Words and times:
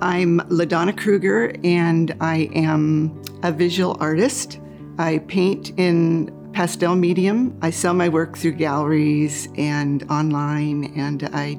I'm 0.00 0.38
LaDonna 0.42 0.96
Kruger, 0.96 1.52
and 1.64 2.14
I 2.20 2.48
am 2.54 3.20
a 3.42 3.50
visual 3.50 3.96
artist. 3.98 4.60
I 4.96 5.18
paint 5.18 5.70
in 5.76 6.32
pastel 6.52 6.94
medium. 6.94 7.58
I 7.62 7.70
sell 7.70 7.94
my 7.94 8.08
work 8.08 8.38
through 8.38 8.52
galleries 8.52 9.48
and 9.56 10.04
online, 10.08 10.92
and 10.96 11.28
I 11.32 11.58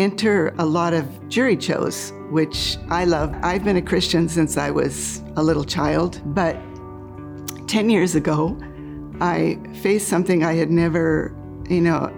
enter 0.00 0.54
a 0.58 0.64
lot 0.64 0.92
of 0.92 1.28
jury 1.28 1.60
shows, 1.60 2.12
which 2.30 2.76
I 2.88 3.04
love. 3.04 3.34
I've 3.42 3.64
been 3.64 3.76
a 3.76 3.82
Christian 3.82 4.28
since 4.28 4.56
I 4.56 4.70
was 4.70 5.20
a 5.34 5.42
little 5.42 5.64
child, 5.64 6.20
but 6.26 6.56
10 7.66 7.90
years 7.90 8.14
ago, 8.14 8.56
I 9.20 9.58
faced 9.82 10.06
something 10.06 10.44
I 10.44 10.54
had 10.54 10.70
never, 10.70 11.34
you 11.68 11.80
know, 11.80 12.16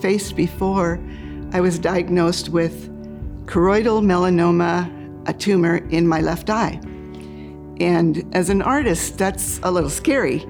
faced 0.00 0.34
before. 0.34 1.00
I 1.52 1.60
was 1.60 1.78
diagnosed 1.78 2.48
with 2.48 2.90
choroidal 3.46 4.02
melanoma, 4.02 4.92
a 5.28 5.32
tumor 5.32 5.76
in 5.88 6.06
my 6.06 6.20
left 6.20 6.50
eye. 6.50 6.80
And 7.80 8.24
as 8.34 8.50
an 8.50 8.62
artist, 8.62 9.18
that's 9.18 9.60
a 9.62 9.70
little 9.70 9.90
scary 9.90 10.46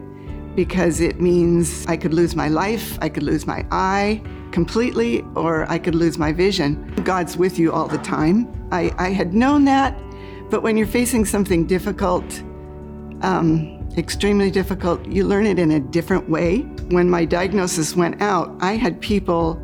because 0.54 1.00
it 1.00 1.20
means 1.20 1.84
I 1.86 1.96
could 1.96 2.14
lose 2.14 2.34
my 2.34 2.48
life, 2.48 2.98
I 3.02 3.08
could 3.10 3.22
lose 3.22 3.46
my 3.46 3.64
eye 3.70 4.22
completely, 4.52 5.22
or 5.34 5.70
I 5.70 5.78
could 5.78 5.94
lose 5.94 6.16
my 6.16 6.32
vision. 6.32 6.94
God's 7.04 7.36
with 7.36 7.58
you 7.58 7.72
all 7.72 7.86
the 7.86 7.98
time. 7.98 8.50
I, 8.72 8.90
I 8.96 9.10
had 9.10 9.34
known 9.34 9.66
that, 9.66 9.94
but 10.48 10.62
when 10.62 10.78
you're 10.78 10.86
facing 10.86 11.26
something 11.26 11.66
difficult, 11.66 12.24
um, 13.20 13.86
extremely 13.98 14.50
difficult, 14.50 15.04
you 15.06 15.24
learn 15.24 15.46
it 15.46 15.58
in 15.58 15.72
a 15.72 15.80
different 15.80 16.30
way. 16.30 16.60
When 16.88 17.10
my 17.10 17.26
diagnosis 17.26 17.94
went 17.94 18.22
out, 18.22 18.56
I 18.60 18.72
had 18.76 19.00
people 19.00 19.60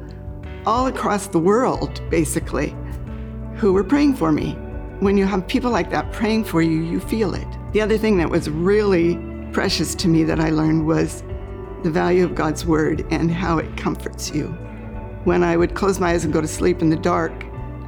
all 0.66 0.86
across 0.86 1.28
the 1.28 1.38
world, 1.38 2.02
basically, 2.10 2.76
who 3.56 3.72
were 3.72 3.84
praying 3.84 4.14
for 4.14 4.32
me. 4.32 4.52
When 5.00 5.16
you 5.16 5.26
have 5.26 5.46
people 5.46 5.70
like 5.70 5.90
that 5.90 6.12
praying 6.12 6.44
for 6.44 6.62
you, 6.62 6.82
you 6.82 7.00
feel 7.00 7.34
it. 7.34 7.46
The 7.72 7.80
other 7.80 7.98
thing 7.98 8.16
that 8.18 8.30
was 8.30 8.48
really 8.48 9.16
precious 9.52 9.94
to 9.96 10.08
me 10.08 10.24
that 10.24 10.40
I 10.40 10.50
learned 10.50 10.86
was 10.86 11.22
the 11.82 11.90
value 11.90 12.24
of 12.24 12.34
God's 12.34 12.64
word 12.64 13.04
and 13.10 13.30
how 13.30 13.58
it 13.58 13.76
comforts 13.76 14.30
you. 14.30 14.48
When 15.24 15.42
I 15.42 15.56
would 15.56 15.74
close 15.74 16.00
my 16.00 16.10
eyes 16.10 16.24
and 16.24 16.32
go 16.32 16.40
to 16.40 16.48
sleep 16.48 16.82
in 16.82 16.90
the 16.90 16.96
dark, 16.96 17.32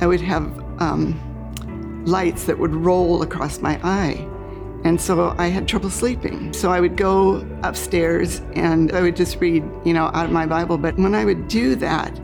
I 0.01 0.07
would 0.07 0.20
have 0.20 0.45
um, 0.81 2.05
lights 2.05 2.45
that 2.45 2.59
would 2.59 2.75
roll 2.75 3.23
across 3.23 3.61
my 3.61 3.81
eye. 3.83 4.29
And 4.85 5.01
so 5.01 5.35
I 5.39 5.47
had 5.47 5.67
trouble 5.67 5.89
sleeping. 5.89 6.53
So 6.53 6.70
I 6.70 6.79
would 6.81 6.97
go 6.97 7.47
upstairs 7.62 8.41
and 8.55 8.92
I 8.92 9.01
would 9.01 9.17
just 9.17 9.41
read, 9.41 9.65
you 9.85 9.95
know, 9.95 10.11
out 10.12 10.27
of 10.27 10.31
my 10.31 10.47
Bible. 10.47 10.77
But 10.77 10.97
when 10.98 11.15
I 11.15 11.25
would 11.25 11.48
do 11.48 11.75
that, 11.77 12.20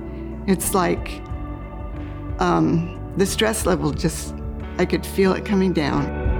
it's 0.47 0.75
like 0.75 1.23
um, 2.39 3.00
the 3.17 3.27
stress 3.27 3.67
level 3.67 3.93
just, 3.93 4.35
I 4.79 4.85
could 4.85 5.05
feel 5.05 5.33
it 5.33 5.45
coming 5.45 5.73
down. 5.73 6.31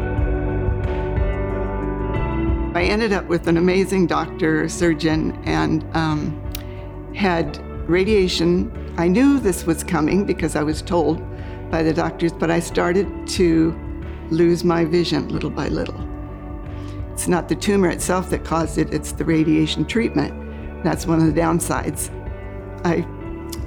I 2.75 2.85
ended 2.85 3.13
up 3.13 3.27
with 3.27 3.49
an 3.49 3.57
amazing 3.57 4.07
doctor, 4.07 4.69
surgeon, 4.69 5.33
and 5.45 5.85
um, 5.97 6.41
had 7.15 7.59
radiation. 7.89 8.71
I 8.97 9.09
knew 9.09 9.41
this 9.41 9.67
was 9.67 9.83
coming 9.83 10.25
because 10.25 10.55
I 10.55 10.63
was 10.63 10.81
told 10.81 11.21
by 11.71 11.83
the 11.83 11.93
doctors, 11.93 12.33
but 12.33 12.51
I 12.51 12.61
started 12.61 13.27
to 13.29 13.77
lose 14.31 14.63
my 14.63 14.85
vision 14.85 15.29
little 15.29 15.51
by 15.51 15.69
little. 15.69 16.01
It's 17.13 17.29
not 17.29 17.49
the 17.49 17.57
tumor 17.57 17.89
itself 17.89 18.31
that 18.31 18.45
caused 18.45 18.79
it, 18.79 18.95
it's 18.95 19.13
the 19.13 19.25
radiation 19.25 19.85
treatment. 19.85 20.33
That's 20.85 21.07
one 21.07 21.21
of 21.21 21.35
the 21.35 21.39
downsides. 21.39 22.09
I 22.85 23.05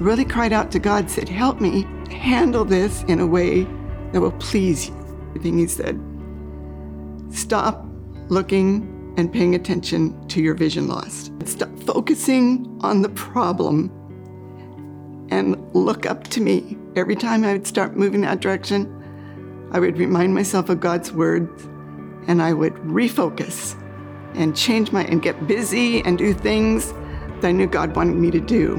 really 0.00 0.24
cried 0.24 0.52
out 0.52 0.72
to 0.72 0.78
God, 0.78 1.10
said, 1.10 1.28
Help 1.28 1.60
me 1.60 1.86
handle 2.14 2.64
this 2.64 3.02
in 3.04 3.20
a 3.20 3.26
way 3.26 3.64
that 4.12 4.20
will 4.20 4.32
please 4.32 4.88
you. 4.88 5.32
I 5.34 5.38
think 5.38 5.58
he 5.58 5.66
said, 5.66 6.00
Stop 7.30 7.84
looking 8.28 8.90
and 9.16 9.32
paying 9.32 9.54
attention 9.54 10.26
to 10.28 10.40
your 10.40 10.54
vision 10.54 10.88
loss. 10.88 11.30
Stop 11.44 11.76
focusing 11.80 12.78
on 12.82 13.02
the 13.02 13.08
problem 13.10 13.90
and 15.30 15.56
look 15.74 16.06
up 16.06 16.24
to 16.28 16.40
me. 16.40 16.78
Every 16.96 17.16
time 17.16 17.44
I 17.44 17.52
would 17.52 17.66
start 17.66 17.96
moving 17.96 18.20
that 18.22 18.40
direction, 18.40 18.90
I 19.72 19.80
would 19.80 19.98
remind 19.98 20.34
myself 20.34 20.68
of 20.68 20.80
God's 20.80 21.12
words 21.12 21.64
and 22.28 22.40
I 22.40 22.52
would 22.52 22.74
refocus 22.74 23.80
and 24.34 24.56
change 24.56 24.92
my 24.92 25.04
and 25.04 25.22
get 25.22 25.46
busy 25.46 26.02
and 26.04 26.16
do 26.16 26.32
things 26.32 26.92
that 27.40 27.48
I 27.48 27.52
knew 27.52 27.66
God 27.66 27.96
wanted 27.96 28.16
me 28.16 28.30
to 28.30 28.40
do. 28.40 28.76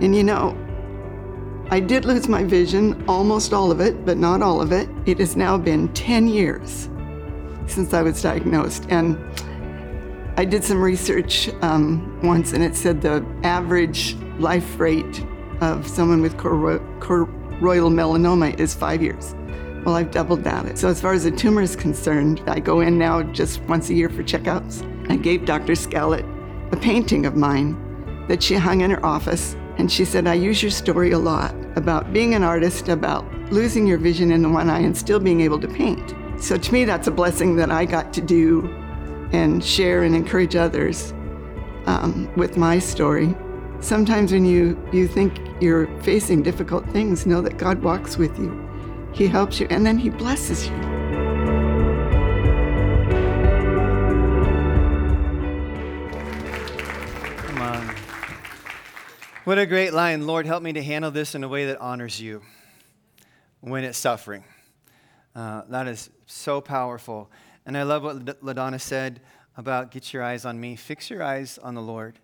And 0.00 0.14
you 0.14 0.24
know, 0.24 0.56
I 1.70 1.80
did 1.80 2.06
lose 2.06 2.28
my 2.28 2.44
vision, 2.44 3.04
almost 3.06 3.52
all 3.52 3.70
of 3.70 3.80
it, 3.80 4.06
but 4.06 4.16
not 4.16 4.40
all 4.40 4.62
of 4.62 4.72
it. 4.72 4.88
It 5.04 5.18
has 5.18 5.36
now 5.36 5.58
been 5.58 5.88
10 5.92 6.26
years 6.26 6.88
since 7.66 7.92
I 7.92 8.00
was 8.00 8.22
diagnosed. 8.22 8.86
And 8.88 9.18
I 10.38 10.46
did 10.46 10.64
some 10.64 10.82
research 10.82 11.50
um, 11.60 12.18
once, 12.22 12.54
and 12.54 12.64
it 12.64 12.74
said 12.74 13.02
the 13.02 13.22
average 13.42 14.16
life 14.38 14.80
rate 14.80 15.22
of 15.60 15.86
someone 15.86 16.22
with 16.22 16.38
choroidal 16.38 17.28
melanoma 17.60 18.58
is 18.58 18.72
five 18.72 19.02
years. 19.02 19.34
Well, 19.84 19.94
I've 19.94 20.10
doubled 20.10 20.44
that. 20.44 20.78
So, 20.78 20.88
as 20.88 21.00
far 21.00 21.12
as 21.12 21.24
the 21.24 21.30
tumor 21.30 21.60
is 21.60 21.76
concerned, 21.76 22.42
I 22.46 22.60
go 22.60 22.80
in 22.80 22.98
now 22.98 23.22
just 23.22 23.60
once 23.62 23.90
a 23.90 23.94
year 23.94 24.08
for 24.08 24.22
checkups. 24.22 25.10
I 25.10 25.16
gave 25.16 25.44
Dr. 25.44 25.74
Scallett 25.74 26.24
a 26.72 26.76
painting 26.76 27.26
of 27.26 27.36
mine 27.36 28.26
that 28.28 28.42
she 28.42 28.54
hung 28.54 28.80
in 28.80 28.90
her 28.90 29.04
office, 29.04 29.56
and 29.78 29.90
she 29.90 30.04
said, 30.04 30.26
I 30.26 30.34
use 30.34 30.60
your 30.60 30.72
story 30.72 31.12
a 31.12 31.18
lot 31.18 31.54
about 31.76 32.12
being 32.12 32.34
an 32.34 32.42
artist, 32.42 32.88
about 32.88 33.24
losing 33.52 33.86
your 33.86 33.98
vision 33.98 34.32
in 34.32 34.42
the 34.42 34.48
one 34.48 34.68
eye 34.68 34.80
and 34.80 34.96
still 34.96 35.20
being 35.20 35.40
able 35.40 35.60
to 35.60 35.68
paint. 35.68 36.14
So, 36.40 36.56
to 36.56 36.72
me, 36.72 36.84
that's 36.84 37.06
a 37.06 37.12
blessing 37.12 37.56
that 37.56 37.70
I 37.70 37.84
got 37.84 38.12
to 38.14 38.20
do 38.20 38.68
and 39.32 39.64
share 39.64 40.02
and 40.02 40.14
encourage 40.14 40.56
others 40.56 41.12
um, 41.86 42.30
with 42.36 42.56
my 42.56 42.78
story. 42.78 43.34
Sometimes 43.80 44.32
when 44.32 44.44
you, 44.44 44.76
you 44.92 45.06
think 45.06 45.38
you're 45.60 45.86
facing 46.02 46.42
difficult 46.42 46.88
things, 46.90 47.26
know 47.26 47.40
that 47.40 47.56
God 47.56 47.82
walks 47.82 48.16
with 48.16 48.36
you. 48.38 48.68
He 49.12 49.28
helps 49.28 49.60
you, 49.60 49.68
and 49.70 49.86
then 49.86 49.98
He 49.98 50.10
blesses 50.10 50.68
you. 50.68 50.97
What 59.48 59.58
a 59.58 59.64
great 59.64 59.94
line. 59.94 60.26
Lord, 60.26 60.44
help 60.44 60.62
me 60.62 60.74
to 60.74 60.82
handle 60.82 61.10
this 61.10 61.34
in 61.34 61.42
a 61.42 61.48
way 61.48 61.64
that 61.64 61.80
honors 61.80 62.20
you 62.20 62.42
when 63.62 63.82
it's 63.82 63.96
suffering. 63.96 64.44
Uh, 65.34 65.62
that 65.70 65.88
is 65.88 66.10
so 66.26 66.60
powerful. 66.60 67.30
And 67.64 67.74
I 67.74 67.84
love 67.84 68.02
what 68.02 68.22
LaDonna 68.44 68.78
said 68.78 69.22
about 69.56 69.90
get 69.90 70.12
your 70.12 70.22
eyes 70.22 70.44
on 70.44 70.60
me. 70.60 70.76
Fix 70.76 71.08
your 71.08 71.22
eyes 71.22 71.56
on 71.56 71.74
the 71.74 71.80
Lord. 71.80 72.18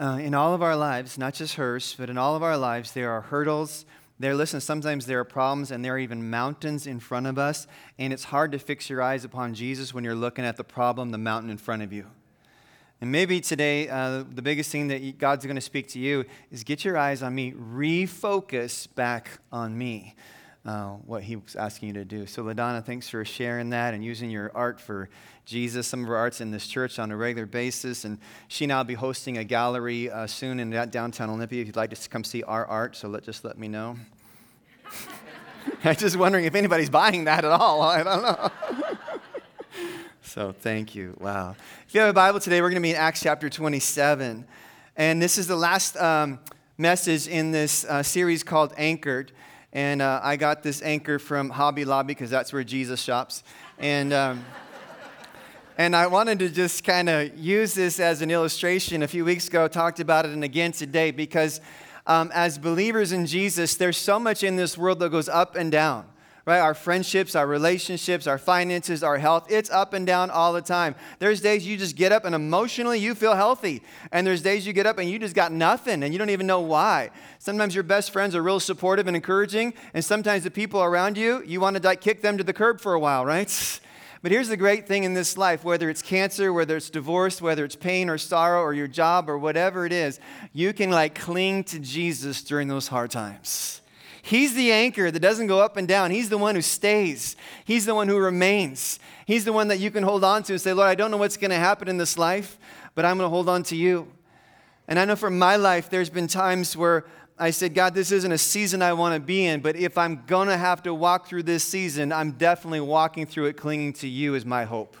Uh, 0.00 0.20
in 0.22 0.34
all 0.34 0.54
of 0.54 0.62
our 0.62 0.76
lives, 0.76 1.18
not 1.18 1.34
just 1.34 1.56
hers, 1.56 1.96
but 1.98 2.08
in 2.08 2.16
all 2.16 2.36
of 2.36 2.44
our 2.44 2.56
lives, 2.56 2.92
there 2.92 3.10
are 3.10 3.22
hurdles. 3.22 3.84
There, 4.20 4.36
listen, 4.36 4.60
sometimes 4.60 5.06
there 5.06 5.18
are 5.18 5.24
problems 5.24 5.72
and 5.72 5.84
there 5.84 5.94
are 5.94 5.98
even 5.98 6.30
mountains 6.30 6.86
in 6.86 7.00
front 7.00 7.26
of 7.26 7.38
us. 7.38 7.66
And 7.98 8.12
it's 8.12 8.22
hard 8.22 8.52
to 8.52 8.60
fix 8.60 8.88
your 8.88 9.02
eyes 9.02 9.24
upon 9.24 9.54
Jesus 9.54 9.92
when 9.92 10.04
you're 10.04 10.14
looking 10.14 10.44
at 10.44 10.56
the 10.56 10.62
problem, 10.62 11.10
the 11.10 11.18
mountain 11.18 11.50
in 11.50 11.58
front 11.58 11.82
of 11.82 11.92
you. 11.92 12.06
And 13.00 13.12
maybe 13.12 13.40
today, 13.40 13.88
uh, 13.88 14.24
the 14.32 14.42
biggest 14.42 14.70
thing 14.70 14.88
that 14.88 15.18
God's 15.18 15.44
going 15.44 15.56
to 15.56 15.60
speak 15.60 15.88
to 15.88 15.98
you 15.98 16.24
is 16.50 16.64
get 16.64 16.84
your 16.84 16.96
eyes 16.96 17.22
on 17.22 17.34
me, 17.34 17.52
refocus 17.52 18.88
back 18.94 19.30
on 19.52 19.76
me 19.76 20.14
uh, 20.66 20.88
what 21.06 21.22
he 21.22 21.36
was 21.36 21.54
asking 21.56 21.88
you 21.88 21.94
to 21.94 22.04
do. 22.04 22.26
So, 22.26 22.42
LaDonna, 22.42 22.84
thanks 22.84 23.08
for 23.08 23.24
sharing 23.24 23.70
that 23.70 23.94
and 23.94 24.04
using 24.04 24.30
your 24.30 24.50
art 24.54 24.80
for 24.80 25.08
Jesus. 25.44 25.86
Some 25.86 26.02
of 26.02 26.10
our 26.10 26.16
art's 26.16 26.40
in 26.40 26.50
this 26.50 26.66
church 26.66 26.98
on 26.98 27.12
a 27.12 27.16
regular 27.16 27.46
basis, 27.46 28.04
and 28.04 28.18
she 28.48 28.66
now 28.66 28.78
will 28.78 28.84
be 28.84 28.94
hosting 28.94 29.38
a 29.38 29.44
gallery 29.44 30.10
uh, 30.10 30.26
soon 30.26 30.58
in 30.58 30.70
downtown 30.90 31.30
Olympia. 31.30 31.60
If 31.60 31.68
you'd 31.68 31.76
like 31.76 31.94
to 31.94 32.08
come 32.08 32.24
see 32.24 32.42
our 32.42 32.66
art, 32.66 32.96
so 32.96 33.08
let, 33.08 33.22
just 33.22 33.44
let 33.44 33.58
me 33.58 33.68
know. 33.68 33.96
I'm 35.84 35.96
just 35.96 36.16
wondering 36.16 36.46
if 36.46 36.54
anybody's 36.54 36.90
buying 36.90 37.24
that 37.24 37.44
at 37.44 37.52
all. 37.52 37.82
I 37.82 38.02
don't 38.02 38.22
know. 38.22 38.50
so, 40.26 40.52
thank 40.52 40.96
you. 40.96 41.16
Wow. 41.20 41.54
If 41.86 41.94
you 41.94 42.00
have 42.00 42.10
a 42.10 42.12
Bible 42.12 42.40
today, 42.40 42.60
we're 42.60 42.68
going 42.68 42.82
to 42.82 42.86
be 42.86 42.90
in 42.90 42.96
Acts 42.96 43.20
chapter 43.22 43.48
27. 43.48 44.44
And 44.96 45.22
this 45.22 45.38
is 45.38 45.46
the 45.46 45.56
last 45.56 45.96
um, 45.96 46.40
message 46.76 47.28
in 47.28 47.52
this 47.52 47.84
uh, 47.84 48.02
series 48.02 48.42
called 48.42 48.74
Anchored. 48.76 49.30
And 49.72 50.02
uh, 50.02 50.20
I 50.22 50.36
got 50.36 50.64
this 50.64 50.82
anchor 50.82 51.20
from 51.20 51.48
Hobby 51.48 51.84
Lobby 51.84 52.08
because 52.08 52.28
that's 52.28 52.52
where 52.52 52.64
Jesus 52.64 53.00
shops. 53.00 53.44
And, 53.78 54.12
um, 54.12 54.44
and 55.78 55.94
I 55.94 56.08
wanted 56.08 56.40
to 56.40 56.48
just 56.48 56.82
kind 56.82 57.08
of 57.08 57.38
use 57.38 57.74
this 57.74 58.00
as 58.00 58.20
an 58.20 58.32
illustration. 58.32 59.04
A 59.04 59.08
few 59.08 59.24
weeks 59.24 59.46
ago, 59.46 59.66
I 59.66 59.68
talked 59.68 60.00
about 60.00 60.26
it, 60.26 60.32
and 60.32 60.42
again 60.42 60.72
today, 60.72 61.12
because 61.12 61.60
um, 62.04 62.32
as 62.34 62.58
believers 62.58 63.12
in 63.12 63.26
Jesus, 63.26 63.76
there's 63.76 63.96
so 63.96 64.18
much 64.18 64.42
in 64.42 64.56
this 64.56 64.76
world 64.76 64.98
that 64.98 65.12
goes 65.12 65.28
up 65.28 65.54
and 65.54 65.70
down 65.70 66.04
right? 66.46 66.60
Our 66.60 66.74
friendships, 66.74 67.34
our 67.34 67.46
relationships, 67.46 68.28
our 68.28 68.38
finances, 68.38 69.02
our 69.02 69.18
health, 69.18 69.48
it's 69.50 69.68
up 69.68 69.92
and 69.92 70.06
down 70.06 70.30
all 70.30 70.52
the 70.52 70.62
time. 70.62 70.94
There's 71.18 71.40
days 71.40 71.66
you 71.66 71.76
just 71.76 71.96
get 71.96 72.12
up 72.12 72.24
and 72.24 72.36
emotionally 72.36 73.00
you 73.00 73.16
feel 73.16 73.34
healthy. 73.34 73.82
And 74.12 74.24
there's 74.24 74.42
days 74.42 74.64
you 74.64 74.72
get 74.72 74.86
up 74.86 74.98
and 74.98 75.10
you 75.10 75.18
just 75.18 75.34
got 75.34 75.50
nothing 75.50 76.04
and 76.04 76.14
you 76.14 76.18
don't 76.18 76.30
even 76.30 76.46
know 76.46 76.60
why. 76.60 77.10
Sometimes 77.40 77.74
your 77.74 77.82
best 77.82 78.12
friends 78.12 78.36
are 78.36 78.42
real 78.42 78.60
supportive 78.60 79.08
and 79.08 79.16
encouraging, 79.16 79.74
and 79.92 80.04
sometimes 80.04 80.44
the 80.44 80.50
people 80.50 80.82
around 80.82 81.18
you, 81.18 81.42
you 81.44 81.60
want 81.60 81.76
to 81.76 81.82
like 81.82 82.00
kick 82.00 82.22
them 82.22 82.38
to 82.38 82.44
the 82.44 82.52
curb 82.52 82.80
for 82.80 82.94
a 82.94 83.00
while, 83.00 83.26
right? 83.26 83.80
But 84.22 84.32
here's 84.32 84.48
the 84.48 84.56
great 84.56 84.88
thing 84.88 85.04
in 85.04 85.14
this 85.14 85.36
life 85.36 85.62
whether 85.62 85.88
it's 85.88 86.02
cancer, 86.02 86.52
whether 86.52 86.76
it's 86.76 86.90
divorce, 86.90 87.40
whether 87.40 87.64
it's 87.64 87.76
pain 87.76 88.08
or 88.08 88.18
sorrow 88.18 88.60
or 88.60 88.74
your 88.74 88.88
job 88.88 89.28
or 89.28 89.38
whatever 89.38 89.86
it 89.86 89.92
is, 89.92 90.18
you 90.52 90.72
can 90.72 90.90
like 90.90 91.14
cling 91.14 91.62
to 91.64 91.78
Jesus 91.78 92.42
during 92.42 92.66
those 92.66 92.88
hard 92.88 93.12
times. 93.12 93.82
He's 94.26 94.54
the 94.54 94.72
anchor 94.72 95.08
that 95.08 95.20
doesn't 95.20 95.46
go 95.46 95.60
up 95.60 95.76
and 95.76 95.86
down. 95.86 96.10
He's 96.10 96.30
the 96.30 96.36
one 96.36 96.56
who 96.56 96.60
stays. 96.60 97.36
He's 97.64 97.86
the 97.86 97.94
one 97.94 98.08
who 98.08 98.18
remains. 98.18 98.98
He's 99.24 99.44
the 99.44 99.52
one 99.52 99.68
that 99.68 99.78
you 99.78 99.92
can 99.92 100.02
hold 100.02 100.24
on 100.24 100.42
to 100.42 100.54
and 100.54 100.60
say, 100.60 100.72
Lord, 100.72 100.88
I 100.88 100.96
don't 100.96 101.12
know 101.12 101.16
what's 101.16 101.36
going 101.36 101.52
to 101.52 101.56
happen 101.56 101.86
in 101.86 101.96
this 101.96 102.18
life, 102.18 102.58
but 102.96 103.04
I'm 103.04 103.18
going 103.18 103.26
to 103.26 103.30
hold 103.30 103.48
on 103.48 103.62
to 103.62 103.76
you. 103.76 104.08
And 104.88 104.98
I 104.98 105.04
know 105.04 105.14
for 105.14 105.30
my 105.30 105.54
life, 105.54 105.90
there's 105.90 106.10
been 106.10 106.26
times 106.26 106.76
where 106.76 107.06
I 107.38 107.50
said, 107.52 107.72
God, 107.72 107.94
this 107.94 108.10
isn't 108.10 108.32
a 108.32 108.36
season 108.36 108.82
I 108.82 108.94
want 108.94 109.14
to 109.14 109.20
be 109.20 109.46
in, 109.46 109.60
but 109.60 109.76
if 109.76 109.96
I'm 109.96 110.24
going 110.26 110.48
to 110.48 110.56
have 110.56 110.82
to 110.82 110.92
walk 110.92 111.28
through 111.28 111.44
this 111.44 111.62
season, 111.62 112.10
I'm 112.10 112.32
definitely 112.32 112.80
walking 112.80 113.26
through 113.26 113.44
it 113.44 113.56
clinging 113.56 113.92
to 113.92 114.08
you 114.08 114.34
as 114.34 114.44
my 114.44 114.64
hope. 114.64 114.96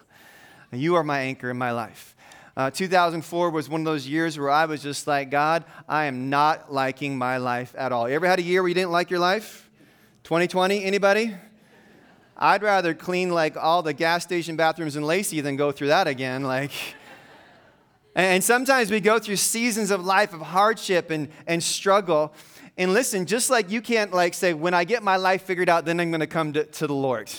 You 0.70 0.94
are 0.94 1.02
my 1.02 1.18
anchor 1.22 1.50
in 1.50 1.58
my 1.58 1.72
life. 1.72 2.15
Uh, 2.56 2.70
2004 2.70 3.50
was 3.50 3.68
one 3.68 3.82
of 3.82 3.84
those 3.84 4.08
years 4.08 4.38
where 4.38 4.48
I 4.48 4.64
was 4.64 4.82
just 4.82 5.06
like, 5.06 5.30
God, 5.30 5.62
I 5.86 6.06
am 6.06 6.30
not 6.30 6.72
liking 6.72 7.18
my 7.18 7.36
life 7.36 7.74
at 7.76 7.92
all. 7.92 8.08
You 8.08 8.14
ever 8.14 8.26
had 8.26 8.38
a 8.38 8.42
year 8.42 8.62
where 8.62 8.68
you 8.70 8.74
didn't 8.74 8.92
like 8.92 9.10
your 9.10 9.20
life? 9.20 9.68
2020, 10.24 10.82
anybody? 10.82 11.34
I'd 12.34 12.62
rather 12.62 12.94
clean 12.94 13.28
like 13.28 13.58
all 13.58 13.82
the 13.82 13.92
gas 13.92 14.22
station 14.22 14.56
bathrooms 14.56 14.96
in 14.96 15.02
Lacey 15.02 15.42
than 15.42 15.56
go 15.56 15.70
through 15.70 15.88
that 15.88 16.08
again. 16.08 16.44
Like, 16.44 16.70
and 18.14 18.42
sometimes 18.42 18.90
we 18.90 19.00
go 19.00 19.18
through 19.18 19.36
seasons 19.36 19.90
of 19.90 20.06
life 20.06 20.32
of 20.32 20.40
hardship 20.40 21.10
and, 21.10 21.28
and 21.46 21.62
struggle. 21.62 22.32
And 22.78 22.94
listen, 22.94 23.26
just 23.26 23.50
like 23.50 23.70
you 23.70 23.82
can't 23.82 24.14
like 24.14 24.32
say, 24.32 24.54
when 24.54 24.72
I 24.72 24.84
get 24.84 25.02
my 25.02 25.16
life 25.16 25.42
figured 25.42 25.68
out, 25.68 25.84
then 25.84 26.00
I'm 26.00 26.10
going 26.10 26.20
to 26.20 26.26
come 26.26 26.54
to, 26.54 26.64
to 26.64 26.86
the 26.86 26.94
Lord. 26.94 27.30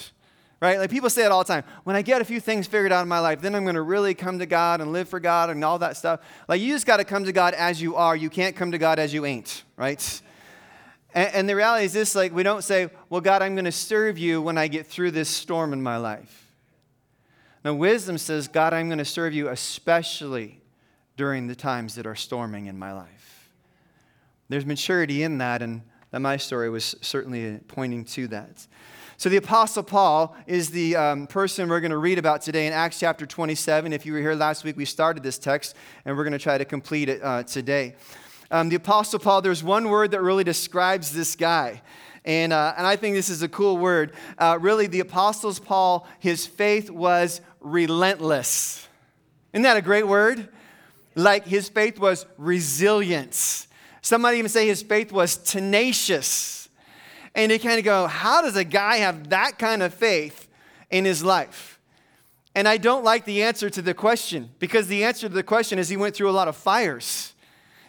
Right? 0.59 0.79
Like 0.79 0.89
people 0.89 1.09
say 1.09 1.23
it 1.23 1.31
all 1.31 1.43
the 1.43 1.53
time. 1.53 1.63
When 1.83 1.95
I 1.95 2.01
get 2.01 2.19
a 2.19 2.25
few 2.25 2.39
things 2.39 2.65
figured 2.65 2.91
out 2.91 3.03
in 3.03 3.07
my 3.07 3.19
life, 3.19 3.41
then 3.41 3.53
I'm 3.53 3.63
going 3.63 3.75
to 3.75 3.81
really 3.83 4.15
come 4.15 4.39
to 4.39 4.47
God 4.47 4.81
and 4.81 4.91
live 4.91 5.07
for 5.07 5.19
God 5.19 5.51
and 5.51 5.63
all 5.63 5.77
that 5.79 5.97
stuff. 5.97 6.21
Like 6.47 6.61
you 6.61 6.73
just 6.73 6.87
got 6.87 6.97
to 6.97 7.03
come 7.03 7.25
to 7.25 7.31
God 7.31 7.53
as 7.53 7.79
you 7.79 7.95
are. 7.95 8.15
You 8.15 8.29
can't 8.29 8.55
come 8.55 8.71
to 8.71 8.79
God 8.79 8.97
as 8.97 9.13
you 9.13 9.25
ain't, 9.25 9.63
right? 9.75 10.21
And, 11.13 11.33
and 11.33 11.49
the 11.49 11.55
reality 11.55 11.85
is 11.85 11.93
this 11.93 12.15
like 12.15 12.33
we 12.33 12.41
don't 12.41 12.63
say, 12.63 12.89
well, 13.09 13.21
God, 13.21 13.43
I'm 13.43 13.53
going 13.53 13.65
to 13.65 13.71
serve 13.71 14.17
you 14.17 14.41
when 14.41 14.57
I 14.57 14.67
get 14.67 14.87
through 14.87 15.11
this 15.11 15.29
storm 15.29 15.73
in 15.73 15.81
my 15.83 15.97
life. 15.97 16.53
Now, 17.63 17.73
wisdom 17.73 18.17
says, 18.17 18.47
God, 18.47 18.73
I'm 18.73 18.87
going 18.87 18.97
to 18.99 19.05
serve 19.05 19.33
you 19.33 19.49
especially 19.49 20.61
during 21.17 21.47
the 21.47 21.55
times 21.55 21.95
that 21.95 22.05
are 22.05 22.15
storming 22.15 22.67
in 22.67 22.79
my 22.79 22.93
life. 22.93 23.51
There's 24.49 24.65
maturity 24.65 25.23
in 25.23 25.39
that, 25.39 25.61
and 25.61 25.81
that 26.11 26.19
my 26.19 26.37
story 26.37 26.69
was 26.69 26.95
certainly 27.01 27.59
pointing 27.67 28.05
to 28.05 28.27
that. 28.29 28.65
So, 29.19 29.29
the 29.29 29.37
Apostle 29.37 29.83
Paul 29.83 30.35
is 30.45 30.69
the 30.69 30.95
um, 30.95 31.27
person 31.27 31.69
we're 31.69 31.79
going 31.79 31.91
to 31.91 31.97
read 31.97 32.19
about 32.19 32.43
today 32.43 32.67
in 32.67 32.73
Acts 32.73 32.99
chapter 32.99 33.25
27. 33.25 33.91
If 33.91 34.05
you 34.05 34.13
were 34.13 34.19
here 34.19 34.35
last 34.35 34.63
week, 34.63 34.77
we 34.77 34.85
started 34.85 35.23
this 35.23 35.39
text, 35.39 35.75
and 36.05 36.15
we're 36.15 36.23
going 36.23 36.33
to 36.33 36.39
try 36.39 36.57
to 36.57 36.65
complete 36.65 37.09
it 37.09 37.23
uh, 37.23 37.41
today. 37.43 37.95
Um, 38.51 38.69
the 38.69 38.75
Apostle 38.75 39.19
Paul, 39.19 39.41
there's 39.41 39.63
one 39.63 39.89
word 39.89 40.11
that 40.11 40.21
really 40.21 40.43
describes 40.43 41.11
this 41.11 41.35
guy. 41.35 41.81
And, 42.25 42.53
uh, 42.53 42.75
and 42.77 42.85
I 42.85 42.95
think 42.95 43.15
this 43.15 43.29
is 43.29 43.41
a 43.41 43.47
cool 43.47 43.77
word. 43.77 44.13
Uh, 44.37 44.59
really, 44.61 44.85
the 44.85 44.99
Apostles 44.99 45.59
Paul, 45.59 46.07
his 46.19 46.45
faith 46.45 46.89
was 46.89 47.41
relentless. 47.59 48.87
Isn't 49.51 49.63
that 49.63 49.77
a 49.77 49.81
great 49.81 50.07
word? 50.07 50.49
like 51.17 51.47
his 51.47 51.67
faith 51.67 51.99
was 51.99 52.25
resilience. 52.37 53.67
Some 54.01 54.21
might 54.21 54.35
even 54.35 54.49
say 54.49 54.67
his 54.67 54.83
faith 54.83 55.11
was 55.11 55.35
tenacious. 55.35 56.56
And 57.37 57.51
you 57.51 57.59
kind 57.59 57.77
of 57.77 57.85
go, 57.85 58.07
how 58.07 58.41
does 58.41 58.55
a 58.55 58.63
guy 58.63 58.97
have 58.97 59.29
that 59.29 59.59
kind 59.59 59.83
of 59.83 59.93
faith 59.93 60.47
in 60.89 61.05
his 61.05 61.23
life? 61.23 61.79
And 62.55 62.67
I 62.67 62.77
don't 62.77 63.03
like 63.03 63.25
the 63.25 63.43
answer 63.43 63.69
to 63.69 63.81
the 63.83 63.93
question 63.93 64.49
because 64.57 64.87
the 64.87 65.03
answer 65.03 65.29
to 65.29 65.33
the 65.33 65.43
question 65.43 65.77
is 65.77 65.87
he 65.87 65.97
went 65.97 66.15
through 66.15 66.31
a 66.31 66.33
lot 66.33 66.47
of 66.47 66.55
fires. 66.55 67.35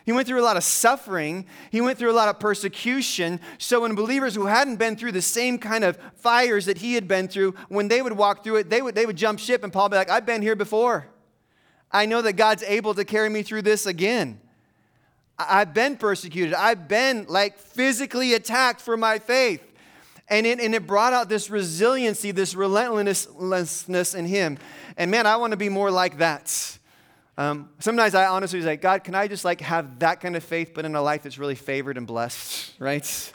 He 0.05 0.13
went 0.13 0.29
through 0.29 0.41
a 0.41 0.45
lot 0.45 0.59
of 0.59 0.65
suffering. 0.65 1.47
He 1.71 1.81
went 1.81 1.99
through 1.99 2.11
a 2.11 2.13
lot 2.13 2.29
of 2.29 2.39
persecution. 2.39 3.41
So, 3.57 3.81
when 3.81 3.95
believers 3.95 4.35
who 4.35 4.47
hadn't 4.47 4.77
been 4.77 4.97
through 4.97 5.13
the 5.13 5.23
same 5.23 5.59
kind 5.59 5.85
of 5.85 5.99
fires 6.17 6.67
that 6.67 6.79
he 6.79 6.95
had 6.95 7.07
been 7.09 7.29
through, 7.29 7.55
when 7.69 7.89
they 7.89 8.01
would 8.01 8.15
walk 8.15 8.45
through 8.45 8.57
it, 8.57 8.71
they 8.71 8.81
would, 8.81 8.95
they 8.95 9.05
would 9.05 9.17
jump 9.17 9.39
ship, 9.39 9.65
and 9.65 9.73
Paul 9.73 9.85
would 9.85 9.91
be 9.91 9.97
like, 9.97 10.09
I've 10.11 10.25
been 10.25 10.41
here 10.41 10.57
before. 10.57 11.09
I 11.91 12.07
know 12.07 12.23
that 12.23 12.35
God's 12.35 12.63
able 12.63 12.95
to 12.95 13.05
carry 13.05 13.29
me 13.29 13.43
through 13.43 13.63
this 13.63 13.85
again. 13.85 14.41
I've 15.39 15.73
been 15.73 15.97
persecuted. 15.97 16.55
I've 16.55 16.89
been 16.89 17.27
like 17.29 17.59
physically 17.59 18.35
attacked 18.35 18.81
for 18.81 18.97
my 18.97 19.19
faith. 19.19 19.63
And 20.29 20.47
it, 20.47 20.61
and 20.61 20.75
it 20.75 20.87
brought 20.87 21.13
out 21.13 21.29
this 21.29 21.49
resiliency, 21.49 22.33
this 22.33 22.55
relentlessness 22.55 24.15
in 24.15 24.27
him. 24.27 24.59
And 24.97 25.11
man, 25.11 25.27
I 25.27 25.37
want 25.37 25.53
to 25.53 25.57
be 25.57 25.69
more 25.69 25.91
like 25.91 26.19
that. 26.19 26.79
Um, 27.39 27.71
sometimes 27.79 28.17
I 28.17 28.27
honestly 28.27 28.61
say, 28.61 28.77
God, 28.77 29.05
can 29.05 29.15
I 29.15 29.29
just 29.29 29.45
like 29.45 29.61
have 29.61 30.01
that 30.01 30.21
kind 30.21 30.35
of 30.35 30.43
faith, 30.43 30.73
but 30.75 30.85
in 30.85 30.97
a 30.97 31.01
life 31.01 31.23
that's 31.23 31.39
really 31.39 31.55
favored 31.55 31.97
and 31.97 32.07
blessed, 32.07 32.75
right? 32.81 33.33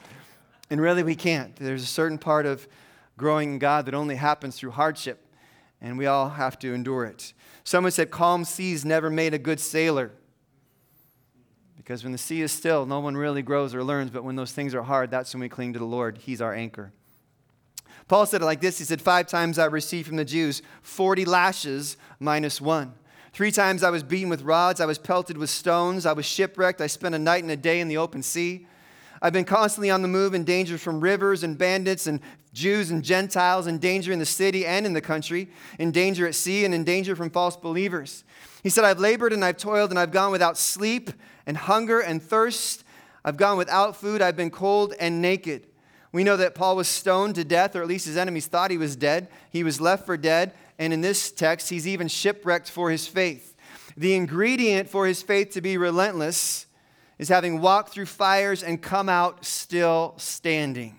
And 0.69 0.81
really, 0.81 1.03
we 1.03 1.15
can't. 1.15 1.55
There's 1.55 1.83
a 1.83 1.87
certain 1.87 2.17
part 2.17 2.45
of 2.45 2.67
growing 3.17 3.53
in 3.53 3.59
God 3.59 3.85
that 3.85 3.93
only 3.93 4.15
happens 4.15 4.57
through 4.57 4.71
hardship, 4.71 5.25
and 5.81 5.97
we 5.97 6.05
all 6.05 6.29
have 6.29 6.59
to 6.59 6.73
endure 6.73 7.05
it. 7.05 7.33
Someone 7.63 7.91
said, 7.91 8.11
Calm 8.11 8.43
seas 8.43 8.83
never 8.83 9.09
made 9.09 9.33
a 9.33 9.39
good 9.39 9.59
sailor. 9.59 10.11
Because 11.83 12.03
when 12.03 12.13
the 12.13 12.17
sea 12.17 12.41
is 12.41 12.51
still, 12.51 12.85
no 12.85 13.01
one 13.01 13.17
really 13.17 13.41
grows 13.41 13.75
or 13.75 13.83
learns, 13.83 14.09
but 14.09 14.23
when 14.23 14.37
those 14.37 14.53
things 14.53 14.73
are 14.73 14.83
hard, 14.83 15.11
that's 15.11 15.33
when 15.33 15.41
we 15.41 15.49
cling 15.49 15.73
to 15.73 15.79
the 15.79 15.85
Lord. 15.85 16.17
He's 16.17 16.41
our 16.41 16.53
anchor. 16.53 16.93
Paul 18.07 18.25
said 18.25 18.41
it 18.41 18.45
like 18.45 18.61
this 18.61 18.77
He 18.77 18.85
said, 18.85 19.01
Five 19.01 19.27
times 19.27 19.59
I 19.59 19.65
received 19.65 20.07
from 20.07 20.15
the 20.15 20.25
Jews 20.25 20.61
40 20.81 21.25
lashes 21.25 21.97
minus 22.19 22.61
one. 22.61 22.93
Three 23.33 23.51
times 23.51 23.83
I 23.83 23.89
was 23.89 24.03
beaten 24.03 24.29
with 24.29 24.43
rods. 24.43 24.79
I 24.79 24.85
was 24.85 24.97
pelted 24.97 25.37
with 25.37 25.49
stones. 25.49 26.05
I 26.05 26.13
was 26.13 26.25
shipwrecked. 26.25 26.79
I 26.79 26.87
spent 26.87 27.15
a 27.15 27.19
night 27.19 27.43
and 27.43 27.51
a 27.51 27.57
day 27.57 27.81
in 27.81 27.87
the 27.87 27.97
open 27.97 28.23
sea. 28.23 28.67
I've 29.21 29.33
been 29.33 29.45
constantly 29.45 29.89
on 29.89 30.01
the 30.01 30.07
move 30.07 30.33
in 30.33 30.43
danger 30.43 30.77
from 30.77 31.01
rivers 31.01 31.43
and 31.43 31.57
bandits 31.57 32.07
and 32.07 32.19
Jews 32.53 32.91
and 32.91 33.03
Gentiles, 33.03 33.67
in 33.67 33.79
danger 33.79 34.11
in 34.11 34.19
the 34.19 34.25
city 34.25 34.65
and 34.65 34.85
in 34.85 34.93
the 34.93 35.01
country, 35.01 35.49
in 35.79 35.91
danger 35.91 36.27
at 36.27 36.35
sea, 36.35 36.65
and 36.65 36.73
in 36.73 36.83
danger 36.83 37.15
from 37.15 37.29
false 37.29 37.57
believers. 37.57 38.23
He 38.61 38.69
said, 38.69 38.83
I've 38.83 38.99
labored 38.99 39.33
and 39.33 39.43
I've 39.43 39.57
toiled 39.57 39.89
and 39.89 39.99
I've 39.99 40.11
gone 40.11 40.31
without 40.31 40.57
sleep 40.57 41.09
and 41.45 41.57
hunger 41.57 41.99
and 41.99 42.21
thirst. 42.21 42.83
I've 43.25 43.37
gone 43.37 43.57
without 43.57 43.95
food. 43.95 44.21
I've 44.21 44.35
been 44.35 44.51
cold 44.51 44.93
and 44.99 45.21
naked. 45.21 45.67
We 46.11 46.23
know 46.23 46.37
that 46.37 46.55
Paul 46.55 46.75
was 46.75 46.87
stoned 46.87 47.35
to 47.35 47.43
death, 47.43 47.75
or 47.75 47.81
at 47.81 47.87
least 47.87 48.05
his 48.05 48.17
enemies 48.17 48.47
thought 48.47 48.69
he 48.71 48.77
was 48.77 48.95
dead. 48.95 49.27
He 49.49 49.63
was 49.63 49.81
left 49.81 50.05
for 50.05 50.15
dead. 50.15 50.53
And 50.77 50.93
in 50.93 51.01
this 51.01 51.31
text, 51.31 51.69
he's 51.69 51.87
even 51.87 52.07
shipwrecked 52.07 52.69
for 52.69 52.91
his 52.91 53.07
faith. 53.07 53.55
The 53.97 54.13
ingredient 54.15 54.89
for 54.89 55.07
his 55.07 55.21
faith 55.21 55.51
to 55.51 55.61
be 55.61 55.77
relentless 55.77 56.67
is 57.19 57.29
having 57.29 57.61
walked 57.61 57.89
through 57.89 58.07
fires 58.07 58.63
and 58.63 58.81
come 58.81 59.07
out 59.09 59.45
still 59.45 60.15
standing. 60.17 60.97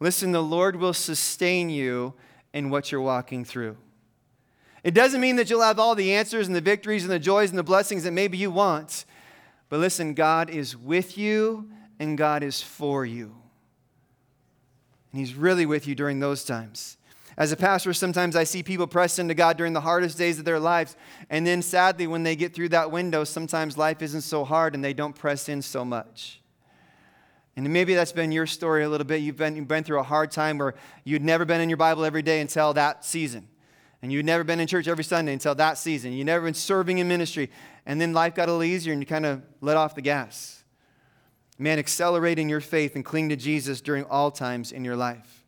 Listen, 0.00 0.32
the 0.32 0.42
Lord 0.42 0.76
will 0.76 0.92
sustain 0.92 1.70
you 1.70 2.14
in 2.52 2.70
what 2.70 2.92
you're 2.92 3.00
walking 3.00 3.44
through. 3.44 3.76
It 4.82 4.92
doesn't 4.92 5.20
mean 5.20 5.36
that 5.36 5.48
you'll 5.48 5.62
have 5.62 5.78
all 5.78 5.94
the 5.94 6.12
answers 6.12 6.46
and 6.46 6.54
the 6.54 6.60
victories 6.60 7.04
and 7.04 7.10
the 7.10 7.18
joys 7.18 7.50
and 7.50 7.58
the 7.58 7.64
blessings 7.64 8.04
that 8.04 8.12
maybe 8.12 8.36
you 8.36 8.50
want. 8.50 9.06
But 9.74 9.80
listen, 9.80 10.14
God 10.14 10.50
is 10.50 10.76
with 10.76 11.18
you 11.18 11.68
and 11.98 12.16
God 12.16 12.44
is 12.44 12.62
for 12.62 13.04
you. 13.04 13.34
And 15.10 15.18
He's 15.18 15.34
really 15.34 15.66
with 15.66 15.88
you 15.88 15.96
during 15.96 16.20
those 16.20 16.44
times. 16.44 16.96
As 17.36 17.50
a 17.50 17.56
pastor, 17.56 17.92
sometimes 17.92 18.36
I 18.36 18.44
see 18.44 18.62
people 18.62 18.86
press 18.86 19.18
into 19.18 19.34
God 19.34 19.56
during 19.56 19.72
the 19.72 19.80
hardest 19.80 20.16
days 20.16 20.38
of 20.38 20.44
their 20.44 20.60
lives. 20.60 20.94
And 21.28 21.44
then 21.44 21.60
sadly, 21.60 22.06
when 22.06 22.22
they 22.22 22.36
get 22.36 22.54
through 22.54 22.68
that 22.68 22.92
window, 22.92 23.24
sometimes 23.24 23.76
life 23.76 24.00
isn't 24.00 24.20
so 24.20 24.44
hard 24.44 24.76
and 24.76 24.84
they 24.84 24.94
don't 24.94 25.16
press 25.16 25.48
in 25.48 25.60
so 25.60 25.84
much. 25.84 26.40
And 27.56 27.68
maybe 27.72 27.96
that's 27.96 28.12
been 28.12 28.30
your 28.30 28.46
story 28.46 28.84
a 28.84 28.88
little 28.88 29.04
bit. 29.04 29.22
You've 29.22 29.38
been, 29.38 29.56
you've 29.56 29.66
been 29.66 29.82
through 29.82 29.98
a 29.98 30.04
hard 30.04 30.30
time 30.30 30.58
where 30.58 30.74
you'd 31.02 31.24
never 31.24 31.44
been 31.44 31.60
in 31.60 31.68
your 31.68 31.78
Bible 31.78 32.04
every 32.04 32.22
day 32.22 32.40
until 32.40 32.74
that 32.74 33.04
season. 33.04 33.48
And 34.04 34.12
you'd 34.12 34.26
never 34.26 34.44
been 34.44 34.60
in 34.60 34.66
church 34.66 34.86
every 34.86 35.02
Sunday 35.02 35.32
until 35.32 35.54
that 35.54 35.78
season. 35.78 36.12
You'd 36.12 36.26
never 36.26 36.44
been 36.44 36.52
serving 36.52 36.98
in 36.98 37.08
ministry. 37.08 37.50
And 37.86 37.98
then 37.98 38.12
life 38.12 38.34
got 38.34 38.50
a 38.50 38.52
little 38.52 38.62
easier 38.62 38.92
and 38.92 39.00
you 39.00 39.06
kind 39.06 39.24
of 39.24 39.40
let 39.62 39.78
off 39.78 39.94
the 39.94 40.02
gas. 40.02 40.62
Man, 41.58 41.78
accelerating 41.78 42.50
your 42.50 42.60
faith 42.60 42.96
and 42.96 43.02
cling 43.02 43.30
to 43.30 43.36
Jesus 43.36 43.80
during 43.80 44.04
all 44.04 44.30
times 44.30 44.72
in 44.72 44.84
your 44.84 44.94
life. 44.94 45.46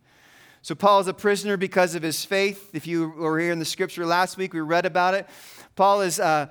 So, 0.63 0.75
Paul 0.75 1.01
is 1.01 1.07
a 1.07 1.13
prisoner 1.13 1.59
because 1.59 1.95
of 1.95 2.03
his 2.03 2.25
faith. 2.25 2.71
If 2.73 2.87
you 2.87 3.11
were 3.11 3.39
here 3.39 3.53
in 3.53 3.59
the 3.59 3.67
scripture 3.67 4.07
last 4.07 4.39
week, 4.39 4.55
we 4.55 4.61
read 4.61 4.87
about 4.87 5.13
it. 5.13 5.29
Paul 5.75 6.01
is. 6.01 6.19
Uh, 6.19 6.47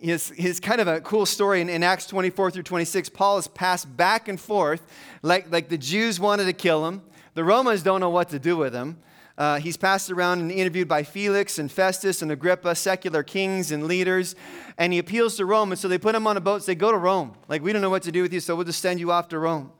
his, 0.00 0.28
his 0.28 0.60
kind 0.60 0.80
of 0.80 0.86
a 0.86 1.00
cool 1.00 1.26
story 1.26 1.60
in, 1.60 1.68
in, 1.68 1.82
Acts 1.82 2.06
24 2.06 2.52
through 2.52 2.62
26. 2.62 3.08
Paul 3.08 3.36
is 3.36 3.48
passed 3.48 3.96
back 3.96 4.28
and 4.28 4.38
forth, 4.38 4.86
like, 5.22 5.50
like 5.50 5.68
the 5.68 5.76
Jews 5.76 6.20
wanted 6.20 6.44
to 6.44 6.52
kill 6.52 6.86
him, 6.86 7.02
The 7.34 7.42
Romans 7.42 7.82
don't 7.82 7.98
know 7.98 8.08
what 8.08 8.28
to 8.28 8.38
do 8.38 8.56
with 8.56 8.72
him. 8.72 8.98
Uh, 9.38 9.60
he's 9.60 9.76
passed 9.76 10.10
around 10.10 10.40
and 10.40 10.50
interviewed 10.50 10.88
by 10.88 11.04
Felix 11.04 11.60
and 11.60 11.70
Festus 11.70 12.22
and 12.22 12.32
Agrippa, 12.32 12.74
secular 12.74 13.22
kings 13.22 13.70
and 13.70 13.86
leaders, 13.86 14.34
and 14.76 14.92
he 14.92 14.98
appeals 14.98 15.36
to 15.36 15.46
Rome. 15.46 15.70
And 15.70 15.78
so 15.78 15.86
they 15.86 15.96
put 15.96 16.16
him 16.16 16.26
on 16.26 16.36
a 16.36 16.40
boat 16.40 16.56
and 16.56 16.64
say, 16.64 16.74
Go 16.74 16.90
to 16.90 16.98
Rome. 16.98 17.36
Like, 17.46 17.62
we 17.62 17.72
don't 17.72 17.80
know 17.80 17.88
what 17.88 18.02
to 18.02 18.12
do 18.12 18.20
with 18.20 18.32
you, 18.32 18.40
so 18.40 18.56
we'll 18.56 18.64
just 18.64 18.82
send 18.82 18.98
you 18.98 19.12
off 19.12 19.28
to 19.28 19.38
Rome. 19.38 19.70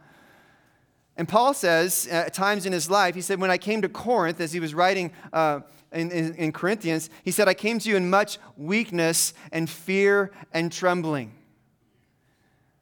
And 1.16 1.28
Paul 1.28 1.52
says, 1.52 2.06
at 2.06 2.32
times 2.32 2.66
in 2.66 2.72
his 2.72 2.88
life, 2.88 3.16
he 3.16 3.20
said, 3.20 3.40
When 3.40 3.50
I 3.50 3.58
came 3.58 3.82
to 3.82 3.88
Corinth, 3.88 4.40
as 4.40 4.52
he 4.52 4.60
was 4.60 4.74
writing 4.74 5.10
uh, 5.32 5.60
in, 5.90 6.12
in, 6.12 6.34
in 6.36 6.52
Corinthians, 6.52 7.10
he 7.24 7.32
said, 7.32 7.48
I 7.48 7.54
came 7.54 7.80
to 7.80 7.88
you 7.88 7.96
in 7.96 8.08
much 8.08 8.38
weakness 8.56 9.34
and 9.50 9.68
fear 9.68 10.30
and 10.52 10.70
trembling. 10.70 11.34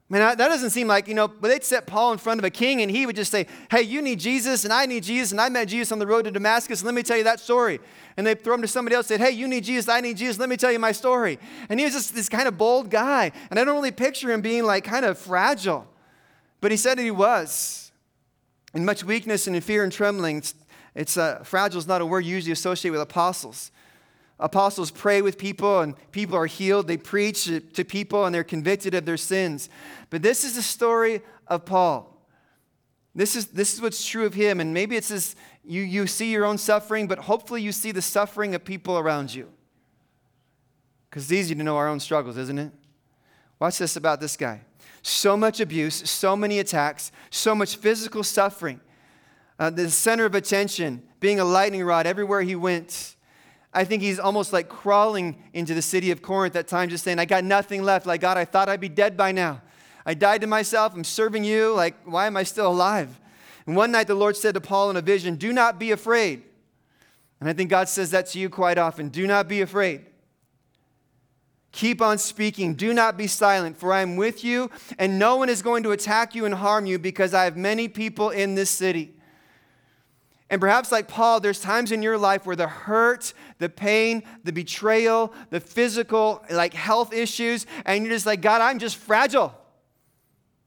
I 0.09 0.13
mean, 0.13 0.23
that 0.23 0.39
doesn't 0.39 0.71
seem 0.71 0.87
like, 0.87 1.09
you 1.09 1.15
know, 1.15 1.27
but 1.27 1.49
they'd 1.49 1.65
set 1.65 1.87
Paul 1.87 2.13
in 2.13 2.19
front 2.19 2.39
of 2.39 2.45
a 2.45 2.51
king 2.51 2.81
and 2.81 2.89
he 2.89 3.07
would 3.07 3.17
just 3.17 3.33
say, 3.33 3.47
Hey, 3.69 3.83
you 3.83 4.01
need 4.01 4.21
Jesus 4.21 4.63
and 4.63 4.73
I 4.73 4.87
need 4.87 5.03
Jesus 5.03 5.33
and 5.33 5.41
I 5.41 5.49
met 5.49 5.67
Jesus 5.67 5.91
on 5.91 5.99
the 5.99 6.07
road 6.07 6.27
to 6.27 6.31
Damascus. 6.31 6.81
And 6.81 6.87
Let 6.87 6.95
me 6.95 7.03
tell 7.03 7.17
you 7.17 7.25
that 7.25 7.41
story. 7.41 7.81
And 8.17 8.25
they'd 8.25 8.41
throw 8.41 8.55
him 8.55 8.63
to 8.63 8.69
somebody 8.69 8.95
else 8.95 9.11
and 9.11 9.21
say, 9.21 9.27
Hey, 9.27 9.37
you 9.37 9.49
need 9.49 9.65
Jesus, 9.65 9.89
I 9.89 10.01
need 10.01 10.17
Jesus. 10.17 10.39
Let 10.39 10.49
me 10.49 10.57
tell 10.57 10.71
you 10.71 10.79
my 10.79 10.93
story. 10.93 11.41
And 11.69 11.81
he 11.81 11.85
was 11.85 11.93
just 11.93 12.15
this 12.15 12.29
kind 12.29 12.47
of 12.47 12.57
bold 12.57 12.89
guy. 12.89 13.33
And 13.51 13.59
I 13.59 13.65
don't 13.65 13.75
really 13.75 13.91
picture 13.91 14.31
him 14.31 14.43
being 14.43 14.63
like 14.63 14.85
kind 14.85 15.05
of 15.05 15.19
fragile. 15.19 15.89
But 16.61 16.71
he 16.71 16.77
said 16.77 16.99
that 16.99 17.03
he 17.03 17.11
was. 17.11 17.91
In 18.75 18.85
much 18.85 19.03
weakness 19.03 19.49
and 19.49 19.57
in 19.57 19.63
fear 19.63 19.83
and 19.83 19.93
trembling, 19.93 20.39
it's, 20.39 20.55
it's 20.95 21.17
uh, 21.17 21.43
fragile 21.43 21.79
is 21.79 21.89
not 21.89 22.01
a 22.01 22.07
word 22.07 22.25
usually 22.25 22.53
associated 22.53 22.93
with 22.93 23.01
apostles. 23.01 23.73
Apostles 24.39 24.91
pray 24.91 25.23
with 25.23 25.39
people 25.39 25.81
and 25.81 25.95
people 26.13 26.37
are 26.37 26.47
healed. 26.47 26.89
They 26.89 26.99
preach 26.99 27.45
to 27.45 27.85
people 27.85 28.27
and 28.27 28.35
they're 28.35 28.45
convicted 28.45 28.95
of 28.95 29.07
their 29.07 29.17
sins. 29.17 29.71
But 30.11 30.23
this 30.23 30.45
is 30.45 30.57
the 30.57 30.63
story 30.63 31.23
of 31.47 31.65
Paul. 31.65 32.13
This 33.15 33.35
is, 33.35 33.47
this 33.47 33.73
is 33.73 33.81
what's 33.81 34.07
true 34.07 34.27
of 34.27 34.35
him. 34.35 34.61
And 34.61 34.75
maybe 34.75 34.95
it's 34.97 35.09
this 35.09 35.37
you, 35.65 35.83
you 35.83 36.07
see 36.07 36.31
your 36.31 36.45
own 36.45 36.59
suffering, 36.59 37.09
but 37.09 37.19
hopefully 37.19 37.63
you 37.63 37.73
see 37.73 37.91
the 37.93 38.03
suffering 38.03 38.55
of 38.55 38.65
people 38.65 38.99
around 38.99 39.35
you. 39.35 39.49
Because 41.09 41.25
it's 41.25 41.33
easy 41.33 41.55
to 41.55 41.63
know 41.63 41.77
our 41.77 41.89
own 41.89 41.99
struggles, 41.99 42.37
isn't 42.37 42.59
it? 42.59 42.73
Watch 43.59 43.79
this 43.79 43.97
about 43.97 44.21
this 44.21 44.37
guy. 44.37 44.61
So 45.03 45.37
much 45.37 45.61
abuse, 45.61 46.09
so 46.09 46.37
many 46.37 46.59
attacks, 46.59 47.11
so 47.31 47.55
much 47.55 47.77
physical 47.77 48.23
suffering. 48.23 48.81
Uh, 49.59 49.71
the 49.71 49.91
center 49.91 50.27
of 50.27 50.35
attention, 50.35 51.03
being 51.19 51.41
a 51.41 51.45
lightning 51.45 51.85
rod 51.85 52.07
everywhere 52.07 52.43
he 52.43 52.55
went. 52.55 53.16
I 53.77 53.85
think 53.85 54.03
he's 54.03 54.19
almost 54.19 54.55
like 54.55 54.71
crawling 54.71 55.37
into 55.53 55.75
the 55.75 55.83
city 55.83 56.11
of 56.11 56.23
Corinth 56.23 56.57
at 56.57 56.67
times, 56.67 56.93
just 56.93 57.05
saying, 57.05 57.19
I 57.19 57.27
got 57.27 57.45
nothing 57.45 57.83
left. 57.83 58.07
Like, 58.07 58.23
God, 58.23 58.39
I 58.39 58.47
thought 58.47 58.71
I'd 58.71 58.81
be 58.81 58.89
dead 58.89 59.19
by 59.19 59.33
now. 59.33 59.61
I 60.07 60.15
died 60.15 60.41
to 60.41 60.47
myself. 60.47 60.95
I'm 60.95 61.05
serving 61.05 61.45
you. 61.45 61.75
Like, 61.75 61.95
why 62.07 62.27
am 62.27 62.39
I 62.39 62.43
still 62.45 62.69
alive? 62.69 63.21
And 63.67 63.77
one 63.77 63.93
night 63.93 64.07
the 64.07 64.15
Lord 64.15 64.35
said 64.35 64.55
to 64.55 64.63
Paul 64.63 64.89
in 64.89 64.97
a 64.97 65.03
vision, 65.03 65.37
Do 65.37 65.53
not 65.53 65.79
be 65.79 65.91
afraid. 65.91 66.43
And 67.39 67.51
I 67.51 67.53
think 67.53 67.69
God 67.69 67.91
says 67.91 68.13
that 68.13 68.29
to 68.29 68.39
you 68.39 68.49
quite 68.49 68.79
often. 68.79 69.11
Do 69.11 69.27
not 69.27 69.47
be 69.47 69.61
afraid. 69.61 70.07
Keep 71.73 72.01
on 72.01 72.17
speaking. 72.17 72.77
Do 72.77 72.95
not 72.95 73.19
be 73.19 73.27
silent, 73.27 73.77
for 73.77 73.93
I 73.93 74.01
am 74.01 74.17
with 74.17 74.43
you, 74.43 74.71
and 74.99 75.19
no 75.19 75.37
one 75.37 75.51
is 75.51 75.61
going 75.61 75.83
to 75.83 75.91
attack 75.91 76.35
you 76.35 76.47
and 76.47 76.55
harm 76.55 76.87
you 76.87 76.99
because 76.99 77.35
I 77.35 77.45
have 77.45 77.59
many 77.59 77.89
people 77.89 78.31
in 78.31 78.55
this 78.55 78.71
city. 78.71 79.16
And 80.49 80.61
perhaps, 80.61 80.93
like 80.93 81.09
Paul, 81.09 81.41
there's 81.41 81.61
times 81.61 81.91
in 81.91 82.03
your 82.03 82.17
life 82.17 82.47
where 82.47 82.55
the 82.55 82.69
hurt, 82.69 83.35
the 83.59 83.69
pain, 83.69 84.23
the 84.45 84.53
betrayal, 84.53 85.33
the 85.51 85.59
physical, 85.59 86.45
like 86.51 86.73
health 86.73 87.13
issues, 87.13 87.67
and 87.85 88.05
you're 88.05 88.15
just 88.15 88.27
like, 88.27 88.41
God, 88.41 88.61
I'm 88.61 88.79
just 88.79 88.97
fragile. 88.97 89.53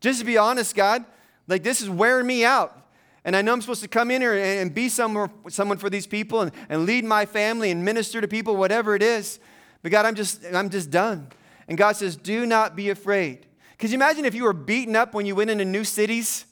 Just 0.01 0.19
to 0.19 0.25
be 0.25 0.37
honest, 0.37 0.75
God, 0.75 1.05
like 1.47 1.63
this 1.63 1.81
is 1.81 1.89
wearing 1.89 2.27
me 2.27 2.43
out. 2.43 2.75
And 3.23 3.35
I 3.35 3.41
know 3.41 3.53
I'm 3.53 3.61
supposed 3.61 3.81
to 3.81 3.87
come 3.87 4.11
in 4.11 4.21
here 4.21 4.33
and 4.33 4.73
be 4.73 4.89
someone, 4.89 5.29
for 5.77 5.89
these 5.89 6.07
people 6.07 6.41
and, 6.41 6.51
and 6.67 6.85
lead 6.85 7.05
my 7.05 7.25
family 7.25 7.69
and 7.69 7.83
minister 7.83 8.21
to 8.21 8.27
people, 8.27 8.55
whatever 8.55 8.95
it 8.95 9.03
is. 9.03 9.39
But 9.81 9.91
God, 9.91 10.05
I'm 10.05 10.15
just, 10.15 10.43
I'm 10.53 10.69
just 10.69 10.89
done. 10.89 11.29
And 11.67 11.77
God 11.77 11.95
says, 11.95 12.15
do 12.15 12.45
not 12.45 12.75
be 12.75 12.89
afraid. 12.89 13.45
Because 13.71 13.91
you 13.91 13.97
imagine 13.97 14.25
if 14.25 14.33
you 14.33 14.43
were 14.43 14.53
beaten 14.53 14.95
up 14.95 15.13
when 15.13 15.25
you 15.25 15.35
went 15.35 15.49
into 15.49 15.65
new 15.65 15.83
cities? 15.83 16.45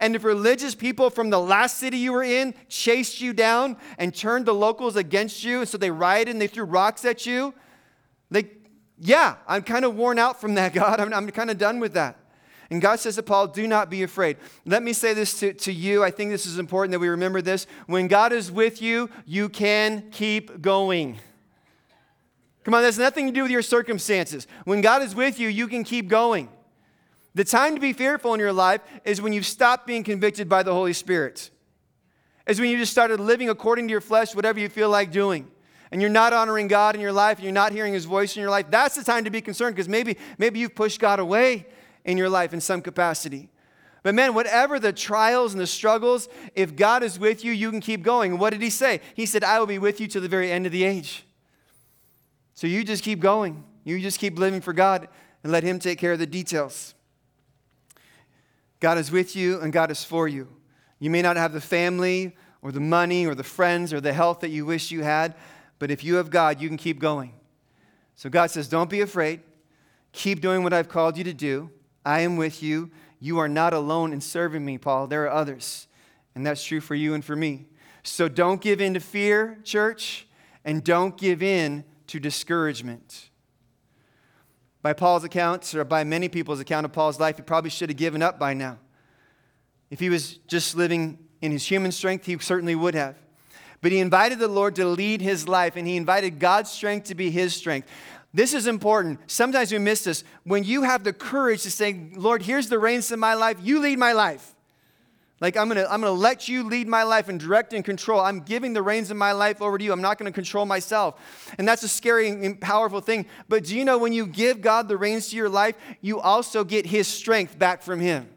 And 0.00 0.14
if 0.14 0.22
religious 0.22 0.74
people 0.74 1.10
from 1.10 1.30
the 1.30 1.40
last 1.40 1.78
city 1.78 1.98
you 1.98 2.12
were 2.12 2.22
in 2.22 2.54
chased 2.68 3.20
you 3.20 3.32
down 3.32 3.76
and 3.98 4.14
turned 4.14 4.46
the 4.46 4.54
locals 4.54 4.96
against 4.96 5.42
you, 5.42 5.60
and 5.60 5.68
so 5.68 5.76
they 5.76 5.90
rioted 5.90 6.34
and 6.34 6.40
they 6.40 6.46
threw 6.46 6.64
rocks 6.64 7.04
at 7.04 7.26
you, 7.26 7.52
like, 8.30 8.54
yeah, 8.98 9.36
I'm 9.46 9.62
kind 9.62 9.84
of 9.84 9.96
worn 9.96 10.18
out 10.18 10.40
from 10.40 10.54
that, 10.54 10.72
God. 10.74 11.00
I'm, 11.00 11.12
I'm 11.12 11.28
kind 11.30 11.50
of 11.50 11.58
done 11.58 11.80
with 11.80 11.94
that. 11.94 12.16
And 12.70 12.82
God 12.82 13.00
says 13.00 13.16
to 13.16 13.22
Paul, 13.22 13.46
do 13.46 13.66
not 13.66 13.88
be 13.88 14.02
afraid. 14.02 14.36
Let 14.66 14.82
me 14.82 14.92
say 14.92 15.14
this 15.14 15.40
to, 15.40 15.54
to 15.54 15.72
you. 15.72 16.04
I 16.04 16.10
think 16.10 16.30
this 16.30 16.44
is 16.44 16.58
important 16.58 16.92
that 16.92 16.98
we 16.98 17.08
remember 17.08 17.40
this. 17.40 17.66
When 17.86 18.08
God 18.08 18.32
is 18.32 18.52
with 18.52 18.82
you, 18.82 19.08
you 19.24 19.48
can 19.48 20.10
keep 20.10 20.60
going. 20.60 21.18
Come 22.64 22.74
on, 22.74 22.82
that's 22.82 22.98
nothing 22.98 23.26
to 23.26 23.32
do 23.32 23.42
with 23.42 23.50
your 23.50 23.62
circumstances. 23.62 24.46
When 24.64 24.82
God 24.82 25.02
is 25.02 25.14
with 25.14 25.40
you, 25.40 25.48
you 25.48 25.66
can 25.66 25.82
keep 25.82 26.08
going. 26.08 26.50
The 27.38 27.44
time 27.44 27.76
to 27.76 27.80
be 27.80 27.92
fearful 27.92 28.34
in 28.34 28.40
your 28.40 28.52
life 28.52 28.80
is 29.04 29.22
when 29.22 29.32
you've 29.32 29.46
stopped 29.46 29.86
being 29.86 30.02
convicted 30.02 30.48
by 30.48 30.64
the 30.64 30.72
Holy 30.72 30.92
Spirit. 30.92 31.50
Is 32.48 32.58
when 32.58 32.68
you 32.68 32.76
just 32.78 32.90
started 32.90 33.20
living 33.20 33.48
according 33.48 33.86
to 33.86 33.92
your 33.92 34.00
flesh, 34.00 34.34
whatever 34.34 34.58
you 34.58 34.68
feel 34.68 34.90
like 34.90 35.12
doing. 35.12 35.48
And 35.92 36.00
you're 36.00 36.10
not 36.10 36.32
honoring 36.32 36.66
God 36.66 36.96
in 36.96 37.00
your 37.00 37.12
life, 37.12 37.36
and 37.36 37.44
you're 37.44 37.52
not 37.52 37.70
hearing 37.70 37.92
His 37.92 38.06
voice 38.06 38.34
in 38.34 38.40
your 38.40 38.50
life. 38.50 38.66
That's 38.70 38.96
the 38.96 39.04
time 39.04 39.22
to 39.22 39.30
be 39.30 39.40
concerned 39.40 39.76
because 39.76 39.88
maybe, 39.88 40.16
maybe 40.36 40.58
you've 40.58 40.74
pushed 40.74 40.98
God 40.98 41.20
away 41.20 41.68
in 42.04 42.18
your 42.18 42.28
life 42.28 42.52
in 42.52 42.60
some 42.60 42.82
capacity. 42.82 43.50
But 44.02 44.16
man, 44.16 44.34
whatever 44.34 44.80
the 44.80 44.92
trials 44.92 45.52
and 45.52 45.60
the 45.60 45.68
struggles, 45.68 46.28
if 46.56 46.74
God 46.74 47.04
is 47.04 47.20
with 47.20 47.44
you, 47.44 47.52
you 47.52 47.70
can 47.70 47.78
keep 47.78 48.02
going. 48.02 48.38
What 48.38 48.50
did 48.50 48.62
He 48.62 48.70
say? 48.70 49.00
He 49.14 49.26
said, 49.26 49.44
I 49.44 49.60
will 49.60 49.66
be 49.66 49.78
with 49.78 50.00
you 50.00 50.08
to 50.08 50.18
the 50.18 50.28
very 50.28 50.50
end 50.50 50.66
of 50.66 50.72
the 50.72 50.82
age. 50.82 51.24
So 52.54 52.66
you 52.66 52.82
just 52.82 53.04
keep 53.04 53.20
going. 53.20 53.62
You 53.84 54.00
just 54.00 54.18
keep 54.18 54.40
living 54.40 54.60
for 54.60 54.72
God 54.72 55.06
and 55.44 55.52
let 55.52 55.62
Him 55.62 55.78
take 55.78 56.00
care 56.00 56.14
of 56.14 56.18
the 56.18 56.26
details. 56.26 56.96
God 58.80 58.98
is 58.98 59.10
with 59.10 59.34
you 59.34 59.60
and 59.60 59.72
God 59.72 59.90
is 59.90 60.04
for 60.04 60.28
you. 60.28 60.48
You 60.98 61.10
may 61.10 61.22
not 61.22 61.36
have 61.36 61.52
the 61.52 61.60
family 61.60 62.36
or 62.62 62.72
the 62.72 62.80
money 62.80 63.26
or 63.26 63.34
the 63.34 63.44
friends 63.44 63.92
or 63.92 64.00
the 64.00 64.12
health 64.12 64.40
that 64.40 64.50
you 64.50 64.66
wish 64.66 64.90
you 64.90 65.02
had, 65.02 65.34
but 65.78 65.90
if 65.90 66.02
you 66.02 66.16
have 66.16 66.30
God, 66.30 66.60
you 66.60 66.68
can 66.68 66.76
keep 66.76 66.98
going. 66.98 67.34
So 68.16 68.28
God 68.28 68.50
says, 68.50 68.68
Don't 68.68 68.90
be 68.90 69.00
afraid. 69.00 69.40
Keep 70.12 70.40
doing 70.40 70.62
what 70.62 70.72
I've 70.72 70.88
called 70.88 71.16
you 71.16 71.24
to 71.24 71.32
do. 71.32 71.70
I 72.04 72.20
am 72.20 72.36
with 72.36 72.62
you. 72.62 72.90
You 73.20 73.38
are 73.38 73.48
not 73.48 73.72
alone 73.74 74.12
in 74.12 74.20
serving 74.20 74.64
me, 74.64 74.78
Paul. 74.78 75.06
There 75.06 75.24
are 75.24 75.30
others. 75.30 75.86
And 76.34 76.46
that's 76.46 76.64
true 76.64 76.80
for 76.80 76.94
you 76.94 77.14
and 77.14 77.24
for 77.24 77.36
me. 77.36 77.66
So 78.02 78.28
don't 78.28 78.60
give 78.60 78.80
in 78.80 78.94
to 78.94 79.00
fear, 79.00 79.58
church, 79.64 80.26
and 80.64 80.82
don't 80.82 81.16
give 81.16 81.42
in 81.42 81.84
to 82.06 82.18
discouragement. 82.18 83.30
By 84.80 84.92
Paul's 84.92 85.24
accounts, 85.24 85.74
or 85.74 85.84
by 85.84 86.04
many 86.04 86.28
people's 86.28 86.60
account 86.60 86.84
of 86.84 86.92
Paul's 86.92 87.18
life, 87.18 87.36
he 87.36 87.42
probably 87.42 87.70
should 87.70 87.90
have 87.90 87.96
given 87.96 88.22
up 88.22 88.38
by 88.38 88.54
now. 88.54 88.78
If 89.90 90.00
he 90.00 90.10
was 90.10 90.34
just 90.46 90.76
living 90.76 91.18
in 91.40 91.50
his 91.50 91.64
human 91.64 91.92
strength, 91.92 92.26
he 92.26 92.38
certainly 92.38 92.74
would 92.74 92.94
have. 92.94 93.16
But 93.80 93.92
he 93.92 93.98
invited 93.98 94.38
the 94.38 94.48
Lord 94.48 94.76
to 94.76 94.84
lead 94.84 95.20
his 95.20 95.48
life, 95.48 95.76
and 95.76 95.86
he 95.86 95.96
invited 95.96 96.38
God's 96.38 96.70
strength 96.70 97.08
to 97.08 97.14
be 97.14 97.30
his 97.30 97.54
strength. 97.54 97.88
This 98.34 98.52
is 98.54 98.66
important. 98.66 99.20
Sometimes 99.26 99.72
we 99.72 99.78
miss 99.78 100.04
this. 100.04 100.22
When 100.44 100.64
you 100.64 100.82
have 100.82 101.02
the 101.04 101.12
courage 101.12 101.62
to 101.62 101.70
say, 101.70 102.10
Lord, 102.14 102.42
here's 102.42 102.68
the 102.68 102.78
reins 102.78 103.10
of 103.10 103.18
my 103.18 103.34
life, 103.34 103.56
you 103.62 103.80
lead 103.80 103.98
my 103.98 104.12
life. 104.12 104.54
Like, 105.40 105.56
I'm 105.56 105.68
gonna, 105.68 105.86
I'm 105.88 106.00
gonna 106.00 106.12
let 106.12 106.48
you 106.48 106.64
lead 106.64 106.88
my 106.88 107.04
life 107.04 107.28
and 107.28 107.38
direct 107.38 107.72
and 107.72 107.84
control. 107.84 108.20
I'm 108.20 108.40
giving 108.40 108.72
the 108.72 108.82
reins 108.82 109.10
of 109.10 109.16
my 109.16 109.32
life 109.32 109.62
over 109.62 109.78
to 109.78 109.84
you. 109.84 109.92
I'm 109.92 110.02
not 110.02 110.18
gonna 110.18 110.32
control 110.32 110.66
myself. 110.66 111.20
And 111.58 111.68
that's 111.68 111.84
a 111.84 111.88
scary 111.88 112.28
and 112.28 112.60
powerful 112.60 113.00
thing. 113.00 113.26
But 113.48 113.64
do 113.64 113.76
you 113.76 113.84
know 113.84 113.98
when 113.98 114.12
you 114.12 114.26
give 114.26 114.60
God 114.60 114.88
the 114.88 114.96
reins 114.96 115.28
to 115.30 115.36
your 115.36 115.48
life, 115.48 115.76
you 116.00 116.20
also 116.20 116.64
get 116.64 116.86
his 116.86 117.06
strength 117.06 117.58
back 117.58 117.82
from 117.82 118.00
him? 118.00 118.28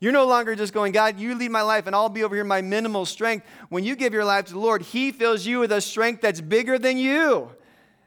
You're 0.00 0.12
no 0.12 0.26
longer 0.26 0.54
just 0.54 0.72
going, 0.72 0.92
God, 0.92 1.18
you 1.18 1.34
lead 1.34 1.50
my 1.50 1.62
life 1.62 1.86
and 1.86 1.96
I'll 1.96 2.08
be 2.08 2.22
over 2.22 2.34
here 2.34 2.44
my 2.44 2.62
minimal 2.62 3.04
strength. 3.04 3.44
When 3.68 3.82
you 3.82 3.96
give 3.96 4.12
your 4.12 4.24
life 4.24 4.44
to 4.46 4.52
the 4.52 4.60
Lord, 4.60 4.82
He 4.82 5.10
fills 5.10 5.44
you 5.44 5.58
with 5.58 5.72
a 5.72 5.80
strength 5.80 6.22
that's 6.22 6.40
bigger 6.40 6.78
than 6.78 6.98
you. 6.98 7.50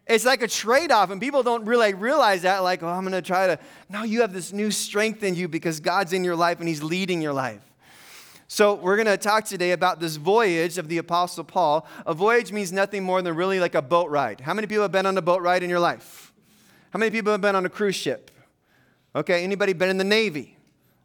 It's 0.08 0.26
like 0.26 0.42
a 0.42 0.48
trade 0.48 0.92
off, 0.92 1.10
and 1.10 1.22
people 1.22 1.44
don't 1.44 1.66
really 1.66 1.94
realize 1.94 2.42
that. 2.42 2.60
Like, 2.60 2.82
oh, 2.82 2.88
I'm 2.88 3.04
going 3.04 3.14
to 3.14 3.22
try 3.22 3.48
to. 3.48 3.60
No, 3.88 4.04
you 4.04 4.22
have 4.22 4.34
this 4.34 4.52
new 4.52 4.72
strength 4.72 5.24
in 5.24 5.36
you 5.36 5.48
because 5.48 5.80
God's 5.80 6.12
in 6.12 6.24
your 6.24 6.36
life 6.36 6.60
and 6.60 6.68
He's 6.68 6.82
leading 6.82 7.22
your 7.22 7.34
life. 7.34 7.62
So, 8.54 8.74
we're 8.74 8.98
going 8.98 9.08
to 9.08 9.16
talk 9.16 9.46
today 9.46 9.72
about 9.72 10.02
this 10.02 10.18
voyage 10.18 10.78
of 10.78 10.90
the 10.90 10.98
Apostle 10.98 11.46
Paul. 11.46 11.88
A 12.06 12.14
voyage 12.14 12.52
means 12.52 12.74
nothing 12.74 13.02
more 13.02 13.22
than 13.22 13.34
really 13.34 13.62
like 13.62 13.76
a 13.76 13.82
boat 13.82 14.10
ride. 14.10 14.42
How 14.42 14.54
many 14.54 14.68
people 14.68 14.82
have 14.82 14.92
been 14.92 15.06
on 15.06 15.18
a 15.18 15.22
boat 15.22 15.42
ride 15.42 15.64
in 15.64 15.70
your 15.70 15.80
life? 15.80 16.34
How 16.90 17.00
many 17.00 17.12
people 17.12 17.32
have 17.32 17.40
been 17.40 17.56
on 17.56 17.66
a 17.66 17.70
cruise 17.70 17.96
ship? 17.96 18.30
Okay, 19.16 19.46
anybody 19.46 19.72
been 19.72 19.88
in 19.88 19.98
the 19.98 20.04
Navy? 20.04 20.58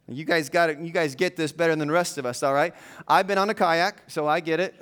You 0.09 0.25
guys 0.25 0.49
got 0.49 0.69
it. 0.71 0.79
You 0.79 0.91
guys 0.91 1.15
get 1.15 1.37
this 1.37 1.53
better 1.53 1.73
than 1.73 1.87
the 1.87 1.93
rest 1.93 2.17
of 2.17 2.25
us, 2.25 2.43
all 2.43 2.53
right? 2.53 2.73
I've 3.07 3.27
been 3.27 3.37
on 3.37 3.49
a 3.49 3.53
kayak, 3.53 4.03
so 4.07 4.27
I 4.27 4.41
get 4.41 4.59
it. 4.59 4.75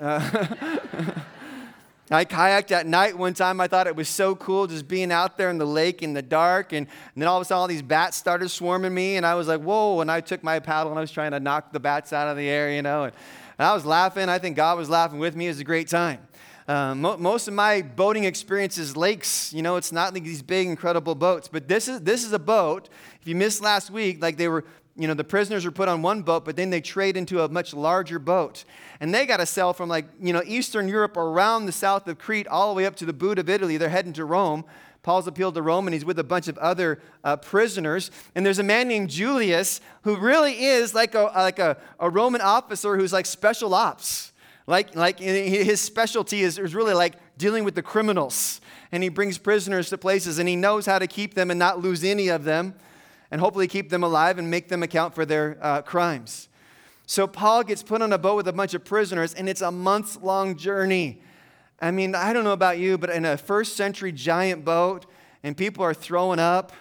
I 2.10 2.24
kayaked 2.24 2.70
at 2.70 2.86
night 2.86 3.18
one 3.18 3.34
time. 3.34 3.60
I 3.60 3.66
thought 3.66 3.88
it 3.88 3.96
was 3.96 4.08
so 4.08 4.36
cool 4.36 4.68
just 4.68 4.86
being 4.86 5.10
out 5.10 5.36
there 5.36 5.50
in 5.50 5.58
the 5.58 5.66
lake 5.66 6.02
in 6.02 6.14
the 6.14 6.22
dark. 6.22 6.72
And, 6.72 6.86
and 6.86 7.22
then 7.22 7.28
all 7.28 7.38
of 7.38 7.42
a 7.42 7.44
sudden, 7.44 7.60
all 7.60 7.66
these 7.66 7.82
bats 7.82 8.16
started 8.16 8.48
swarming 8.48 8.94
me. 8.94 9.16
And 9.16 9.26
I 9.26 9.34
was 9.34 9.48
like, 9.48 9.60
whoa. 9.60 10.00
And 10.00 10.10
I 10.10 10.20
took 10.20 10.44
my 10.44 10.60
paddle 10.60 10.92
and 10.92 10.98
I 10.98 11.00
was 11.00 11.10
trying 11.10 11.32
to 11.32 11.40
knock 11.40 11.72
the 11.72 11.80
bats 11.80 12.12
out 12.12 12.28
of 12.28 12.36
the 12.36 12.48
air, 12.48 12.70
you 12.70 12.82
know. 12.82 13.04
And, 13.04 13.12
and 13.58 13.66
I 13.66 13.74
was 13.74 13.84
laughing. 13.84 14.28
I 14.28 14.38
think 14.38 14.56
God 14.56 14.78
was 14.78 14.88
laughing 14.88 15.18
with 15.18 15.34
me. 15.34 15.46
It 15.46 15.50
was 15.50 15.60
a 15.60 15.64
great 15.64 15.88
time. 15.88 16.20
Uh, 16.68 16.94
mo- 16.94 17.16
most 17.16 17.48
of 17.48 17.54
my 17.54 17.82
boating 17.82 18.24
experience 18.24 18.78
is 18.78 18.96
lakes. 18.96 19.52
You 19.52 19.62
know, 19.62 19.76
it's 19.76 19.90
not 19.90 20.14
like 20.14 20.22
these 20.22 20.42
big, 20.42 20.68
incredible 20.68 21.16
boats. 21.16 21.48
But 21.48 21.66
this 21.66 21.88
is, 21.88 22.00
this 22.02 22.24
is 22.24 22.32
a 22.32 22.38
boat. 22.38 22.88
If 23.20 23.26
you 23.26 23.34
missed 23.34 23.62
last 23.62 23.90
week, 23.90 24.22
like 24.22 24.36
they 24.36 24.48
were 24.48 24.64
you 24.98 25.06
know, 25.06 25.14
the 25.14 25.24
prisoners 25.24 25.66
are 25.66 25.70
put 25.70 25.88
on 25.88 26.00
one 26.00 26.22
boat, 26.22 26.44
but 26.44 26.56
then 26.56 26.70
they 26.70 26.80
trade 26.80 27.16
into 27.16 27.42
a 27.42 27.48
much 27.48 27.74
larger 27.74 28.18
boat. 28.18 28.64
And 28.98 29.14
they 29.14 29.26
got 29.26 29.38
to 29.38 29.46
sail 29.46 29.72
from 29.72 29.88
like, 29.88 30.06
you 30.20 30.32
know, 30.32 30.42
Eastern 30.46 30.88
Europe 30.88 31.16
around 31.16 31.66
the 31.66 31.72
south 31.72 32.08
of 32.08 32.18
Crete 32.18 32.46
all 32.46 32.72
the 32.72 32.76
way 32.76 32.86
up 32.86 32.96
to 32.96 33.04
the 33.04 33.12
boot 33.12 33.38
of 33.38 33.48
Italy. 33.50 33.76
They're 33.76 33.90
heading 33.90 34.14
to 34.14 34.24
Rome. 34.24 34.64
Paul's 35.02 35.26
appealed 35.26 35.54
to 35.54 35.62
Rome 35.62 35.86
and 35.86 35.94
he's 35.94 36.04
with 36.04 36.18
a 36.18 36.24
bunch 36.24 36.48
of 36.48 36.56
other 36.58 37.00
uh, 37.22 37.36
prisoners. 37.36 38.10
And 38.34 38.44
there's 38.44 38.58
a 38.58 38.64
man 38.64 38.88
named 38.88 39.10
Julius 39.10 39.80
who 40.02 40.16
really 40.16 40.64
is 40.64 40.94
like 40.94 41.14
a, 41.14 41.24
like 41.34 41.58
a, 41.58 41.76
a 42.00 42.08
Roman 42.08 42.40
officer 42.40 42.96
who's 42.96 43.12
like 43.12 43.26
special 43.26 43.74
ops. 43.74 44.32
Like, 44.66 44.96
like 44.96 45.20
his 45.20 45.80
specialty 45.80 46.40
is, 46.40 46.58
is 46.58 46.74
really 46.74 46.94
like 46.94 47.14
dealing 47.38 47.64
with 47.64 47.74
the 47.74 47.82
criminals. 47.82 48.60
And 48.90 49.02
he 49.02 49.10
brings 49.10 49.36
prisoners 49.38 49.90
to 49.90 49.98
places 49.98 50.38
and 50.38 50.48
he 50.48 50.56
knows 50.56 50.86
how 50.86 50.98
to 50.98 51.06
keep 51.06 51.34
them 51.34 51.50
and 51.50 51.58
not 51.58 51.80
lose 51.80 52.02
any 52.02 52.28
of 52.28 52.44
them 52.44 52.74
and 53.30 53.40
hopefully 53.40 53.66
keep 53.66 53.90
them 53.90 54.02
alive 54.02 54.38
and 54.38 54.50
make 54.50 54.68
them 54.68 54.82
account 54.82 55.14
for 55.14 55.24
their 55.24 55.58
uh, 55.60 55.82
crimes. 55.82 56.48
So 57.06 57.26
Paul 57.26 57.62
gets 57.62 57.82
put 57.82 58.02
on 58.02 58.12
a 58.12 58.18
boat 58.18 58.36
with 58.36 58.48
a 58.48 58.52
bunch 58.52 58.74
of 58.74 58.84
prisoners, 58.84 59.32
and 59.32 59.48
it's 59.48 59.60
a 59.60 59.70
months 59.70 60.18
long 60.20 60.56
journey. 60.56 61.22
I 61.80 61.90
mean, 61.90 62.14
I 62.14 62.32
don't 62.32 62.44
know 62.44 62.52
about 62.52 62.78
you, 62.78 62.98
but 62.98 63.10
in 63.10 63.24
a 63.24 63.36
first 63.36 63.76
century 63.76 64.10
giant 64.10 64.64
boat, 64.64 65.06
and 65.42 65.56
people 65.56 65.84
are 65.84 65.94
throwing 65.94 66.40
up, 66.40 66.72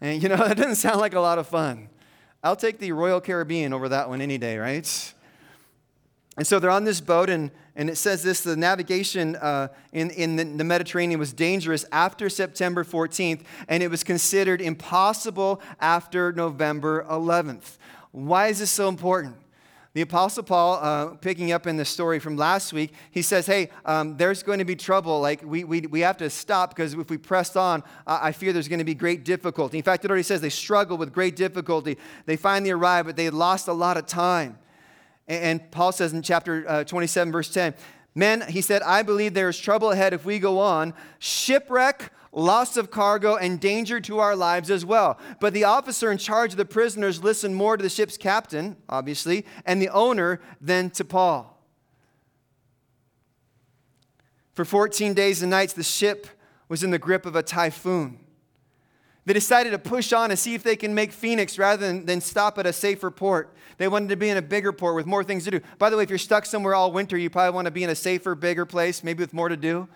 and 0.00 0.22
you 0.22 0.28
know, 0.28 0.36
that 0.48 0.56
doesn't 0.56 0.76
sound 0.76 1.00
like 1.00 1.14
a 1.14 1.20
lot 1.20 1.38
of 1.38 1.48
fun. 1.48 1.88
I'll 2.44 2.56
take 2.56 2.78
the 2.78 2.92
Royal 2.92 3.20
Caribbean 3.20 3.72
over 3.72 3.88
that 3.88 4.08
one 4.08 4.20
any 4.20 4.38
day, 4.38 4.58
right? 4.58 5.14
And 6.36 6.46
so 6.46 6.58
they're 6.58 6.70
on 6.70 6.84
this 6.84 7.00
boat, 7.00 7.28
and, 7.28 7.50
and 7.74 7.88
it 7.88 7.96
says 7.96 8.22
this 8.22 8.42
the 8.42 8.56
navigation 8.56 9.36
uh, 9.36 9.68
in, 9.92 10.10
in 10.10 10.36
the, 10.36 10.44
the 10.44 10.64
Mediterranean 10.64 11.18
was 11.18 11.32
dangerous 11.32 11.84
after 11.90 12.28
September 12.28 12.84
14th, 12.84 13.42
and 13.68 13.82
it 13.82 13.88
was 13.88 14.04
considered 14.04 14.60
impossible 14.60 15.60
after 15.80 16.32
November 16.32 17.06
11th. 17.08 17.78
Why 18.10 18.48
is 18.48 18.58
this 18.58 18.70
so 18.70 18.88
important? 18.88 19.36
The 19.94 20.00
Apostle 20.00 20.42
Paul, 20.42 20.78
uh, 20.80 21.06
picking 21.16 21.52
up 21.52 21.66
in 21.66 21.76
the 21.76 21.84
story 21.84 22.18
from 22.18 22.38
last 22.38 22.72
week, 22.72 22.94
he 23.10 23.20
says, 23.20 23.44
Hey, 23.44 23.68
um, 23.84 24.16
there's 24.16 24.42
going 24.42 24.58
to 24.58 24.64
be 24.64 24.74
trouble. 24.74 25.20
Like, 25.20 25.42
we, 25.44 25.64
we, 25.64 25.82
we 25.82 26.00
have 26.00 26.16
to 26.18 26.30
stop 26.30 26.70
because 26.70 26.94
if 26.94 27.10
we 27.10 27.18
press 27.18 27.56
on, 27.56 27.82
uh, 28.06 28.18
I 28.22 28.32
fear 28.32 28.54
there's 28.54 28.68
going 28.68 28.78
to 28.78 28.86
be 28.86 28.94
great 28.94 29.22
difficulty. 29.22 29.76
In 29.76 29.84
fact, 29.84 30.06
it 30.06 30.10
already 30.10 30.22
says 30.22 30.40
they 30.40 30.48
struggle 30.48 30.96
with 30.96 31.12
great 31.12 31.36
difficulty. 31.36 31.98
They 32.24 32.36
finally 32.36 32.70
arrive, 32.70 33.04
but 33.04 33.16
they 33.16 33.28
lost 33.28 33.68
a 33.68 33.74
lot 33.74 33.98
of 33.98 34.06
time. 34.06 34.58
And 35.32 35.70
Paul 35.70 35.92
says 35.92 36.12
in 36.12 36.22
chapter 36.22 36.64
uh, 36.68 36.84
27, 36.84 37.32
verse 37.32 37.48
10, 37.52 37.74
Men, 38.14 38.42
he 38.48 38.60
said, 38.60 38.82
I 38.82 39.02
believe 39.02 39.32
there 39.32 39.48
is 39.48 39.58
trouble 39.58 39.90
ahead 39.90 40.12
if 40.12 40.24
we 40.24 40.38
go 40.38 40.58
on, 40.58 40.92
shipwreck, 41.18 42.12
loss 42.30 42.76
of 42.76 42.90
cargo, 42.90 43.36
and 43.36 43.58
danger 43.58 44.00
to 44.00 44.18
our 44.18 44.36
lives 44.36 44.70
as 44.70 44.84
well. 44.84 45.18
But 45.40 45.54
the 45.54 45.64
officer 45.64 46.12
in 46.12 46.18
charge 46.18 46.52
of 46.52 46.58
the 46.58 46.66
prisoners 46.66 47.24
listened 47.24 47.56
more 47.56 47.76
to 47.76 47.82
the 47.82 47.88
ship's 47.88 48.18
captain, 48.18 48.76
obviously, 48.88 49.46
and 49.64 49.80
the 49.80 49.88
owner 49.88 50.40
than 50.60 50.90
to 50.90 51.04
Paul. 51.04 51.48
For 54.52 54.66
14 54.66 55.14
days 55.14 55.40
and 55.40 55.50
nights, 55.50 55.72
the 55.72 55.82
ship 55.82 56.26
was 56.68 56.84
in 56.84 56.90
the 56.90 56.98
grip 56.98 57.24
of 57.24 57.34
a 57.34 57.42
typhoon. 57.42 58.18
They 59.24 59.32
decided 59.32 59.70
to 59.70 59.78
push 59.78 60.12
on 60.12 60.30
and 60.30 60.38
see 60.38 60.54
if 60.54 60.62
they 60.62 60.74
can 60.74 60.94
make 60.94 61.12
Phoenix 61.12 61.56
rather 61.58 61.86
than, 61.86 62.06
than 62.06 62.20
stop 62.20 62.58
at 62.58 62.66
a 62.66 62.72
safer 62.72 63.10
port. 63.10 63.54
They 63.78 63.86
wanted 63.86 64.08
to 64.08 64.16
be 64.16 64.28
in 64.28 64.36
a 64.36 64.42
bigger 64.42 64.72
port 64.72 64.96
with 64.96 65.06
more 65.06 65.22
things 65.22 65.44
to 65.44 65.52
do. 65.52 65.60
By 65.78 65.90
the 65.90 65.96
way, 65.96 66.02
if 66.02 66.10
you're 66.10 66.18
stuck 66.18 66.44
somewhere 66.44 66.74
all 66.74 66.90
winter, 66.90 67.16
you 67.16 67.30
probably 67.30 67.54
want 67.54 67.66
to 67.66 67.70
be 67.70 67.84
in 67.84 67.90
a 67.90 67.94
safer, 67.94 68.34
bigger 68.34 68.66
place, 68.66 69.04
maybe 69.04 69.22
with 69.22 69.32
more 69.32 69.48
to 69.48 69.56
do. 69.56 69.88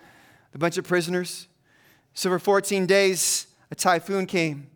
A 0.53 0.57
bunch 0.57 0.77
of 0.77 0.85
prisoners. 0.85 1.47
So 2.13 2.29
for 2.29 2.39
14 2.39 2.85
days, 2.85 3.47
a 3.69 3.75
typhoon 3.75 4.25
came. 4.25 4.67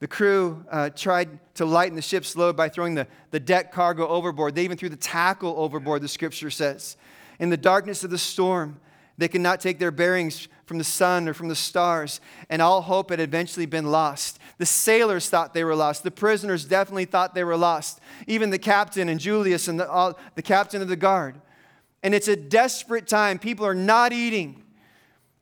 The 0.00 0.08
crew 0.08 0.64
uh, 0.70 0.90
tried 0.90 1.38
to 1.54 1.64
lighten 1.64 1.94
the 1.94 2.02
ship's 2.02 2.36
load 2.36 2.56
by 2.56 2.68
throwing 2.68 2.94
the, 2.94 3.06
the 3.30 3.40
deck 3.40 3.72
cargo 3.72 4.06
overboard. 4.08 4.54
They 4.54 4.64
even 4.64 4.76
threw 4.76 4.88
the 4.88 4.96
tackle 4.96 5.54
overboard, 5.56 6.02
the 6.02 6.08
scripture 6.08 6.50
says. 6.50 6.96
In 7.38 7.48
the 7.48 7.56
darkness 7.56 8.04
of 8.04 8.10
the 8.10 8.18
storm, 8.18 8.80
they 9.16 9.28
could 9.28 9.40
not 9.40 9.60
take 9.60 9.78
their 9.78 9.90
bearings 9.90 10.48
from 10.66 10.78
the 10.78 10.84
sun 10.84 11.28
or 11.28 11.34
from 11.34 11.48
the 11.48 11.54
stars, 11.54 12.20
and 12.48 12.60
all 12.60 12.82
hope 12.82 13.10
had 13.10 13.20
eventually 13.20 13.66
been 13.66 13.90
lost. 13.90 14.38
The 14.58 14.66
sailors 14.66 15.28
thought 15.28 15.54
they 15.54 15.64
were 15.64 15.74
lost. 15.74 16.02
The 16.02 16.10
prisoners 16.10 16.64
definitely 16.64 17.04
thought 17.04 17.34
they 17.34 17.44
were 17.44 17.56
lost. 17.56 18.00
Even 18.26 18.50
the 18.50 18.58
captain 18.58 19.08
and 19.08 19.20
Julius 19.20 19.68
and 19.68 19.78
the, 19.78 19.88
all, 19.88 20.18
the 20.34 20.42
captain 20.42 20.80
of 20.80 20.88
the 20.88 20.96
guard. 20.96 21.40
And 22.02 22.14
it's 22.14 22.28
a 22.28 22.36
desperate 22.36 23.06
time. 23.06 23.38
People 23.38 23.66
are 23.66 23.74
not 23.74 24.12
eating. 24.12 24.62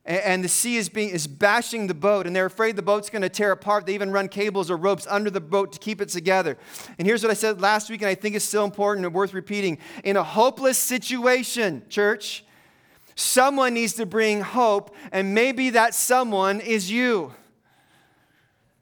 And, 0.05 0.43
the 0.43 0.49
sea 0.49 0.75
is, 0.75 0.89
being, 0.89 1.11
is 1.11 1.27
bashing 1.27 1.87
the 1.87 1.93
boat, 1.93 2.27
and 2.27 2.35
they're 2.35 2.45
afraid 2.45 2.75
the 2.75 2.81
boat's 2.81 3.09
going 3.09 3.21
to 3.21 3.29
tear 3.29 3.53
apart. 3.53 3.85
They 3.85 3.93
even 3.93 4.11
run 4.11 4.27
cables 4.27 4.69
or 4.69 4.75
ropes 4.75 5.07
under 5.09 5.29
the 5.29 5.39
boat 5.39 5.71
to 5.71 5.79
keep 5.79 6.01
it 6.01 6.09
together. 6.09 6.57
And 6.99 7.07
here's 7.07 7.23
what 7.23 7.31
I 7.31 7.35
said 7.35 7.61
last 7.61 7.89
week, 7.89 8.01
and 8.01 8.09
I 8.09 8.15
think 8.15 8.35
it's 8.35 8.43
still 8.43 8.65
important 8.65 9.05
and 9.05 9.15
worth 9.15 9.33
repeating. 9.33 9.77
In 10.03 10.17
a 10.17 10.23
hopeless 10.23 10.77
situation, 10.77 11.83
church, 11.87 12.43
Someone 13.15 13.73
needs 13.73 13.93
to 13.93 14.05
bring 14.05 14.41
hope, 14.41 14.95
and 15.11 15.33
maybe 15.33 15.71
that 15.71 15.93
someone 15.93 16.59
is 16.59 16.89
you. 16.89 17.33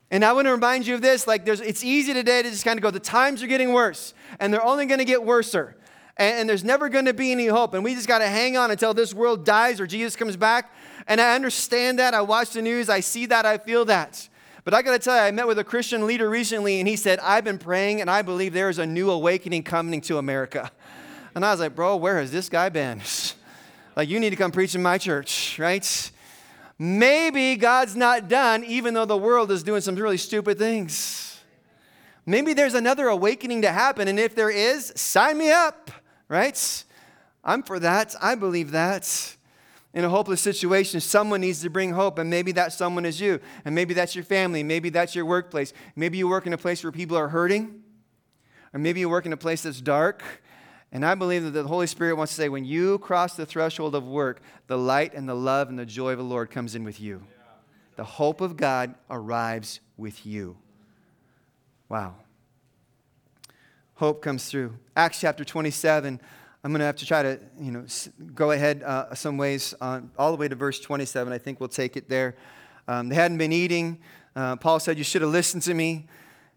And 0.10 0.26
I 0.26 0.34
want 0.34 0.46
to 0.48 0.52
remind 0.52 0.86
you 0.86 0.96
of 0.96 1.02
this 1.02 1.26
like, 1.26 1.46
there's, 1.46 1.62
it's 1.62 1.84
easy 1.84 2.14
today 2.14 2.42
to 2.42 2.50
just 2.50 2.66
kind 2.66 2.78
of 2.78 2.84
go, 2.84 2.92
the 2.92 3.00
times 3.00 3.42
are 3.42 3.48
getting 3.48 3.72
worse, 3.72 4.14
and 4.40 4.54
they're 4.54 4.64
only 4.64 4.86
going 4.86 5.00
to 5.00 5.06
get 5.06 5.24
worser. 5.24 5.78
And, 6.18 6.40
and 6.40 6.50
there's 6.50 6.64
never 6.64 6.90
going 6.90 7.06
to 7.06 7.14
be 7.14 7.32
any 7.32 7.48
hope. 7.48 7.74
And 7.74 7.84
we 7.84 7.96
just 7.96 8.08
got 8.08 8.20
to 8.20 8.28
hang 8.28 8.58
on 8.58 8.72
until 8.72 8.94
this 8.94 9.14
world 9.14 9.46
dies 9.46 9.80
or 9.80 9.88
Jesus 9.88 10.18
comes 10.18 10.36
back. 10.36 10.74
And 11.08 11.22
I 11.22 11.36
understand 11.36 12.00
that. 12.00 12.14
I 12.14 12.22
watch 12.22 12.52
the 12.52 12.62
news, 12.62 12.90
I 12.90 13.00
see 13.00 13.26
that, 13.28 13.46
I 13.46 13.58
feel 13.58 13.86
that. 13.86 14.28
But 14.64 14.74
I 14.74 14.82
got 14.82 14.92
to 14.92 15.00
tell 15.00 15.16
you, 15.16 15.22
I 15.22 15.32
met 15.32 15.48
with 15.48 15.58
a 15.58 15.64
Christian 15.64 16.06
leader 16.06 16.30
recently, 16.30 16.80
and 16.80 16.88
he 16.88 16.96
said, 16.96 17.20
I've 17.20 17.44
been 17.44 17.58
praying, 17.58 18.00
and 18.00 18.10
I 18.12 18.22
believe 18.22 18.54
there 18.54 18.70
is 18.70 18.78
a 18.78 18.86
new 18.86 19.10
awakening 19.10 19.64
coming 19.64 20.02
to 20.02 20.20
America. 20.20 20.72
And 21.34 21.44
I 21.44 21.52
was 21.52 21.60
like, 21.60 21.74
bro, 21.74 21.96
where 21.96 22.20
has 22.20 22.32
this 22.32 22.50
guy 22.50 22.70
been? 22.70 23.02
Like, 23.96 24.10
you 24.10 24.20
need 24.20 24.30
to 24.30 24.36
come 24.36 24.52
preach 24.52 24.74
in 24.76 24.82
my 24.82 24.98
church, 24.98 25.58
right? 25.60 26.12
Maybe 26.80 27.56
God's 27.58 27.96
not 27.96 28.28
done, 28.28 28.64
even 28.64 28.94
though 28.94 29.06
the 29.06 29.18
world 29.18 29.52
is 29.52 29.64
doing 29.64 29.82
some 29.82 29.96
really 29.96 30.18
stupid 30.18 30.58
things. 30.58 31.40
Maybe 32.26 32.54
there's 32.54 32.74
another 32.74 33.08
awakening 33.08 33.64
to 33.64 33.72
happen, 33.72 34.08
and 34.08 34.20
if 34.20 34.36
there 34.36 34.50
is, 34.50 34.94
sign 34.96 35.38
me 35.38 35.52
up, 35.52 35.92
right? 36.28 36.84
I'm 37.44 37.64
for 37.64 37.80
that. 37.80 38.16
I 38.22 38.36
believe 38.36 38.72
that. 38.72 39.36
In 39.94 40.06
a 40.06 40.10
hopeless 40.10 40.40
situation, 40.40 41.02
someone 41.02 41.42
needs 41.42 41.62
to 41.64 41.70
bring 41.70 41.92
hope, 41.92 42.18
and 42.18 42.30
maybe 42.30 42.54
that 42.54 42.72
someone 42.72 43.06
is 43.06 43.20
you, 43.20 43.42
and 43.66 43.76
maybe 43.76 43.94
that's 43.94 44.16
your 44.16 44.24
family, 44.24 44.64
maybe 44.64 44.90
that's 44.90 45.14
your 45.14 45.26
workplace. 45.26 45.74
Maybe 45.98 46.18
you 46.18 46.30
work 46.30 46.48
in 46.48 46.54
a 46.54 46.58
place 46.58 46.82
where 46.82 46.94
people 46.94 47.18
are 47.18 47.28
hurting, 47.28 47.84
or 48.74 48.80
maybe 48.80 49.02
you 49.02 49.10
work 49.10 49.26
in 49.26 49.34
a 49.34 49.38
place 49.38 49.64
that's 49.64 49.82
dark, 49.82 50.24
and 50.92 51.06
I 51.06 51.16
believe 51.16 51.44
that 51.44 51.52
the 51.52 51.64
Holy 51.64 51.88
Spirit 51.88 52.16
wants 52.16 52.34
to 52.34 52.42
say, 52.42 52.50
when 52.50 52.66
you 52.66 53.00
cross 53.00 53.36
the 53.36 53.46
threshold 53.46 53.96
of 53.96 54.06
work, 54.06 54.42
the 54.68 54.78
light 54.78 55.14
and 55.14 55.28
the 55.28 55.36
love 55.36 55.70
and 55.70 55.80
the 55.80 55.86
joy 55.86 56.12
of 56.12 56.18
the 56.18 56.24
Lord 56.24 56.52
comes 56.52 56.76
in 56.76 56.84
with 56.84 57.00
you. 57.00 57.24
The 57.96 58.04
hope 58.04 58.42
of 58.42 58.58
God 58.58 58.96
arrives 59.10 59.80
with 59.96 60.26
you. 60.26 60.58
Wow. 61.88 62.16
Hope 63.96 64.22
comes 64.22 64.50
through. 64.50 64.74
Acts 64.96 65.20
chapter 65.22 65.46
27. 65.46 66.20
I'm 66.64 66.72
going 66.72 66.80
to 66.80 66.86
have 66.86 66.96
to 66.98 67.06
try 67.06 67.24
to, 67.24 67.40
you 67.60 67.72
know, 67.72 67.86
go 68.36 68.52
ahead 68.52 68.84
uh, 68.84 69.14
some 69.16 69.38
ways 69.38 69.74
on, 69.80 70.12
all 70.18 70.32
the 70.32 70.38
way 70.38 70.48
to 70.48 70.56
verse 70.56 70.80
27. 70.80 71.32
I 71.32 71.38
think 71.38 71.60
we'll 71.60 71.70
take 71.70 71.96
it 71.96 72.10
there. 72.10 72.36
Um, 72.88 73.10
they 73.10 73.16
hadn't 73.16 73.38
been 73.38 73.54
eating. 73.54 74.00
Uh, 74.36 74.56
Paul 74.58 74.80
said, 74.80 74.98
You 74.98 75.04
should 75.04 75.22
have 75.22 75.32
listened 75.32 75.64
to 75.64 75.74
me. 75.74 76.08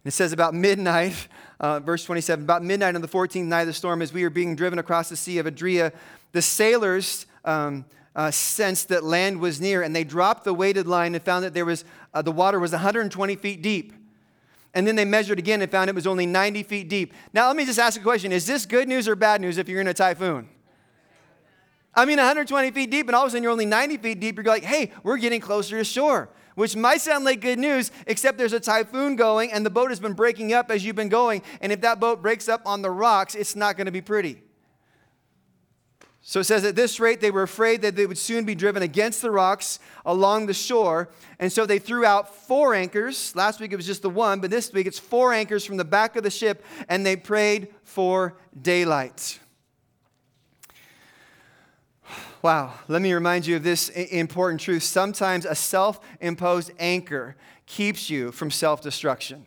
It 0.04 0.12
says 0.12 0.32
about 0.32 0.52
midnight, 0.52 1.28
uh, 1.60 1.80
verse 1.80 2.04
27, 2.04 2.44
about 2.44 2.62
midnight 2.62 2.94
on 2.94 3.00
the 3.00 3.08
14th 3.08 3.44
night 3.44 3.62
of 3.62 3.68
the 3.68 3.72
storm, 3.72 4.02
as 4.02 4.12
we 4.12 4.22
were 4.22 4.30
being 4.30 4.54
driven 4.54 4.78
across 4.78 5.08
the 5.08 5.16
Sea 5.16 5.38
of 5.38 5.46
Adria, 5.46 5.92
the 6.32 6.42
sailors 6.42 7.24
um, 7.46 7.86
uh, 8.14 8.30
sensed 8.30 8.88
that 8.88 9.02
land 9.02 9.40
was 9.40 9.62
near, 9.62 9.82
and 9.82 9.96
they 9.96 10.04
dropped 10.04 10.44
the 10.44 10.52
weighted 10.52 10.86
line 10.86 11.14
and 11.14 11.24
found 11.24 11.42
that 11.42 11.54
there 11.54 11.64
was, 11.64 11.86
uh, 12.12 12.20
the 12.20 12.32
water 12.32 12.60
was 12.60 12.72
120 12.72 13.36
feet 13.36 13.62
deep. 13.62 13.94
And 14.74 14.86
then 14.86 14.96
they 14.96 15.04
measured 15.06 15.38
again 15.38 15.62
and 15.62 15.70
found 15.70 15.88
it 15.88 15.94
was 15.94 16.06
only 16.06 16.26
90 16.26 16.64
feet 16.64 16.88
deep. 16.88 17.14
Now, 17.32 17.46
let 17.46 17.56
me 17.56 17.64
just 17.64 17.78
ask 17.78 17.98
a 17.98 18.02
question 18.02 18.32
Is 18.32 18.46
this 18.46 18.66
good 18.66 18.88
news 18.88 19.08
or 19.08 19.14
bad 19.16 19.40
news 19.40 19.56
if 19.56 19.68
you're 19.68 19.80
in 19.80 19.86
a 19.86 19.94
typhoon? 19.94 20.48
I 21.94 22.04
mean, 22.04 22.16
120 22.16 22.72
feet 22.72 22.90
deep, 22.90 23.06
and 23.06 23.16
all 23.16 23.22
of 23.22 23.28
a 23.28 23.30
sudden 23.30 23.44
you're 23.44 23.52
only 23.52 23.66
90 23.66 23.98
feet 23.98 24.20
deep. 24.20 24.36
You're 24.36 24.44
like, 24.44 24.64
hey, 24.64 24.90
we're 25.04 25.16
getting 25.16 25.40
closer 25.40 25.78
to 25.78 25.84
shore 25.84 26.28
which 26.54 26.76
might 26.76 27.00
sound 27.00 27.24
like 27.24 27.40
good 27.40 27.58
news, 27.58 27.90
except 28.06 28.38
there's 28.38 28.52
a 28.52 28.60
typhoon 28.60 29.16
going 29.16 29.52
and 29.52 29.64
the 29.64 29.70
boat 29.70 29.90
has 29.90 30.00
been 30.00 30.12
breaking 30.12 30.52
up 30.52 30.70
as 30.70 30.84
you've 30.84 30.96
been 30.96 31.08
going. 31.08 31.42
And 31.60 31.72
if 31.72 31.80
that 31.82 32.00
boat 32.00 32.22
breaks 32.22 32.48
up 32.48 32.62
on 32.66 32.82
the 32.82 32.90
rocks, 32.90 33.34
it's 33.34 33.56
not 33.56 33.76
going 33.76 33.86
to 33.86 33.92
be 33.92 34.00
pretty. 34.00 34.42
So 36.26 36.40
it 36.40 36.44
says 36.44 36.64
at 36.64 36.74
this 36.74 36.98
rate, 36.98 37.20
they 37.20 37.30
were 37.30 37.42
afraid 37.42 37.82
that 37.82 37.96
they 37.96 38.06
would 38.06 38.16
soon 38.16 38.46
be 38.46 38.54
driven 38.54 38.82
against 38.82 39.20
the 39.20 39.30
rocks 39.30 39.78
along 40.06 40.46
the 40.46 40.54
shore. 40.54 41.10
And 41.38 41.52
so 41.52 41.66
they 41.66 41.78
threw 41.78 42.06
out 42.06 42.34
four 42.34 42.74
anchors. 42.74 43.36
Last 43.36 43.60
week 43.60 43.72
it 43.72 43.76
was 43.76 43.84
just 43.84 44.00
the 44.00 44.08
one, 44.08 44.40
but 44.40 44.50
this 44.50 44.72
week 44.72 44.86
it's 44.86 44.98
four 44.98 45.34
anchors 45.34 45.66
from 45.66 45.76
the 45.76 45.84
back 45.84 46.16
of 46.16 46.22
the 46.22 46.30
ship, 46.30 46.64
and 46.88 47.04
they 47.04 47.14
prayed 47.14 47.68
for 47.82 48.38
daylight. 48.58 49.38
Wow, 52.44 52.74
let 52.88 53.00
me 53.00 53.14
remind 53.14 53.46
you 53.46 53.56
of 53.56 53.62
this 53.62 53.88
important 53.88 54.60
truth. 54.60 54.82
Sometimes 54.82 55.46
a 55.46 55.54
self 55.54 55.98
imposed 56.20 56.72
anchor 56.78 57.36
keeps 57.64 58.10
you 58.10 58.32
from 58.32 58.50
self 58.50 58.82
destruction. 58.82 59.46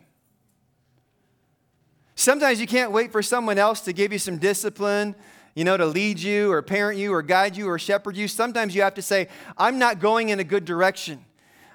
Sometimes 2.16 2.60
you 2.60 2.66
can't 2.66 2.90
wait 2.90 3.12
for 3.12 3.22
someone 3.22 3.56
else 3.56 3.82
to 3.82 3.92
give 3.92 4.12
you 4.12 4.18
some 4.18 4.38
discipline, 4.38 5.14
you 5.54 5.62
know, 5.62 5.76
to 5.76 5.86
lead 5.86 6.18
you 6.18 6.50
or 6.50 6.60
parent 6.60 6.98
you 6.98 7.14
or 7.14 7.22
guide 7.22 7.56
you 7.56 7.68
or 7.68 7.78
shepherd 7.78 8.16
you. 8.16 8.26
Sometimes 8.26 8.74
you 8.74 8.82
have 8.82 8.94
to 8.94 9.02
say, 9.02 9.28
I'm 9.56 9.78
not 9.78 10.00
going 10.00 10.30
in 10.30 10.40
a 10.40 10.44
good 10.44 10.64
direction. 10.64 11.24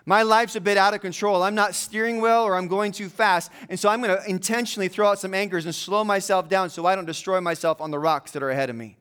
My 0.05 0.23
life's 0.23 0.57
a 0.57 0.61
bit 0.61 0.75
out 0.75 0.93
of 0.93 0.99
control. 0.99 1.41
I'm 1.41 1.55
not 1.55 1.73
steering 1.73 2.19
well 2.19 2.43
or 2.43 2.57
I'm 2.57 2.67
going 2.67 2.91
too 2.91 3.07
fast. 3.07 3.49
And 3.69 3.79
so 3.79 3.87
I'm 3.87 4.01
going 4.01 4.17
to 4.17 4.29
intentionally 4.29 4.89
throw 4.89 5.07
out 5.07 5.19
some 5.19 5.33
anchors 5.33 5.63
and 5.63 5.73
slow 5.73 6.03
myself 6.03 6.49
down 6.49 6.69
so 6.69 6.85
I 6.85 6.95
don't 6.95 7.05
destroy 7.05 7.39
myself 7.39 7.79
on 7.79 7.91
the 7.91 7.99
rocks 7.99 8.31
that 8.31 8.43
are 8.43 8.49
ahead 8.49 8.69
of 8.69 8.75
me. 8.75 8.97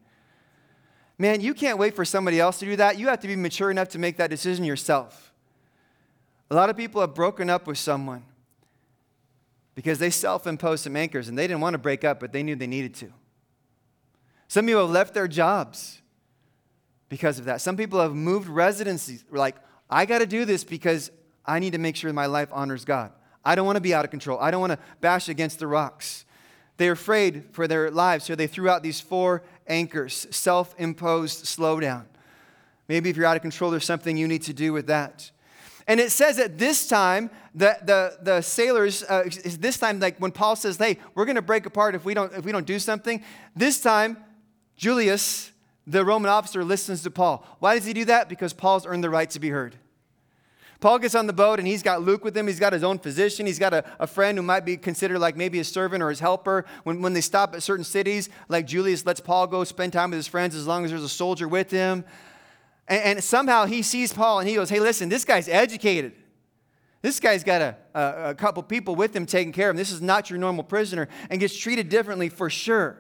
Man, 1.23 1.41
you 1.41 1.55
can't 1.55 1.79
wait 1.79 1.95
for 1.95 2.05
somebody 2.05 2.41
else 2.41 2.59
to 2.59 2.65
do 2.65 2.75
that. 2.75 2.99
You 2.99 3.07
have 3.07 3.21
to 3.21 3.29
be 3.29 3.37
mature 3.37 3.71
enough 3.71 3.91
to 3.91 3.99
make 4.01 4.17
that 4.17 4.29
decision 4.29 4.65
yourself. 4.65 5.33
A 6.51 6.55
lot 6.57 6.69
of 6.69 6.77
people 6.77 7.01
have 7.01 7.15
broken 7.15 7.49
up 7.49 7.69
with 7.69 7.79
someone 7.79 8.25
because 9.77 10.01
they 10.01 10.11
self 10.11 10.49
imposed 10.49 10.83
some 10.83 10.97
anchors 10.97 11.29
and 11.29 11.39
they 11.39 11.47
didn't 11.47 11.61
want 11.61 11.75
to 11.75 11.79
break 11.79 12.03
up, 12.03 12.19
but 12.19 12.33
they 12.33 12.43
knew 12.43 12.57
they 12.57 12.67
needed 12.67 12.93
to. 12.97 13.13
Some 14.49 14.67
people 14.67 14.81
have 14.81 14.91
left 14.91 15.15
their 15.15 15.29
jobs 15.29 16.03
because 17.09 17.39
of 17.39 17.45
that. 17.45 17.61
Some 17.61 17.77
people 17.77 18.01
have 18.01 18.17
moved 18.17 18.49
residencies. 18.49 19.25
Like, 19.31 19.55
I 19.89 20.07
got 20.07 20.19
to 20.19 20.27
do 20.27 20.45
this 20.45 20.65
because 20.65 21.13
I 21.47 21.61
need 21.61 21.75
to 21.75 21.79
make 21.79 21.95
sure 21.95 22.13
my 22.13 22.27
life 22.27 22.49
honors 22.51 22.85
God. 22.85 23.13
I 23.45 23.55
don't 23.55 23.65
want 23.65 23.77
to 23.77 23.81
be 23.81 23.95
out 23.95 24.05
of 24.05 24.11
control. 24.11 24.41
I 24.41 24.51
don't 24.51 24.61
want 24.61 24.73
to 24.73 24.79
bash 25.01 25.29
against 25.29 25.61
the 25.61 25.69
rocks. 25.69 26.25
They're 26.79 26.91
afraid 26.91 27.45
for 27.53 27.69
their 27.69 27.93
lives, 27.93 28.25
so 28.25 28.35
they 28.35 28.49
threw 28.49 28.69
out 28.69 28.83
these 28.83 29.01
four 29.01 29.45
anchors 29.67 30.27
self 30.31 30.75
imposed 30.79 31.45
slowdown. 31.45 32.05
Maybe 32.89 33.11
if 33.11 33.17
you're 33.17 33.27
out 33.27 33.37
of 33.37 33.43
control, 33.43 33.71
there's 33.71 33.85
something 33.85 34.17
you 34.17 34.29
need 34.29 34.43
to 34.43 34.53
do 34.53 34.73
with 34.73 34.87
that. 34.89 35.31
And 35.87 35.99
it 35.99 36.13
says 36.13 36.39
at 36.39 36.59
this 36.59 36.87
time, 36.87 37.31
that 37.55 37.87
the, 37.87 38.17
the 38.23 38.41
sailors, 38.41 39.03
uh, 39.03 39.25
is 39.27 39.59
this 39.59 39.79
time, 39.79 40.01
like 40.01 40.19
when 40.19 40.33
Paul 40.33 40.57
says, 40.57 40.79
hey, 40.79 40.99
we're 41.15 41.25
going 41.25 41.37
to 41.37 41.43
break 41.43 41.67
apart 41.67 41.95
if 41.95 42.05
we, 42.05 42.15
don't, 42.15 42.33
if 42.33 42.45
we 42.45 42.53
don't 42.53 42.67
do 42.67 42.79
something, 42.79 43.23
this 43.55 43.81
time, 43.81 44.17
Julius, 44.77 45.53
the 45.87 46.05
Roman 46.05 46.31
officer, 46.31 46.65
listens 46.65 47.03
to 47.03 47.11
Paul. 47.11 47.45
Why 47.59 47.77
does 47.77 47.85
he 47.85 47.93
do 47.93 48.05
that? 48.07 48.29
Because 48.29 48.53
Paul's 48.53 48.87
earned 48.87 49.05
the 49.05 49.11
right 49.11 49.29
to 49.31 49.41
be 49.41 49.51
heard. 49.51 49.77
Paul 50.83 50.99
gets 50.99 51.15
on 51.15 51.29
the 51.29 51.33
boat 51.33 51.61
and 51.61 51.69
he's 51.69 51.83
got 51.83 52.03
Luke 52.03 52.25
with 52.25 52.37
him. 52.37 52.49
He's 52.49 52.59
got 52.59 52.73
his 52.73 52.83
own 52.83 52.99
physician. 52.99 53.47
He's 53.47 53.61
got 53.61 53.73
a, 53.73 53.85
a 54.01 54.07
friend 54.07 54.37
who 54.37 54.43
might 54.43 54.65
be 54.65 54.77
considered 54.77 55.21
like 55.21 55.37
maybe 55.37 55.61
a 55.61 55.65
servant 55.65 56.03
or 56.03 56.11
his 56.11 56.19
helper. 56.19 56.65
When, 56.83 57.01
when 57.01 57.13
they 57.13 57.21
stop 57.21 57.55
at 57.55 57.63
certain 57.63 57.85
cities, 57.85 58.29
like 58.49 58.67
Julius 58.67 59.07
lets 59.07 59.21
Paul 59.21 59.47
go 59.47 59.63
spend 59.63 59.93
time 59.93 60.11
with 60.11 60.17
his 60.17 60.27
friends 60.27 60.57
as 60.57 60.67
long 60.67 60.85
as 60.85 60.91
there's 60.91 61.05
a 61.05 61.09
soldier 61.09 61.47
with 61.47 61.71
him. 61.71 62.05
And, 62.89 63.03
and 63.05 63.25
somehow 63.25 63.67
he 63.67 63.83
sees 63.83 64.13
Paul 64.13 64.41
and 64.41 64.49
he 64.49 64.57
goes, 64.57 64.71
Hey, 64.71 64.81
listen, 64.81 65.09
this 65.09 65.25
guy's 65.25 65.49
educated. 65.49 66.15
This 67.01 67.21
guy's 67.21 67.45
got 67.45 67.63
a, 67.63 67.77
a, 67.95 68.31
a 68.31 68.35
couple 68.35 68.61
people 68.65 68.97
with 68.97 69.15
him 69.15 69.25
taking 69.25 69.53
care 69.53 69.71
of 69.71 69.75
him. 69.75 69.79
This 69.79 69.93
is 69.93 70.03
not 70.03 70.31
your 70.31 70.41
normal 70.41 70.65
prisoner 70.65 71.09
and 71.31 71.39
gets 71.39 71.57
treated 71.57 71.91
differently 71.91 72.29
for 72.29 72.51
sure. 72.51 72.99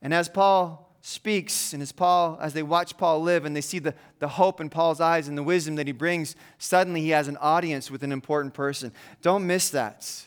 And 0.00 0.14
as 0.14 0.30
Paul 0.30 0.89
speaks 1.02 1.72
and 1.72 1.82
as 1.82 1.92
Paul, 1.92 2.38
as 2.40 2.52
they 2.52 2.62
watch 2.62 2.96
Paul 2.96 3.22
live 3.22 3.44
and 3.44 3.56
they 3.56 3.60
see 3.60 3.78
the, 3.78 3.94
the 4.18 4.28
hope 4.28 4.60
in 4.60 4.68
Paul's 4.68 5.00
eyes 5.00 5.28
and 5.28 5.36
the 5.36 5.42
wisdom 5.42 5.76
that 5.76 5.86
he 5.86 5.92
brings, 5.92 6.36
suddenly 6.58 7.00
he 7.00 7.10
has 7.10 7.28
an 7.28 7.36
audience 7.38 7.90
with 7.90 8.02
an 8.02 8.12
important 8.12 8.54
person. 8.54 8.92
Don't 9.22 9.46
miss 9.46 9.70
that. 9.70 10.26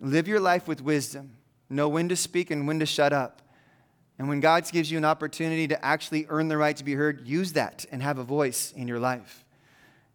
Live 0.00 0.28
your 0.28 0.40
life 0.40 0.66
with 0.66 0.80
wisdom. 0.80 1.36
Know 1.68 1.88
when 1.88 2.08
to 2.08 2.16
speak 2.16 2.50
and 2.50 2.66
when 2.66 2.80
to 2.80 2.86
shut 2.86 3.12
up. 3.12 3.42
And 4.18 4.28
when 4.28 4.40
God 4.40 4.70
gives 4.70 4.90
you 4.90 4.98
an 4.98 5.04
opportunity 5.04 5.66
to 5.68 5.84
actually 5.84 6.26
earn 6.28 6.48
the 6.48 6.56
right 6.56 6.76
to 6.76 6.84
be 6.84 6.94
heard, 6.94 7.26
use 7.26 7.52
that 7.54 7.84
and 7.90 8.02
have 8.02 8.18
a 8.18 8.24
voice 8.24 8.72
in 8.76 8.86
your 8.86 9.00
life. 9.00 9.44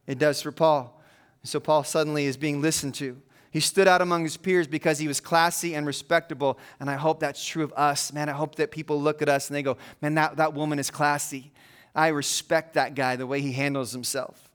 It 0.08 0.18
does 0.18 0.42
for 0.42 0.52
Paul. 0.52 1.02
So 1.44 1.60
Paul 1.60 1.84
suddenly 1.84 2.26
is 2.26 2.38
being 2.38 2.62
listened 2.62 2.96
to. 2.96 3.22
He 3.52 3.60
stood 3.60 3.88
out 3.88 4.02
among 4.02 4.24
his 4.24 4.38
peers 4.38 4.68
because 4.68 5.00
he 5.00 5.08
was 5.08 5.20
classy 5.20 5.74
and 5.74 5.88
respectable. 5.88 6.60
And 6.80 6.90
I 6.90 6.96
hope 6.96 7.20
that's 7.20 7.44
true 7.44 7.64
of 7.64 7.74
us. 7.74 8.14
Man, 8.14 8.30
I 8.30 8.34
hope 8.34 8.56
that 8.56 8.70
people 8.70 9.02
look 9.02 9.22
at 9.22 9.30
us 9.30 9.48
and 9.48 9.56
they 9.56 9.64
go, 9.64 9.78
man, 10.02 10.14
that, 10.16 10.38
that 10.38 10.54
woman 10.54 10.78
is 10.78 10.92
classy. 10.92 11.52
I 11.96 12.10
respect 12.10 12.76
that 12.76 12.94
guy, 12.94 13.16
the 13.16 13.26
way 13.26 13.42
he 13.42 13.52
handles 13.52 13.92
himself. 13.92 14.50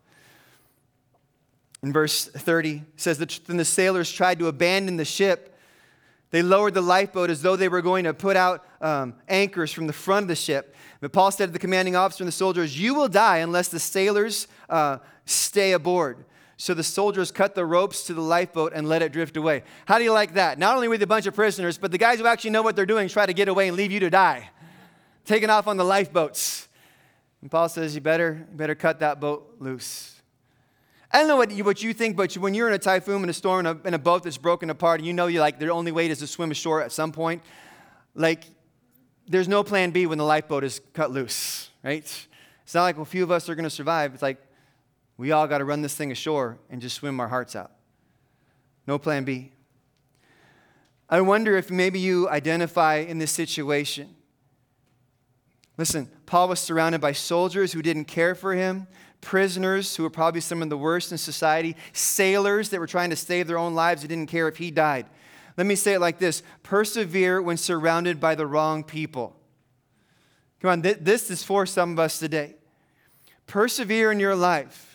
In 1.82 1.92
verse 1.92 2.26
30, 2.26 2.82
says 2.96 3.18
that 3.18 3.40
then 3.46 3.56
the 3.56 3.64
sailors 3.64 4.10
tried 4.10 4.38
to 4.38 4.46
abandon 4.46 4.96
the 4.96 5.04
ship. 5.04 5.58
They 6.30 6.42
lowered 6.42 6.74
the 6.74 6.80
lifeboat 6.80 7.30
as 7.30 7.42
though 7.42 7.56
they 7.56 7.68
were 7.68 7.82
going 7.82 8.04
to 8.04 8.14
put 8.14 8.36
out 8.36 8.64
um, 8.80 9.14
anchors 9.28 9.72
from 9.72 9.86
the 9.86 9.92
front 9.92 10.24
of 10.24 10.28
the 10.28 10.36
ship. 10.36 10.74
But 11.00 11.12
Paul 11.12 11.30
said 11.30 11.46
to 11.46 11.52
the 11.52 11.58
commanding 11.58 11.96
officer 11.96 12.22
and 12.22 12.28
the 12.28 12.32
soldiers, 12.32 12.80
You 12.80 12.94
will 12.94 13.08
die 13.08 13.38
unless 13.38 13.68
the 13.68 13.80
sailors 13.80 14.46
uh, 14.70 14.98
stay 15.26 15.72
aboard. 15.72 16.24
So 16.56 16.72
the 16.72 16.84
soldiers 16.84 17.32
cut 17.32 17.54
the 17.54 17.66
ropes 17.66 18.04
to 18.06 18.14
the 18.14 18.20
lifeboat 18.20 18.72
and 18.74 18.88
let 18.88 19.02
it 19.02 19.12
drift 19.12 19.36
away. 19.36 19.64
How 19.86 19.98
do 19.98 20.04
you 20.04 20.12
like 20.12 20.34
that? 20.34 20.58
Not 20.58 20.76
only 20.76 20.88
with 20.88 21.02
a 21.02 21.06
bunch 21.06 21.26
of 21.26 21.34
prisoners, 21.34 21.78
but 21.78 21.90
the 21.90 21.98
guys 21.98 22.20
who 22.20 22.26
actually 22.26 22.50
know 22.50 22.62
what 22.62 22.76
they're 22.76 22.86
doing 22.86 23.08
try 23.08 23.26
to 23.26 23.32
get 23.32 23.48
away 23.48 23.68
and 23.68 23.76
leave 23.76 23.90
you 23.90 24.00
to 24.00 24.10
die, 24.10 24.50
taking 25.24 25.50
off 25.50 25.66
on 25.66 25.76
the 25.76 25.84
lifeboats. 25.84 26.68
And 27.42 27.50
Paul 27.50 27.68
says, 27.68 27.94
You 27.94 28.00
better, 28.00 28.46
you 28.50 28.56
better 28.56 28.74
cut 28.74 29.00
that 29.00 29.20
boat 29.20 29.56
loose. 29.58 30.14
I 31.12 31.18
don't 31.18 31.28
know 31.28 31.36
what 31.36 31.50
you, 31.50 31.62
what 31.62 31.82
you 31.82 31.92
think, 31.92 32.16
but 32.16 32.34
when 32.34 32.54
you're 32.54 32.66
in 32.68 32.74
a 32.74 32.78
typhoon, 32.78 33.22
in 33.22 33.28
a 33.28 33.32
storm, 33.32 33.66
in 33.66 33.66
a, 33.66 33.88
in 33.88 33.94
a 33.94 33.98
boat 33.98 34.24
that's 34.24 34.38
broken 34.38 34.70
apart, 34.70 34.98
and 35.00 35.06
you 35.06 35.12
know 35.12 35.26
you 35.26 35.40
like 35.40 35.58
the 35.58 35.68
only 35.68 35.92
way 35.92 36.08
is 36.08 36.18
to 36.18 36.26
swim 36.26 36.50
ashore 36.50 36.82
at 36.82 36.90
some 36.90 37.12
point, 37.12 37.42
like 38.14 38.44
there's 39.28 39.48
no 39.48 39.62
plan 39.62 39.90
B 39.90 40.06
when 40.06 40.18
the 40.18 40.24
lifeboat 40.24 40.64
is 40.64 40.80
cut 40.92 41.10
loose, 41.10 41.70
right? 41.82 42.02
It's 42.64 42.74
not 42.74 42.82
like 42.82 42.96
well, 42.96 43.02
a 43.02 43.06
few 43.06 43.22
of 43.22 43.30
us 43.30 43.48
are 43.48 43.54
going 43.54 43.64
to 43.64 43.70
survive. 43.70 44.14
It's 44.14 44.22
like 44.22 44.38
we 45.16 45.32
all 45.32 45.46
got 45.46 45.58
to 45.58 45.64
run 45.64 45.82
this 45.82 45.94
thing 45.94 46.10
ashore 46.10 46.58
and 46.70 46.80
just 46.80 46.96
swim 46.96 47.20
our 47.20 47.28
hearts 47.28 47.54
out. 47.54 47.72
No 48.86 48.98
plan 48.98 49.24
B. 49.24 49.52
I 51.08 51.20
wonder 51.20 51.56
if 51.56 51.70
maybe 51.70 52.00
you 52.00 52.28
identify 52.28 52.96
in 52.96 53.18
this 53.18 53.30
situation. 53.30 54.14
Listen, 55.76 56.08
Paul 56.26 56.48
was 56.48 56.60
surrounded 56.60 57.00
by 57.00 57.12
soldiers 57.12 57.72
who 57.72 57.82
didn't 57.82 58.06
care 58.06 58.34
for 58.34 58.54
him, 58.54 58.86
prisoners 59.20 59.96
who 59.96 60.02
were 60.02 60.10
probably 60.10 60.40
some 60.40 60.62
of 60.62 60.70
the 60.70 60.78
worst 60.78 61.12
in 61.12 61.18
society, 61.18 61.76
sailors 61.92 62.68
that 62.70 62.80
were 62.80 62.86
trying 62.86 63.10
to 63.10 63.16
save 63.16 63.46
their 63.46 63.58
own 63.58 63.74
lives 63.74 64.02
who 64.02 64.08
didn't 64.08 64.30
care 64.30 64.48
if 64.48 64.56
he 64.56 64.70
died. 64.70 65.06
Let 65.56 65.66
me 65.66 65.76
say 65.76 65.94
it 65.94 66.00
like 66.00 66.18
this 66.18 66.42
persevere 66.62 67.40
when 67.40 67.56
surrounded 67.56 68.18
by 68.18 68.34
the 68.34 68.46
wrong 68.46 68.82
people. 68.82 69.36
Come 70.60 70.70
on, 70.70 70.82
th- 70.82 70.98
this 71.00 71.30
is 71.30 71.42
for 71.42 71.66
some 71.66 71.92
of 71.92 71.98
us 71.98 72.18
today. 72.18 72.56
Persevere 73.46 74.10
in 74.10 74.18
your 74.18 74.34
life 74.34 74.93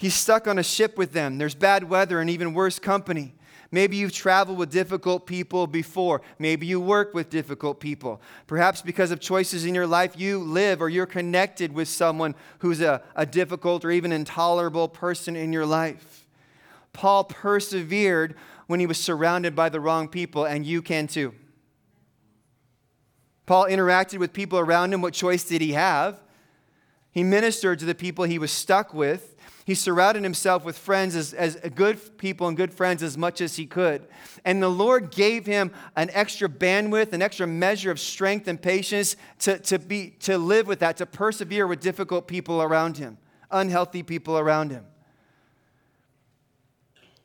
He's 0.00 0.14
stuck 0.14 0.48
on 0.48 0.58
a 0.58 0.62
ship 0.62 0.96
with 0.96 1.12
them. 1.12 1.36
There's 1.36 1.54
bad 1.54 1.84
weather 1.84 2.22
and 2.22 2.30
even 2.30 2.54
worse 2.54 2.78
company. 2.78 3.34
Maybe 3.70 3.98
you've 3.98 4.14
traveled 4.14 4.56
with 4.56 4.70
difficult 4.70 5.26
people 5.26 5.66
before. 5.66 6.22
Maybe 6.38 6.66
you 6.66 6.80
work 6.80 7.12
with 7.12 7.28
difficult 7.28 7.80
people. 7.80 8.22
Perhaps 8.46 8.80
because 8.80 9.10
of 9.10 9.20
choices 9.20 9.66
in 9.66 9.74
your 9.74 9.86
life, 9.86 10.18
you 10.18 10.38
live 10.38 10.80
or 10.80 10.88
you're 10.88 11.04
connected 11.04 11.74
with 11.74 11.86
someone 11.86 12.34
who's 12.60 12.80
a, 12.80 13.02
a 13.14 13.26
difficult 13.26 13.84
or 13.84 13.90
even 13.90 14.10
intolerable 14.10 14.88
person 14.88 15.36
in 15.36 15.52
your 15.52 15.66
life. 15.66 16.26
Paul 16.94 17.24
persevered 17.24 18.36
when 18.68 18.80
he 18.80 18.86
was 18.86 18.96
surrounded 18.96 19.54
by 19.54 19.68
the 19.68 19.80
wrong 19.80 20.08
people, 20.08 20.46
and 20.46 20.64
you 20.64 20.80
can 20.80 21.08
too. 21.08 21.34
Paul 23.44 23.66
interacted 23.66 24.18
with 24.18 24.32
people 24.32 24.58
around 24.58 24.94
him. 24.94 25.02
What 25.02 25.12
choice 25.12 25.44
did 25.44 25.60
he 25.60 25.72
have? 25.72 26.18
He 27.12 27.22
ministered 27.22 27.80
to 27.80 27.84
the 27.84 27.94
people 27.94 28.24
he 28.24 28.38
was 28.38 28.50
stuck 28.50 28.94
with. 28.94 29.29
He 29.70 29.76
surrounded 29.76 30.24
himself 30.24 30.64
with 30.64 30.76
friends, 30.76 31.14
as, 31.14 31.32
as 31.32 31.54
good 31.76 32.18
people 32.18 32.48
and 32.48 32.56
good 32.56 32.74
friends, 32.74 33.04
as 33.04 33.16
much 33.16 33.40
as 33.40 33.54
he 33.54 33.66
could. 33.66 34.04
And 34.44 34.60
the 34.60 34.68
Lord 34.68 35.12
gave 35.12 35.46
him 35.46 35.70
an 35.94 36.10
extra 36.12 36.48
bandwidth, 36.48 37.12
an 37.12 37.22
extra 37.22 37.46
measure 37.46 37.92
of 37.92 38.00
strength 38.00 38.48
and 38.48 38.60
patience 38.60 39.14
to, 39.38 39.60
to, 39.60 39.78
be, 39.78 40.10
to 40.22 40.38
live 40.38 40.66
with 40.66 40.80
that, 40.80 40.96
to 40.96 41.06
persevere 41.06 41.68
with 41.68 41.78
difficult 41.78 42.26
people 42.26 42.60
around 42.60 42.96
him, 42.96 43.16
unhealthy 43.48 44.02
people 44.02 44.40
around 44.40 44.72
him. 44.72 44.84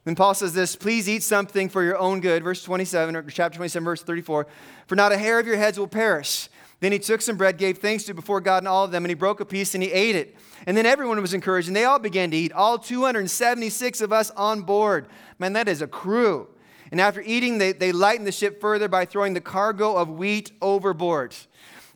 Then 0.03 0.13
Paul 0.13 0.35
says 0.35 0.53
this, 0.53 0.75
please 0.75 1.09
eat 1.09 1.23
something 1.23 1.67
for 1.67 1.83
your 1.83 1.97
own 1.97 2.19
good, 2.19 2.43
verse 2.43 2.63
27, 2.63 3.15
or 3.15 3.23
chapter 3.23 3.57
27, 3.57 3.83
verse 3.83 4.03
34. 4.03 4.45
For 4.85 4.95
not 4.95 5.11
a 5.11 5.17
hair 5.17 5.39
of 5.39 5.47
your 5.47 5.57
heads 5.57 5.79
will 5.79 5.87
perish. 5.87 6.47
Then 6.81 6.91
he 6.91 6.99
took 6.99 7.21
some 7.21 7.37
bread, 7.37 7.57
gave 7.57 7.77
thanks 7.77 8.03
to 8.05 8.13
before 8.13 8.41
God 8.41 8.59
and 8.59 8.67
all 8.67 8.83
of 8.83 8.91
them, 8.91 9.05
and 9.05 9.09
he 9.09 9.15
broke 9.15 9.39
a 9.39 9.45
piece 9.45 9.73
and 9.73 9.83
he 9.83 9.91
ate 9.91 10.15
it. 10.15 10.35
And 10.65 10.75
then 10.75 10.85
everyone 10.85 11.19
was 11.21 11.33
encouraged, 11.33 11.67
and 11.67 11.75
they 11.75 11.85
all 11.85 11.99
began 11.99 12.31
to 12.31 12.37
eat, 12.37 12.51
all 12.51 12.77
276 12.77 14.01
of 14.01 14.11
us 14.11 14.31
on 14.31 14.61
board. 14.61 15.07
Man, 15.39 15.53
that 15.53 15.67
is 15.67 15.81
a 15.81 15.87
crew. 15.87 16.47
And 16.91 17.01
after 17.01 17.21
eating, 17.21 17.57
they, 17.57 17.71
they 17.71 17.91
lightened 17.91 18.27
the 18.27 18.31
ship 18.31 18.61
further 18.61 18.87
by 18.87 19.05
throwing 19.05 19.33
the 19.33 19.41
cargo 19.41 19.95
of 19.95 20.09
wheat 20.09 20.51
overboard. 20.61 21.35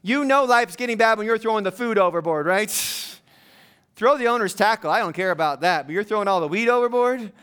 You 0.02 0.24
know 0.24 0.46
life's 0.46 0.76
getting 0.76 0.98
bad 0.98 1.18
when 1.18 1.28
you're 1.28 1.38
throwing 1.38 1.64
the 1.64 1.72
food 1.72 1.98
overboard, 1.98 2.46
right? 2.46 2.70
Throw 3.96 4.18
the 4.18 4.28
owner's 4.28 4.54
tackle. 4.54 4.90
I 4.90 5.00
don't 5.00 5.14
care 5.14 5.32
about 5.32 5.62
that. 5.62 5.86
But 5.86 5.92
you're 5.92 6.06
throwing 6.06 6.30
all 6.30 6.40
the 6.40 6.48
wheat 6.48 6.70
overboard? 6.70 7.34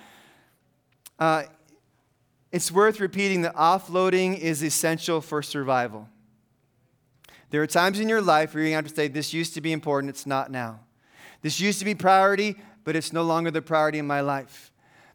Uh, 1.18 1.42
it's 2.51 2.72
worth 2.72 2.99
repeating 2.99 3.42
that 3.42 3.55
offloading 3.55 4.38
is 4.38 4.62
essential 4.62 5.20
for 5.20 5.42
survival. 5.42 6.09
There 7.57 7.62
are 7.62 7.66
times 7.66 8.01
in 8.01 8.07
your 8.11 8.21
life 8.21 8.55
where 8.55 8.64
to 8.64 8.73
have 8.73 8.87
to 8.87 8.95
say, 8.95 9.09
This 9.09 9.33
used 9.33 9.55
to 9.55 9.62
be 9.62 9.73
important, 9.73 10.11
it's 10.11 10.27
not 10.27 10.51
now. 10.51 10.81
This 11.40 11.59
used 11.59 11.79
to 11.79 11.87
be 11.87 11.95
priority, 11.95 12.57
but 12.85 12.95
it's 12.95 13.14
no 13.14 13.23
longer 13.23 13.51
the 13.51 13.62
priority 13.62 13.99
in 13.99 14.07
my 14.07 14.21
life. 14.21 14.71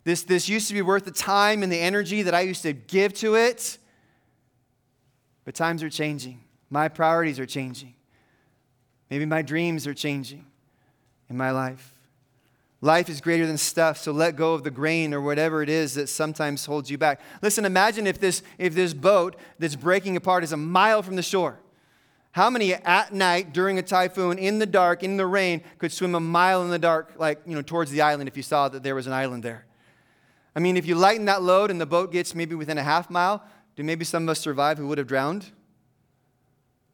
This, 0.05 0.23
this 0.23 0.49
used 0.49 0.67
to 0.69 0.73
be 0.73 0.81
worth 0.81 1.05
the 1.05 1.11
time 1.11 1.61
and 1.61 1.71
the 1.71 1.77
energy 1.77 2.23
that 2.23 2.33
I 2.33 2.41
used 2.41 2.63
to 2.63 2.73
give 2.73 3.13
to 3.19 3.35
it, 3.35 3.77
but 5.45 5.53
times 5.53 5.83
are 5.83 5.89
changing. 5.91 6.41
My 6.71 6.87
priorities 6.87 7.39
are 7.39 7.45
changing. 7.45 7.93
Maybe 9.11 9.27
my 9.27 9.43
dreams 9.43 9.85
are 9.85 9.93
changing 9.93 10.43
in 11.29 11.37
my 11.37 11.51
life. 11.51 11.93
Life 12.81 13.07
is 13.07 13.21
greater 13.21 13.45
than 13.45 13.59
stuff, 13.59 13.99
so 13.99 14.11
let 14.11 14.35
go 14.35 14.55
of 14.55 14.63
the 14.63 14.71
grain 14.71 15.13
or 15.13 15.21
whatever 15.21 15.61
it 15.61 15.69
is 15.69 15.93
that 15.93 16.09
sometimes 16.09 16.65
holds 16.65 16.89
you 16.89 16.97
back. 16.97 17.21
Listen, 17.43 17.65
imagine 17.65 18.07
if 18.07 18.19
this, 18.19 18.41
if 18.57 18.73
this 18.73 18.95
boat 18.95 19.35
that's 19.59 19.75
breaking 19.75 20.17
apart 20.17 20.43
is 20.43 20.53
a 20.53 20.57
mile 20.57 21.03
from 21.03 21.15
the 21.15 21.21
shore. 21.21 21.59
How 22.31 22.49
many 22.49 22.73
at 22.73 23.13
night 23.13 23.51
during 23.51 23.77
a 23.77 23.81
typhoon, 23.81 24.37
in 24.37 24.59
the 24.59 24.65
dark, 24.65 25.03
in 25.03 25.17
the 25.17 25.25
rain, 25.25 25.61
could 25.77 25.91
swim 25.91 26.15
a 26.15 26.19
mile 26.19 26.63
in 26.63 26.69
the 26.69 26.79
dark, 26.79 27.13
like, 27.17 27.41
you 27.45 27.55
know, 27.55 27.61
towards 27.61 27.91
the 27.91 28.01
island 28.01 28.29
if 28.29 28.37
you 28.37 28.43
saw 28.43 28.69
that 28.69 28.83
there 28.83 28.95
was 28.95 29.05
an 29.05 29.13
island 29.13 29.43
there? 29.43 29.65
I 30.55 30.59
mean, 30.59 30.77
if 30.77 30.85
you 30.85 30.95
lighten 30.95 31.25
that 31.25 31.41
load 31.41 31.71
and 31.71 31.79
the 31.79 31.85
boat 31.85 32.11
gets 32.11 32.33
maybe 32.33 32.55
within 32.55 32.77
a 32.77 32.83
half 32.83 33.09
mile, 33.09 33.43
do 33.75 33.83
maybe 33.83 34.05
some 34.05 34.23
of 34.23 34.29
us 34.29 34.39
survive 34.39 34.77
who 34.77 34.87
would 34.87 34.97
have 34.97 35.07
drowned? 35.07 35.51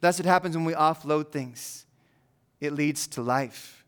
That's 0.02 0.19
what 0.19 0.26
happens 0.26 0.56
when 0.56 0.65
we 0.65 0.73
offload 0.73 1.32
things. 1.32 1.86
It 2.60 2.73
leads 2.73 3.08
to 3.10 3.21
life. 3.21 3.86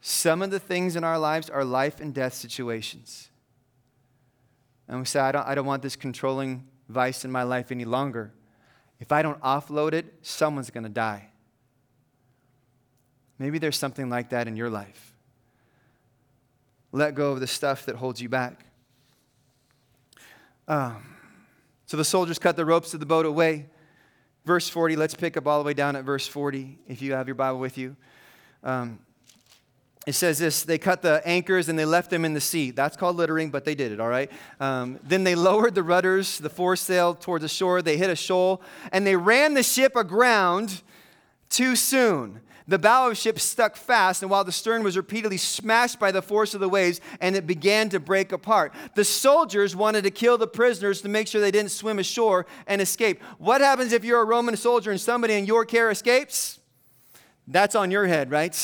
Some 0.00 0.42
of 0.42 0.50
the 0.50 0.58
things 0.58 0.96
in 0.96 1.04
our 1.04 1.18
lives 1.18 1.48
are 1.48 1.64
life 1.64 2.00
and 2.00 2.12
death 2.12 2.34
situations. 2.34 3.30
And 4.88 4.98
we 4.98 5.04
say, 5.06 5.20
I 5.20 5.32
don't, 5.32 5.46
I 5.46 5.54
don't 5.54 5.66
want 5.66 5.82
this 5.82 5.96
controlling 5.96 6.66
vice 6.88 7.24
in 7.24 7.30
my 7.30 7.42
life 7.42 7.70
any 7.70 7.84
longer. 7.84 8.32
If 9.02 9.10
I 9.10 9.20
don't 9.20 9.40
offload 9.40 9.94
it, 9.94 10.14
someone's 10.22 10.70
going 10.70 10.84
to 10.84 10.88
die. 10.88 11.28
Maybe 13.36 13.58
there's 13.58 13.76
something 13.76 14.08
like 14.08 14.30
that 14.30 14.46
in 14.46 14.54
your 14.54 14.70
life. 14.70 15.16
Let 16.92 17.16
go 17.16 17.32
of 17.32 17.40
the 17.40 17.48
stuff 17.48 17.84
that 17.86 17.96
holds 17.96 18.22
you 18.22 18.28
back. 18.28 18.64
Um, 20.68 21.16
so 21.84 21.96
the 21.96 22.04
soldiers 22.04 22.38
cut 22.38 22.54
the 22.54 22.64
ropes 22.64 22.94
of 22.94 23.00
the 23.00 23.06
boat 23.06 23.26
away. 23.26 23.66
Verse 24.44 24.68
40, 24.68 24.94
let's 24.94 25.16
pick 25.16 25.36
up 25.36 25.48
all 25.48 25.58
the 25.60 25.66
way 25.66 25.74
down 25.74 25.96
at 25.96 26.04
verse 26.04 26.28
40 26.28 26.78
if 26.86 27.02
you 27.02 27.14
have 27.14 27.26
your 27.26 27.34
Bible 27.34 27.58
with 27.58 27.76
you. 27.76 27.96
Um, 28.62 29.00
it 30.06 30.14
says 30.14 30.38
this 30.38 30.62
they 30.64 30.78
cut 30.78 31.02
the 31.02 31.22
anchors 31.24 31.68
and 31.68 31.78
they 31.78 31.84
left 31.84 32.10
them 32.10 32.24
in 32.24 32.34
the 32.34 32.40
sea. 32.40 32.70
That's 32.70 32.96
called 32.96 33.16
littering, 33.16 33.50
but 33.50 33.64
they 33.64 33.74
did 33.74 33.92
it, 33.92 34.00
all 34.00 34.08
right? 34.08 34.30
Um, 34.58 34.98
then 35.02 35.24
they 35.24 35.34
lowered 35.34 35.74
the 35.74 35.82
rudders, 35.82 36.38
the 36.38 36.50
foresail 36.50 37.14
towards 37.14 37.42
the 37.42 37.48
shore. 37.48 37.82
They 37.82 37.96
hit 37.96 38.10
a 38.10 38.16
shoal 38.16 38.62
and 38.90 39.06
they 39.06 39.16
ran 39.16 39.54
the 39.54 39.62
ship 39.62 39.94
aground 39.94 40.82
too 41.48 41.76
soon. 41.76 42.40
The 42.68 42.78
bow 42.78 43.10
of 43.10 43.18
ship 43.18 43.40
stuck 43.40 43.76
fast, 43.76 44.22
and 44.22 44.30
while 44.30 44.44
the 44.44 44.52
stern 44.52 44.84
was 44.84 44.96
repeatedly 44.96 45.36
smashed 45.36 45.98
by 45.98 46.12
the 46.12 46.22
force 46.22 46.54
of 46.54 46.60
the 46.60 46.68
waves, 46.68 47.00
and 47.20 47.34
it 47.34 47.44
began 47.44 47.88
to 47.88 47.98
break 47.98 48.30
apart. 48.30 48.72
The 48.94 49.04
soldiers 49.04 49.74
wanted 49.74 50.04
to 50.04 50.10
kill 50.10 50.38
the 50.38 50.46
prisoners 50.46 51.02
to 51.02 51.08
make 51.08 51.26
sure 51.26 51.40
they 51.40 51.50
didn't 51.50 51.72
swim 51.72 51.98
ashore 51.98 52.46
and 52.68 52.80
escape. 52.80 53.20
What 53.38 53.60
happens 53.60 53.92
if 53.92 54.04
you're 54.04 54.22
a 54.22 54.24
Roman 54.24 54.56
soldier 54.56 54.92
and 54.92 55.00
somebody 55.00 55.34
in 55.34 55.44
your 55.44 55.64
care 55.64 55.90
escapes? 55.90 56.60
That's 57.48 57.74
on 57.74 57.90
your 57.90 58.06
head, 58.06 58.30
right? 58.30 58.54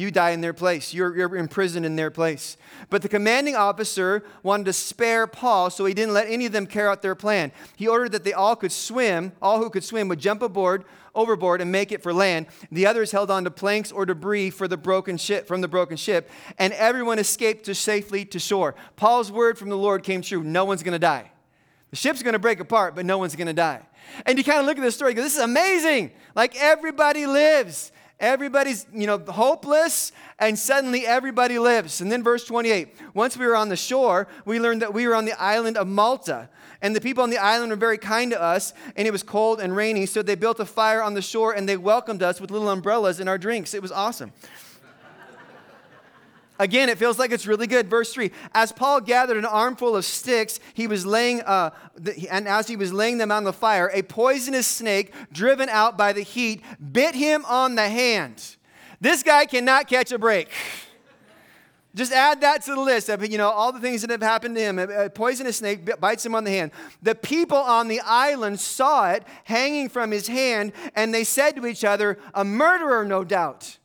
You 0.00 0.10
die 0.10 0.30
in 0.30 0.40
their 0.40 0.54
place. 0.54 0.94
You're, 0.94 1.14
you're 1.14 1.36
imprisoned 1.36 1.84
in 1.84 1.94
their 1.94 2.10
place. 2.10 2.56
But 2.88 3.02
the 3.02 3.08
commanding 3.08 3.54
officer 3.54 4.24
wanted 4.42 4.64
to 4.64 4.72
spare 4.72 5.26
Paul, 5.26 5.68
so 5.68 5.84
he 5.84 5.92
didn't 5.92 6.14
let 6.14 6.26
any 6.26 6.46
of 6.46 6.52
them 6.52 6.66
carry 6.66 6.88
out 6.88 7.02
their 7.02 7.14
plan. 7.14 7.52
He 7.76 7.86
ordered 7.86 8.12
that 8.12 8.24
they 8.24 8.32
all 8.32 8.56
could 8.56 8.72
swim, 8.72 9.32
all 9.42 9.58
who 9.58 9.68
could 9.68 9.84
swim 9.84 10.08
would 10.08 10.18
jump 10.18 10.40
aboard, 10.40 10.86
overboard, 11.14 11.60
and 11.60 11.70
make 11.70 11.92
it 11.92 12.02
for 12.02 12.14
land. 12.14 12.46
The 12.72 12.86
others 12.86 13.12
held 13.12 13.30
on 13.30 13.44
to 13.44 13.50
planks 13.50 13.92
or 13.92 14.06
debris 14.06 14.48
for 14.48 14.66
the 14.66 14.78
broken 14.78 15.18
ship, 15.18 15.46
from 15.46 15.60
the 15.60 15.68
broken 15.68 15.98
ship, 15.98 16.30
and 16.58 16.72
everyone 16.72 17.18
escaped 17.18 17.66
to 17.66 17.74
safely 17.74 18.24
to 18.24 18.38
shore. 18.38 18.76
Paul's 18.96 19.30
word 19.30 19.58
from 19.58 19.68
the 19.68 19.76
Lord 19.76 20.02
came 20.02 20.22
true. 20.22 20.42
No 20.42 20.64
one's 20.64 20.82
going 20.82 20.92
to 20.92 20.98
die. 20.98 21.30
The 21.90 21.96
ship's 21.96 22.22
going 22.22 22.32
to 22.32 22.38
break 22.38 22.60
apart, 22.60 22.94
but 22.94 23.04
no 23.04 23.18
one's 23.18 23.36
going 23.36 23.48
to 23.48 23.52
die. 23.52 23.82
And 24.24 24.38
you 24.38 24.44
kind 24.44 24.60
of 24.60 24.64
look 24.64 24.78
at 24.78 24.82
this 24.82 24.94
story, 24.94 25.12
go, 25.12 25.22
this 25.22 25.34
is 25.34 25.42
amazing. 25.42 26.12
Like 26.34 26.56
everybody 26.56 27.26
lives. 27.26 27.92
Everybody's, 28.20 28.86
you 28.92 29.06
know, 29.06 29.18
hopeless, 29.18 30.12
and 30.38 30.58
suddenly 30.58 31.06
everybody 31.06 31.58
lives. 31.58 32.02
And 32.02 32.12
then 32.12 32.22
verse 32.22 32.44
28 32.44 32.94
once 33.14 33.36
we 33.36 33.46
were 33.46 33.56
on 33.56 33.70
the 33.70 33.76
shore, 33.76 34.28
we 34.44 34.60
learned 34.60 34.82
that 34.82 34.92
we 34.92 35.08
were 35.08 35.14
on 35.14 35.24
the 35.24 35.40
island 35.40 35.78
of 35.78 35.88
Malta. 35.88 36.50
And 36.82 36.94
the 36.94 37.00
people 37.00 37.22
on 37.22 37.30
the 37.30 37.38
island 37.38 37.70
were 37.70 37.76
very 37.76 37.98
kind 37.98 38.30
to 38.30 38.40
us, 38.40 38.72
and 38.96 39.08
it 39.08 39.10
was 39.10 39.22
cold 39.22 39.60
and 39.60 39.74
rainy, 39.74 40.06
so 40.06 40.22
they 40.22 40.34
built 40.34 40.60
a 40.60 40.64
fire 40.64 41.02
on 41.02 41.14
the 41.14 41.22
shore 41.22 41.52
and 41.52 41.68
they 41.68 41.76
welcomed 41.76 42.22
us 42.22 42.40
with 42.40 42.50
little 42.50 42.70
umbrellas 42.70 43.20
and 43.20 43.28
our 43.28 43.38
drinks. 43.38 43.74
It 43.74 43.82
was 43.82 43.92
awesome. 43.92 44.32
Again, 46.60 46.90
it 46.90 46.98
feels 46.98 47.18
like 47.18 47.32
it's 47.32 47.46
really 47.46 47.66
good. 47.66 47.88
Verse 47.88 48.12
3 48.12 48.30
As 48.52 48.70
Paul 48.70 49.00
gathered 49.00 49.38
an 49.38 49.46
armful 49.46 49.96
of 49.96 50.04
sticks, 50.04 50.60
he 50.74 50.86
was 50.86 51.06
laying, 51.06 51.40
uh, 51.40 51.70
and 52.30 52.46
as 52.46 52.68
he 52.68 52.76
was 52.76 52.92
laying 52.92 53.16
them 53.16 53.32
on 53.32 53.44
the 53.44 53.52
fire, 53.52 53.90
a 53.94 54.02
poisonous 54.02 54.66
snake, 54.66 55.14
driven 55.32 55.70
out 55.70 55.96
by 55.96 56.12
the 56.12 56.20
heat, 56.20 56.62
bit 56.92 57.14
him 57.14 57.46
on 57.46 57.76
the 57.76 57.88
hand. 57.88 58.56
This 59.00 59.22
guy 59.22 59.46
cannot 59.46 59.88
catch 59.88 60.12
a 60.12 60.18
break. 60.18 60.50
Just 61.94 62.12
add 62.12 62.42
that 62.42 62.62
to 62.64 62.74
the 62.74 62.80
list 62.80 63.08
of 63.08 63.26
you 63.26 63.38
know 63.38 63.48
all 63.48 63.72
the 63.72 63.80
things 63.80 64.02
that 64.02 64.10
have 64.10 64.22
happened 64.22 64.54
to 64.56 64.60
him. 64.60 64.78
A 64.78 65.08
poisonous 65.08 65.56
snake 65.56 65.98
bites 65.98 66.26
him 66.26 66.34
on 66.34 66.44
the 66.44 66.50
hand. 66.50 66.72
The 67.00 67.14
people 67.14 67.56
on 67.56 67.88
the 67.88 68.00
island 68.00 68.60
saw 68.60 69.10
it 69.12 69.24
hanging 69.44 69.88
from 69.88 70.10
his 70.10 70.26
hand, 70.26 70.72
and 70.94 71.14
they 71.14 71.24
said 71.24 71.56
to 71.56 71.66
each 71.66 71.84
other, 71.84 72.18
"A 72.34 72.44
murderer, 72.44 73.06
no 73.06 73.24
doubt." 73.24 73.78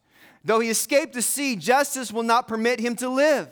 Though 0.45 0.60
he 0.60 0.69
escaped 0.69 1.13
the 1.13 1.23
sea, 1.23 1.55
justice 1.55 2.12
will 2.12 2.23
not 2.23 2.47
permit 2.47 2.79
him 2.79 2.95
to 2.97 3.10
live. 3.10 3.49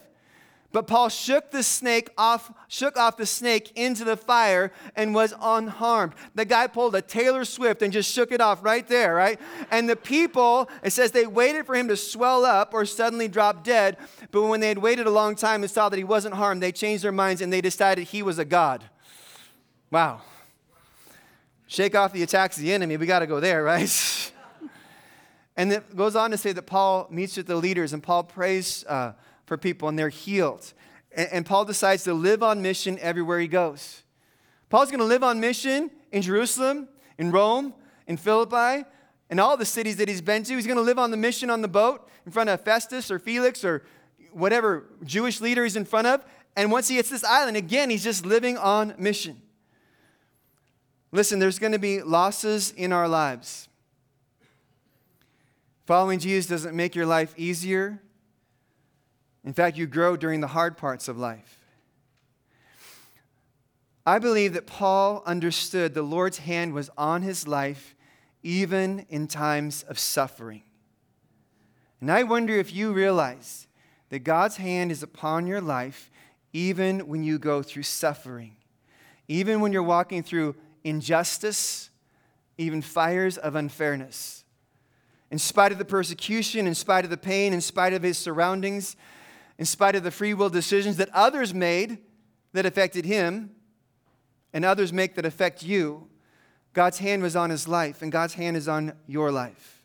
But 0.71 0.87
Paul 0.87 1.09
shook 1.09 1.51
the 1.51 1.61
snake 1.61 2.09
off, 2.17 2.51
shook 2.67 2.97
off 2.97 3.15
the 3.17 3.27
snake 3.27 3.71
into 3.75 4.03
the 4.03 4.17
fire 4.17 4.71
and 4.95 5.13
was 5.13 5.33
unharmed. 5.39 6.13
The 6.33 6.45
guy 6.45 6.65
pulled 6.65 6.95
a 6.95 7.01
Taylor 7.01 7.45
Swift 7.45 7.83
and 7.83 7.93
just 7.93 8.11
shook 8.11 8.31
it 8.31 8.41
off 8.41 8.63
right 8.63 8.87
there, 8.87 9.13
right? 9.13 9.39
And 9.69 9.87
the 9.87 9.95
people, 9.95 10.67
it 10.83 10.89
says 10.89 11.11
they 11.11 11.27
waited 11.27 11.67
for 11.67 11.75
him 11.75 11.87
to 11.89 11.95
swell 11.95 12.43
up 12.43 12.73
or 12.73 12.85
suddenly 12.85 13.27
drop 13.27 13.63
dead. 13.63 13.97
But 14.31 14.47
when 14.47 14.61
they 14.61 14.67
had 14.67 14.79
waited 14.79 15.05
a 15.05 15.11
long 15.11 15.35
time 15.35 15.61
and 15.61 15.69
saw 15.69 15.89
that 15.89 15.97
he 15.97 16.03
wasn't 16.03 16.33
harmed, 16.33 16.63
they 16.63 16.71
changed 16.71 17.03
their 17.03 17.11
minds 17.11 17.41
and 17.41 17.53
they 17.53 17.61
decided 17.61 18.07
he 18.07 18.23
was 18.23 18.39
a 18.39 18.45
god. 18.45 18.83
Wow. 19.91 20.21
Shake 21.67 21.95
off 21.95 22.13
the 22.13 22.23
attacks 22.23 22.57
of 22.57 22.63
the 22.63 22.73
enemy. 22.73 22.97
We 22.97 23.05
got 23.05 23.19
to 23.19 23.27
go 23.27 23.39
there, 23.39 23.63
right? 23.63 24.31
And 25.55 25.71
it 25.71 25.95
goes 25.95 26.15
on 26.15 26.31
to 26.31 26.37
say 26.37 26.51
that 26.51 26.63
Paul 26.63 27.07
meets 27.11 27.37
with 27.37 27.47
the 27.47 27.55
leaders 27.55 27.93
and 27.93 28.01
Paul 28.01 28.23
prays 28.23 28.83
uh, 28.87 29.13
for 29.45 29.57
people 29.57 29.87
and 29.87 29.97
they're 29.97 30.09
healed. 30.09 30.73
And, 31.11 31.29
and 31.31 31.45
Paul 31.45 31.65
decides 31.65 32.03
to 32.05 32.13
live 32.13 32.41
on 32.41 32.61
mission 32.61 32.97
everywhere 32.99 33.39
he 33.39 33.47
goes. 33.47 34.03
Paul's 34.69 34.89
going 34.89 34.99
to 34.99 35.05
live 35.05 35.23
on 35.23 35.39
mission 35.39 35.91
in 36.11 36.23
Jerusalem, 36.23 36.87
in 37.17 37.31
Rome, 37.31 37.73
in 38.07 38.17
Philippi, 38.17 38.87
in 39.29 39.39
all 39.39 39.55
the 39.55 39.65
cities 39.65 39.97
that 39.97 40.07
he's 40.07 40.21
been 40.21 40.43
to. 40.43 40.55
He's 40.55 40.65
going 40.65 40.77
to 40.77 40.83
live 40.83 40.97
on 40.97 41.11
the 41.11 41.17
mission 41.17 41.49
on 41.49 41.61
the 41.61 41.67
boat 41.67 42.09
in 42.25 42.31
front 42.31 42.49
of 42.49 42.61
Festus 42.61 43.11
or 43.11 43.19
Felix 43.19 43.63
or 43.63 43.83
whatever 44.31 44.85
Jewish 45.03 45.41
leader 45.41 45.63
he's 45.63 45.75
in 45.75 45.85
front 45.85 46.07
of. 46.07 46.25
And 46.55 46.71
once 46.71 46.87
he 46.87 46.95
hits 46.95 47.09
this 47.09 47.23
island, 47.23 47.57
again, 47.57 47.89
he's 47.89 48.03
just 48.03 48.25
living 48.25 48.57
on 48.57 48.95
mission. 48.97 49.41
Listen, 51.11 51.37
there's 51.37 51.59
going 51.59 51.73
to 51.73 51.79
be 51.79 52.01
losses 52.01 52.71
in 52.71 52.91
our 52.91 53.07
lives. 53.07 53.69
Following 55.85 56.19
Jesus 56.19 56.47
doesn't 56.47 56.75
make 56.75 56.95
your 56.95 57.05
life 57.05 57.33
easier. 57.35 58.01
In 59.43 59.51
fact, 59.53 59.77
you 59.77 59.85
grow 59.85 60.15
during 60.15 60.39
the 60.39 60.47
hard 60.47 60.77
parts 60.77 61.09
of 61.09 61.17
life. 61.17 61.59
I 64.05 64.19
believe 64.19 64.53
that 64.53 64.65
Paul 64.65 65.23
understood 65.25 65.93
the 65.93 66.01
Lord's 66.01 66.39
hand 66.39 66.73
was 66.73 66.89
on 66.97 67.21
his 67.21 67.47
life 67.47 67.95
even 68.43 69.05
in 69.09 69.27
times 69.27 69.83
of 69.83 69.99
suffering. 69.99 70.63
And 71.99 72.11
I 72.11 72.23
wonder 72.23 72.53
if 72.53 72.73
you 72.73 72.91
realize 72.91 73.67
that 74.09 74.19
God's 74.19 74.57
hand 74.57 74.91
is 74.91 75.03
upon 75.03 75.47
your 75.47 75.61
life 75.61 76.11
even 76.53 77.07
when 77.07 77.23
you 77.23 77.39
go 77.39 77.61
through 77.61 77.83
suffering, 77.83 78.55
even 79.27 79.59
when 79.59 79.73
you're 79.73 79.83
walking 79.83 80.21
through 80.21 80.55
injustice, 80.83 81.89
even 82.57 82.81
fires 82.81 83.37
of 83.37 83.55
unfairness 83.55 84.42
in 85.31 85.39
spite 85.39 85.71
of 85.71 85.77
the 85.77 85.85
persecution, 85.85 86.67
in 86.67 86.75
spite 86.75 87.03
of 87.03 87.09
the 87.09 87.17
pain, 87.17 87.53
in 87.53 87.61
spite 87.61 87.93
of 87.93 88.03
his 88.03 88.17
surroundings, 88.17 88.95
in 89.57 89.65
spite 89.65 89.95
of 89.95 90.03
the 90.03 90.11
free 90.11 90.33
will 90.33 90.49
decisions 90.49 90.97
that 90.97 91.09
others 91.13 91.53
made 91.53 91.99
that 92.53 92.65
affected 92.65 93.05
him 93.05 93.51
and 94.53 94.63
others 94.63 94.93
make 94.93 95.15
that 95.15 95.25
affect 95.25 95.63
you, 95.63 96.07
God's 96.73 96.99
hand 96.99 97.21
was 97.23 97.35
on 97.35 97.49
his 97.49 97.67
life, 97.67 98.01
and 98.01 98.11
God's 98.11 98.35
hand 98.35 98.55
is 98.55 98.67
on 98.67 98.93
your 99.07 99.31
life. 99.31 99.83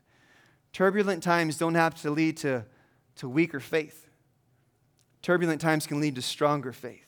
Turbulent 0.72 1.22
times 1.22 1.56
don't 1.58 1.74
have 1.74 2.00
to 2.02 2.10
lead 2.10 2.36
to, 2.38 2.64
to 3.16 3.28
weaker 3.28 3.60
faith, 3.60 4.08
turbulent 5.22 5.60
times 5.60 5.86
can 5.86 6.00
lead 6.00 6.14
to 6.14 6.22
stronger 6.22 6.72
faith. 6.72 7.04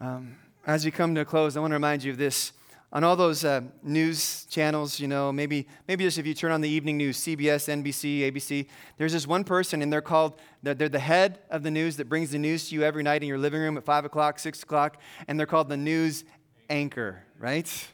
Um, 0.00 0.36
as 0.66 0.84
we 0.84 0.90
come 0.90 1.14
to 1.14 1.22
a 1.22 1.24
close, 1.24 1.56
I 1.56 1.60
want 1.60 1.70
to 1.70 1.76
remind 1.76 2.02
you 2.02 2.12
of 2.12 2.18
this. 2.18 2.52
On 2.94 3.02
all 3.02 3.16
those 3.16 3.44
uh, 3.44 3.60
news 3.82 4.46
channels, 4.48 5.00
you 5.00 5.08
know, 5.08 5.32
maybe, 5.32 5.66
maybe 5.88 6.04
just 6.04 6.16
if 6.16 6.26
you 6.26 6.32
turn 6.32 6.52
on 6.52 6.60
the 6.60 6.68
evening 6.68 6.96
news, 6.96 7.18
CBS, 7.18 7.68
NBC, 7.68 8.20
ABC, 8.30 8.68
there's 8.98 9.12
this 9.12 9.26
one 9.26 9.42
person, 9.42 9.82
and 9.82 9.92
they're 9.92 10.00
called, 10.00 10.38
they're, 10.62 10.74
they're 10.74 10.88
the 10.88 11.00
head 11.00 11.40
of 11.50 11.64
the 11.64 11.72
news 11.72 11.96
that 11.96 12.08
brings 12.08 12.30
the 12.30 12.38
news 12.38 12.68
to 12.68 12.76
you 12.76 12.84
every 12.84 13.02
night 13.02 13.22
in 13.22 13.28
your 13.28 13.36
living 13.36 13.60
room 13.60 13.76
at 13.76 13.84
5 13.84 14.04
o'clock, 14.04 14.38
6 14.38 14.62
o'clock, 14.62 15.00
and 15.26 15.40
they're 15.40 15.46
called 15.46 15.68
the 15.68 15.76
news 15.76 16.22
anchor, 16.70 17.24
right? 17.40 17.88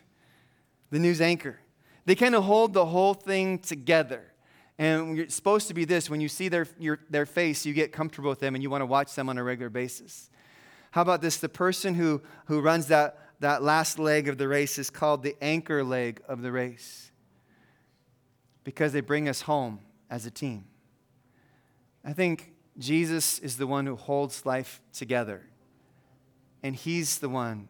The 0.91 0.99
news 0.99 1.23
anchor. 1.23 1.59
They 2.05 2.15
kind 2.15 2.35
of 2.35 2.45
hold 2.45 2.75
the 2.75 2.85
whole 2.85 3.15
thing 3.15 3.59
together. 3.59 4.23
And 4.79 5.19
it's 5.19 5.35
supposed 5.35 5.69
to 5.69 5.75
be 5.75 5.87
this 5.87 6.11
when 6.11 6.21
you 6.21 6.29
see 6.29 6.49
their, 6.49 6.67
your, 6.79 6.99
their 7.09 7.27
face, 7.27 7.65
you 7.65 7.73
get 7.73 7.91
comfortable 7.91 8.29
with 8.29 8.41
them 8.41 8.55
and 8.55 8.63
you 8.63 8.69
want 8.69 8.83
to 8.83 8.87
watch 8.87 9.15
them 9.15 9.31
on 9.31 9.39
a 9.39 9.43
regular 9.43 9.71
basis. 9.71 10.29
How 10.91 11.03
about 11.03 11.21
this? 11.21 11.37
The 11.37 11.49
person 11.49 11.95
who, 11.95 12.23
who 12.47 12.61
runs 12.61 12.87
that, 12.89 13.19
that 13.41 13.63
last 13.63 13.99
leg 13.99 14.29
of 14.29 14.39
the 14.39 14.49
race 14.49 14.79
is 14.79 14.91
called 14.91 15.23
the 15.23 15.37
anchor 15.41 15.85
leg 15.85 16.21
of 16.29 16.43
the 16.43 16.53
race 16.53 17.11
because 18.65 18.93
they 18.93 19.01
bring 19.01 19.29
us 19.29 19.43
home 19.43 19.81
as 20.11 20.27
a 20.27 20.31
team. 20.31 20.65
I 22.05 22.13
think 22.13 22.53
Jesus 22.79 23.39
is 23.39 23.57
the 23.57 23.67
one 23.67 23.87
who 23.87 23.97
holds 23.97 24.47
life 24.47 24.81
together, 24.93 25.43
and 26.63 26.75
He's 26.75 27.19
the 27.19 27.29
one 27.29 27.69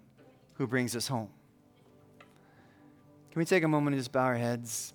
who 0.54 0.66
brings 0.66 0.94
us 0.94 1.08
home. 1.08 1.30
Can 3.30 3.38
we 3.38 3.44
take 3.44 3.64
a 3.64 3.68
moment 3.68 3.94
and 3.94 4.00
just 4.00 4.12
bow 4.12 4.24
our 4.24 4.36
heads? 4.36 4.92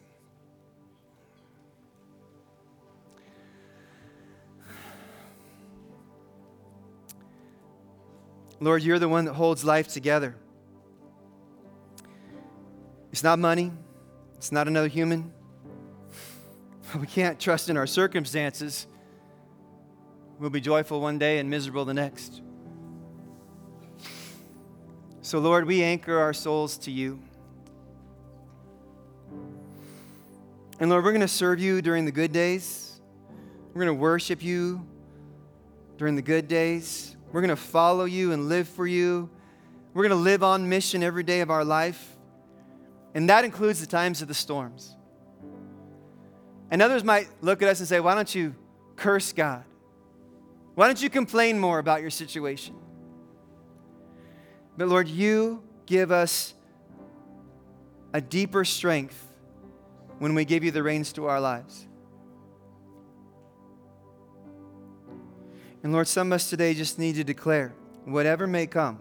Lord, 8.59 8.83
you're 8.83 8.99
the 8.99 9.09
one 9.09 9.25
that 9.25 9.33
holds 9.33 9.63
life 9.63 9.87
together. 9.87 10.35
It's 13.11 13.23
not 13.23 13.39
money, 13.39 13.71
it's 14.35 14.51
not 14.51 14.67
another 14.67 14.87
human. 14.87 15.31
We 16.99 17.07
can't 17.07 17.39
trust 17.39 17.69
in 17.69 17.75
our 17.75 17.87
circumstances. 17.87 18.87
We'll 20.39 20.49
be 20.49 20.61
joyful 20.61 21.01
one 21.01 21.17
day 21.17 21.39
and 21.39 21.49
miserable 21.49 21.83
the 21.83 21.93
next. 21.93 22.41
So, 25.21 25.39
Lord, 25.39 25.65
we 25.65 25.81
anchor 25.81 26.19
our 26.19 26.33
souls 26.33 26.77
to 26.79 26.91
you. 26.91 27.19
And 30.79 30.89
Lord, 30.89 31.03
we're 31.03 31.11
going 31.11 31.21
to 31.21 31.27
serve 31.27 31.59
you 31.59 31.81
during 31.81 32.05
the 32.05 32.11
good 32.11 32.31
days. 32.31 33.01
We're 33.73 33.85
going 33.85 33.97
to 33.97 34.01
worship 34.01 34.43
you 34.43 34.85
during 35.97 36.15
the 36.15 36.21
good 36.21 36.47
days. 36.47 37.14
We're 37.31 37.41
going 37.41 37.49
to 37.49 37.55
follow 37.55 38.05
you 38.05 38.31
and 38.31 38.47
live 38.47 38.67
for 38.67 38.87
you. 38.87 39.29
We're 39.93 40.03
going 40.07 40.17
to 40.17 40.23
live 40.23 40.43
on 40.43 40.67
mission 40.69 41.03
every 41.03 41.23
day 41.23 41.41
of 41.41 41.49
our 41.49 41.65
life. 41.65 42.15
And 43.13 43.29
that 43.29 43.45
includes 43.45 43.79
the 43.79 43.87
times 43.87 44.21
of 44.21 44.27
the 44.27 44.33
storms. 44.33 44.95
And 46.69 46.81
others 46.81 47.03
might 47.03 47.29
look 47.41 47.61
at 47.61 47.69
us 47.69 47.79
and 47.79 47.87
say, 47.87 47.99
Why 47.99 48.15
don't 48.15 48.33
you 48.33 48.55
curse 48.95 49.31
God? 49.31 49.63
Why 50.75 50.87
don't 50.87 51.01
you 51.01 51.09
complain 51.09 51.59
more 51.59 51.79
about 51.79 52.01
your 52.01 52.09
situation? 52.09 52.75
But 54.77 54.89
Lord, 54.89 55.07
you 55.07 55.63
give 55.85 56.11
us 56.11 56.53
a 58.13 58.19
deeper 58.19 58.65
strength 58.65 59.21
when 60.19 60.35
we 60.35 60.45
give 60.45 60.63
you 60.63 60.71
the 60.71 60.83
reins 60.83 61.13
to 61.13 61.27
our 61.27 61.39
lives. 61.39 61.87
And 65.85 65.93
Lord, 65.93 66.07
some 66.07 66.31
of 66.31 66.37
us 66.37 66.49
today 66.49 66.73
just 66.73 66.97
need 66.97 67.13
to 67.17 67.23
declare 67.23 67.75
whatever 68.05 68.47
may 68.47 68.65
come, 68.65 68.99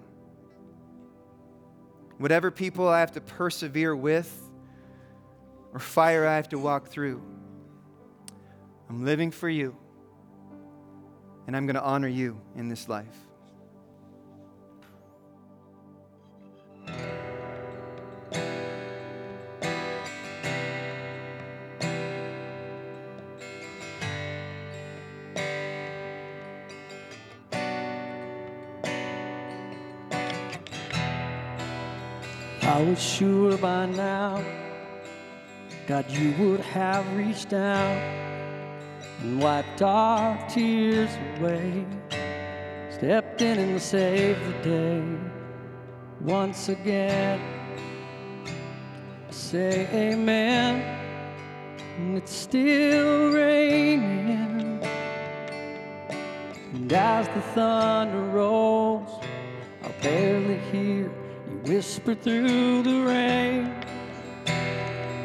whatever 2.18 2.50
people 2.50 2.86
I 2.86 3.00
have 3.00 3.12
to 3.12 3.22
persevere 3.22 3.96
with, 3.96 4.30
or 5.72 5.80
fire 5.80 6.26
I 6.26 6.36
have 6.36 6.50
to 6.50 6.58
walk 6.58 6.88
through, 6.88 7.22
I'm 8.90 9.02
living 9.02 9.30
for 9.30 9.48
you, 9.48 9.74
and 11.46 11.56
I'm 11.56 11.64
going 11.64 11.76
to 11.76 11.82
honor 11.82 12.06
you 12.06 12.38
in 12.54 12.68
this 12.68 12.86
life. 12.86 13.16
Was 32.84 33.02
sure 33.02 33.56
by 33.58 33.86
now, 33.86 34.42
God, 35.86 36.10
you 36.10 36.34
would 36.38 36.60
have 36.60 37.04
reached 37.16 37.52
out 37.52 37.98
and 39.20 39.40
wiped 39.40 39.80
our 39.80 40.36
tears 40.48 41.10
away, 41.38 41.86
stepped 42.90 43.40
in 43.42 43.58
and 43.58 43.80
saved 43.80 44.40
the 44.46 44.68
day 44.68 45.02
once 46.20 46.68
again. 46.68 47.40
Say 49.30 49.88
amen, 49.92 50.82
and 51.96 52.18
it's 52.18 52.34
still 52.34 53.32
raining. 53.32 54.82
And 56.74 56.92
as 56.92 57.28
the 57.28 57.40
thunder 57.54 58.24
rolls, 58.24 59.24
I'll 59.82 60.02
barely 60.02 60.58
hear 60.70 61.10
whisper 61.66 62.14
through 62.14 62.82
the 62.82 63.00
rain. 63.00 63.74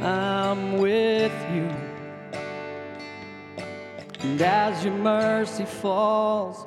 I'm 0.02 0.78
with 0.78 1.34
you. 1.54 1.70
And 4.22 4.42
as 4.42 4.86
your 4.86 4.94
mercy 4.94 5.66
falls, 5.66 6.66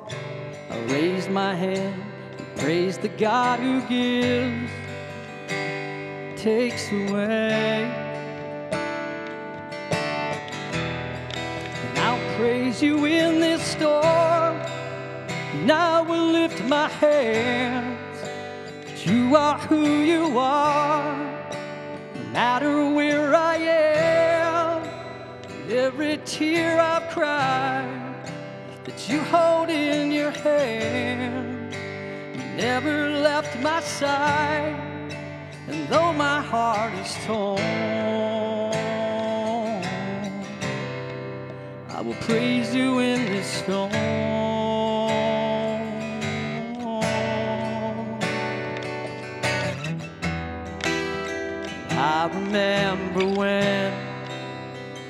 I 0.69 0.77
raise 0.85 1.27
my 1.27 1.55
hand 1.55 2.03
and 2.37 2.57
praise 2.57 2.99
the 2.99 3.07
God 3.09 3.59
who 3.59 3.81
gives, 3.87 4.71
takes 6.39 6.91
away. 6.91 7.91
And 11.81 11.97
I'll 11.97 12.37
praise 12.37 12.81
you 12.81 13.05
in 13.05 13.39
this 13.39 13.63
storm, 13.63 14.57
and 15.55 15.71
I 15.71 16.01
will 16.01 16.27
lift 16.31 16.63
my 16.65 16.87
hands. 16.89 17.92
You 19.33 19.39
are 19.39 19.57
who 19.57 19.87
you 20.01 20.37
are, 20.37 21.49
no 22.13 22.21
matter 22.31 22.93
where 22.93 23.33
I 23.33 23.55
am. 23.55 24.87
Every 25.71 26.17
tear 26.23 26.79
I've 26.79 27.09
cried 27.09 28.29
that 28.83 29.09
you 29.09 29.21
hold 29.21 29.71
in 29.71 30.11
your 30.11 30.29
hand. 30.29 31.73
You 32.35 32.43
never 32.57 33.09
left 33.09 33.59
my 33.59 33.79
side, 33.79 35.17
and 35.67 35.87
though 35.89 36.13
my 36.13 36.39
heart 36.39 36.93
is 36.93 37.17
torn, 37.25 37.59
I 41.89 42.01
will 42.05 42.19
praise 42.27 42.75
you 42.75 42.99
in 42.99 43.25
this 43.25 43.47
storm. 43.47 44.42
I 52.23 52.27
remember 52.27 53.25
when 53.37 53.93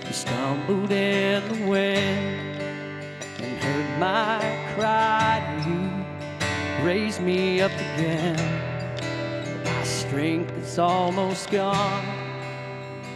you 0.04 0.14
stumbled 0.14 0.92
in 0.92 1.48
the 1.48 1.68
wind 1.68 2.60
and 3.38 3.64
heard 3.64 4.00
my 4.00 4.40
cry. 4.74 5.38
You 5.68 6.84
raised 6.84 7.22
me 7.22 7.62
up 7.62 7.72
again. 7.72 8.36
My 9.64 9.84
strength 9.84 10.58
is 10.58 10.80
almost 10.80 11.52
gone. 11.52 12.04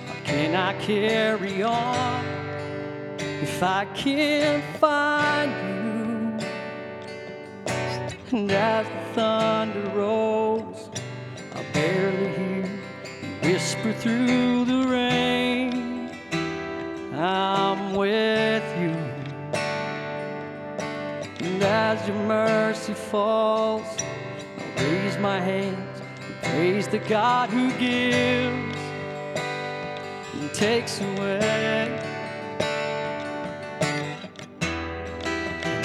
How 0.06 0.20
can 0.26 0.54
I 0.54 0.74
carry 0.80 1.64
on 1.64 2.24
if 3.20 3.64
I 3.64 3.86
can't 3.96 4.64
find 4.76 5.52
you? 5.52 6.48
And 8.32 8.52
as 8.52 8.86
the 8.86 9.14
thunder 9.16 9.90
rolls, 9.96 10.92
I 11.56 11.64
barely 11.74 12.27
whisper 13.48 13.94
through 13.94 14.66
the 14.66 14.88
rain. 14.90 16.10
I'm 17.14 17.96
with 17.96 18.68
you. 18.78 18.94
And 21.46 21.64
as 21.64 22.06
your 22.06 22.18
mercy 22.26 22.94
falls, 22.94 23.88
I 24.78 24.84
raise 24.84 25.18
my 25.20 25.40
hands 25.40 26.02
and 26.02 26.38
Praise 26.42 26.88
the 26.90 27.00
God 27.00 27.50
who 27.50 27.72
gives 27.80 28.78
and 30.34 30.54
takes 30.54 31.00
away. 31.00 31.98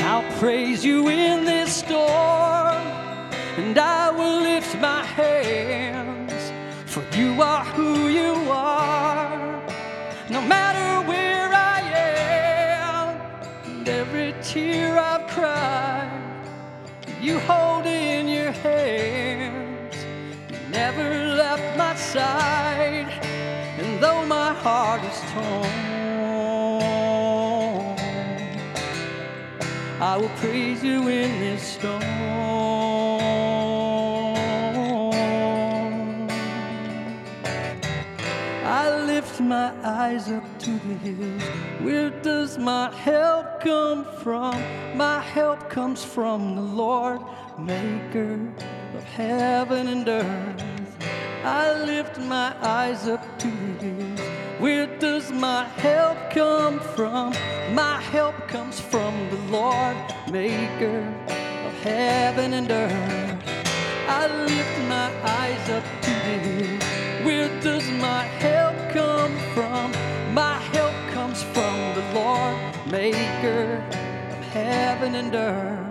I'll 0.00 0.28
praise 0.40 0.84
you 0.84 1.08
in 1.08 1.44
this 1.44 1.76
storm, 1.76 2.82
and 3.56 3.78
I 3.78 4.01
are 7.42 7.64
who 7.64 8.08
you 8.08 8.34
are. 8.50 9.60
No 10.30 10.40
matter 10.40 11.06
where 11.08 11.50
I 11.52 11.80
am, 11.80 13.20
and 13.66 13.88
every 13.88 14.34
tear 14.42 14.98
I've 14.98 15.26
cried, 15.28 16.10
you 17.20 17.38
hold 17.40 17.86
in 17.86 18.28
your 18.28 18.52
hands. 18.52 19.96
You 20.50 20.58
never 20.70 21.08
left 21.42 21.76
my 21.76 21.94
side, 21.96 23.10
and 23.80 24.00
though 24.02 24.24
my 24.24 24.52
heart 24.54 25.02
is 25.04 25.20
torn. 25.32 25.92
I 30.00 30.16
will 30.16 30.34
praise 30.40 30.82
you 30.82 31.08
in 31.08 31.30
this 31.40 31.62
storm. 31.62 32.71
Lift 39.22 39.40
my 39.40 39.72
eyes 39.84 40.28
up 40.28 40.58
to 40.58 40.70
the 40.70 40.94
hills. 40.94 41.42
Where 41.80 42.10
does 42.10 42.58
my 42.58 42.92
help 42.92 43.60
come 43.60 44.04
from? 44.20 44.60
My 44.96 45.20
help 45.20 45.70
comes 45.70 46.04
from 46.04 46.56
the 46.56 46.62
Lord, 46.62 47.20
maker 47.56 48.40
of 48.96 49.04
heaven 49.04 49.86
and 49.86 50.08
earth. 50.08 50.64
I 51.44 51.84
lift 51.84 52.18
my 52.18 52.52
eyes 52.62 53.06
up 53.06 53.24
to 53.38 53.48
the 53.48 53.86
hills. 53.86 54.20
Where 54.58 54.88
does 54.98 55.30
my 55.30 55.68
help 55.86 56.18
come 56.30 56.80
from? 56.96 57.32
My 57.74 58.00
help 58.00 58.36
comes 58.48 58.80
from 58.80 59.14
the 59.30 59.40
Lord, 59.56 59.96
maker 60.32 61.02
of 61.66 61.72
heaven 61.84 62.54
and 62.54 62.68
earth. 62.70 63.38
I 64.08 64.26
lift 64.46 64.76
my 64.88 65.08
eyes 65.40 65.70
up 65.70 65.84
to 66.06 66.10
the 66.10 66.36
hills. 66.48 66.81
Where 67.24 67.48
does 67.60 67.88
my 68.00 68.24
help 68.24 68.76
come 68.90 69.36
from? 69.54 69.92
My 70.34 70.58
help 70.58 70.94
comes 71.12 71.42
from 71.44 71.94
the 71.94 72.02
Lord, 72.14 72.56
maker 72.90 73.84
of 74.30 74.44
heaven 74.46 75.14
and 75.14 75.32
earth. 75.32 75.86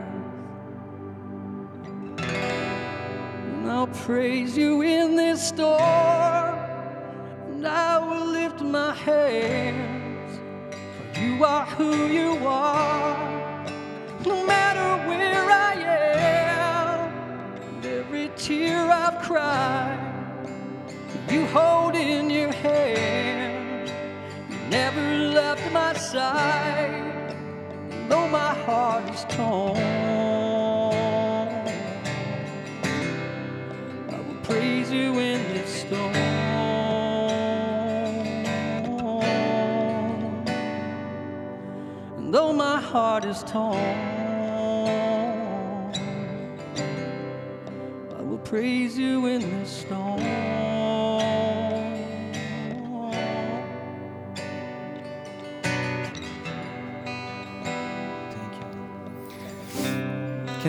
And 2.20 3.72
I'll 3.72 3.88
praise 3.88 4.58
you 4.58 4.82
in 4.82 5.16
this 5.16 5.48
storm, 5.48 6.60
and 7.48 7.66
I 7.66 7.98
will 8.00 8.26
lift 8.26 8.62
my 8.62 8.94
hands, 8.94 10.38
for 10.98 11.20
you 11.22 11.46
are 11.46 11.66
who 11.66 12.08
you 12.08 12.46
are. 12.46 13.66
No 14.26 14.46
matter 14.46 15.08
where 15.08 15.50
I 15.50 15.74
am, 15.76 17.14
and 17.76 17.86
every 17.86 18.30
tear 18.36 18.92
I've 18.92 19.22
cried, 19.22 20.11
you 21.32 21.46
hold 21.48 21.96
in 21.96 22.30
your 22.30 22.52
hand. 22.52 23.90
You 24.50 24.58
never 24.70 25.02
left 25.30 25.72
my 25.72 25.94
side, 25.94 27.36
though 28.10 28.28
my 28.28 28.54
heart 28.66 29.10
is 29.14 29.24
torn. 29.30 29.78
I 34.10 34.20
will 34.28 34.42
praise 34.44 34.92
you 34.92 35.20
in 35.20 35.54
the 35.54 35.66
storm. 35.68 36.16
And 42.18 42.34
though 42.34 42.52
my 42.52 42.82
heart 42.82 43.24
is 43.24 43.42
torn, 43.44 43.78
I 48.18 48.22
will 48.22 48.40
praise 48.44 48.98
you 48.98 49.28
in 49.28 49.42
this 49.60 49.70
storm. 49.70 50.91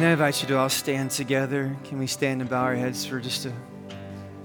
Can 0.03 0.09
I 0.09 0.13
invite 0.15 0.43
you 0.43 0.49
to 0.49 0.59
all 0.59 0.69
stand 0.69 1.13
together? 1.13 1.77
Can 1.85 2.01
we 2.01 2.09
stand 2.09 2.41
and 2.41 2.51
bow 2.51 2.65
our 2.65 2.75
heads 2.75 3.07
for 3.07 3.21
just 3.21 3.47
a 3.47 3.53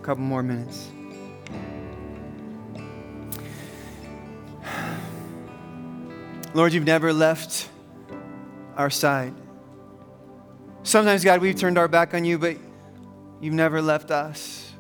couple 0.04 0.24
more 0.24 0.44
minutes? 0.44 0.92
Lord, 6.54 6.74
you've 6.74 6.86
never 6.86 7.12
left 7.12 7.70
our 8.76 8.92
side. 8.92 9.34
Sometimes, 10.84 11.24
God, 11.24 11.42
we've 11.42 11.58
turned 11.58 11.80
our 11.80 11.88
back 11.88 12.14
on 12.14 12.24
you, 12.24 12.38
but 12.38 12.58
you've 13.42 13.56
never 13.56 13.82
left 13.82 14.12
us. 14.12 14.72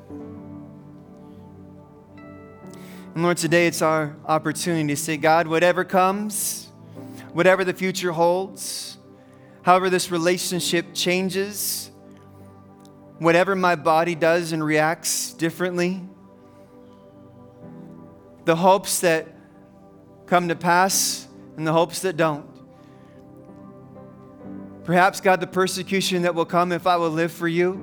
And 3.15 3.23
Lord, 3.23 3.37
today 3.37 3.65
it's 3.65 3.81
our 3.81 4.15
opportunity 4.27 4.89
to 4.89 4.95
say, 4.95 5.17
God, 5.17 5.47
whatever 5.47 5.83
comes, 5.83 6.67
whatever 7.33 7.65
the 7.65 7.73
future 7.73 8.11
holds, 8.11 8.96
however 9.67 9.89
this 9.89 10.11
relationship 10.11 10.85
changes, 10.93 11.91
whatever 13.19 13.53
my 13.53 13.75
body 13.75 14.15
does 14.15 14.53
and 14.53 14.63
reacts 14.63 15.33
differently, 15.33 16.01
the 18.45 18.55
hopes 18.55 19.01
that 19.01 19.27
come 20.25 20.47
to 20.47 20.55
pass 20.55 21.27
and 21.57 21.67
the 21.67 21.73
hopes 21.73 21.99
that 21.99 22.15
don't. 22.15 22.45
Perhaps, 24.85 25.19
God, 25.19 25.41
the 25.41 25.47
persecution 25.47 26.21
that 26.21 26.33
will 26.33 26.45
come 26.45 26.71
if 26.71 26.87
I 26.87 26.95
will 26.95 27.09
live 27.09 27.33
for 27.33 27.49
you, 27.49 27.73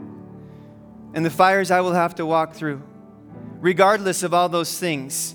and 1.12 1.22
the 1.22 1.28
fires 1.28 1.70
I 1.70 1.82
will 1.82 1.92
have 1.92 2.14
to 2.14 2.24
walk 2.24 2.54
through. 2.54 2.82
Regardless 3.60 4.22
of 4.22 4.32
all 4.32 4.48
those 4.48 4.78
things, 4.78 5.34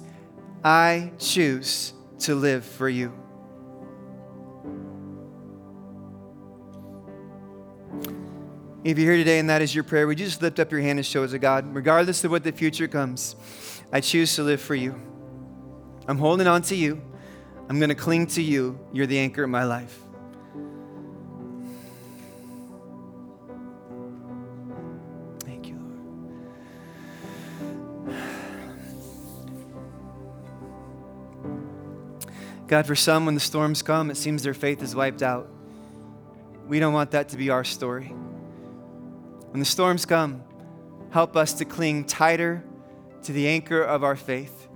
I 0.63 1.11
choose 1.19 1.93
to 2.21 2.33
live 2.33 2.65
for 2.65 2.89
you. 2.89 3.13
If 8.89 8.97
you're 8.97 9.13
here 9.13 9.23
today 9.23 9.37
and 9.37 9.47
that 9.51 9.61
is 9.61 9.75
your 9.75 9.83
prayer, 9.83 10.07
would 10.07 10.19
you 10.19 10.25
just 10.25 10.41
lift 10.41 10.59
up 10.59 10.71
your 10.71 10.81
hand 10.81 10.97
and 10.97 11.05
show 11.05 11.23
us 11.23 11.29
to 11.29 11.37
God, 11.37 11.75
regardless 11.75 12.23
of 12.23 12.31
what 12.31 12.43
the 12.43 12.51
future 12.51 12.87
comes, 12.87 13.35
I 13.93 14.01
choose 14.01 14.35
to 14.35 14.41
live 14.41 14.59
for 14.59 14.73
you. 14.73 14.95
I'm 16.07 16.17
holding 16.17 16.47
on 16.47 16.63
to 16.63 16.75
you. 16.75 16.99
I'm 17.69 17.77
going 17.77 17.89
to 17.89 17.95
cling 17.95 18.25
to 18.27 18.41
you. 18.41 18.79
You're 18.91 19.05
the 19.05 19.19
anchor 19.19 19.43
of 19.43 19.49
my 19.51 19.63
life. 19.63 19.99
Thank 25.41 25.67
you, 25.67 25.77
Lord. 28.07 28.17
God, 32.65 32.87
for 32.87 32.95
some, 32.95 33.27
when 33.27 33.35
the 33.35 33.39
storms 33.39 33.83
come, 33.83 34.09
it 34.09 34.17
seems 34.17 34.41
their 34.41 34.55
faith 34.55 34.81
is 34.81 34.95
wiped 34.95 35.21
out. 35.21 35.47
We 36.67 36.79
don't 36.79 36.93
want 36.93 37.11
that 37.11 37.29
to 37.29 37.37
be 37.37 37.51
our 37.51 37.63
story. 37.63 38.15
When 39.51 39.59
the 39.59 39.65
storms 39.65 40.05
come, 40.05 40.43
help 41.11 41.35
us 41.35 41.53
to 41.53 41.65
cling 41.65 42.05
tighter 42.05 42.63
to 43.23 43.33
the 43.33 43.47
anchor 43.47 43.81
of 43.81 44.03
our 44.03 44.15
faith, 44.15 44.67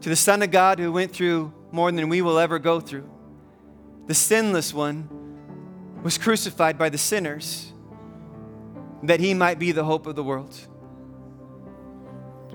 to 0.00 0.08
the 0.08 0.16
Son 0.16 0.42
of 0.42 0.50
God 0.50 0.78
who 0.78 0.92
went 0.92 1.12
through 1.12 1.52
more 1.70 1.92
than 1.92 2.08
we 2.08 2.20
will 2.20 2.38
ever 2.38 2.58
go 2.58 2.80
through. 2.80 3.08
The 4.06 4.14
sinless 4.14 4.74
one 4.74 5.08
was 6.02 6.18
crucified 6.18 6.76
by 6.76 6.88
the 6.88 6.98
sinners 6.98 7.72
that 9.04 9.20
he 9.20 9.34
might 9.34 9.58
be 9.58 9.72
the 9.72 9.84
hope 9.84 10.06
of 10.06 10.16
the 10.16 10.24
world. 10.24 10.58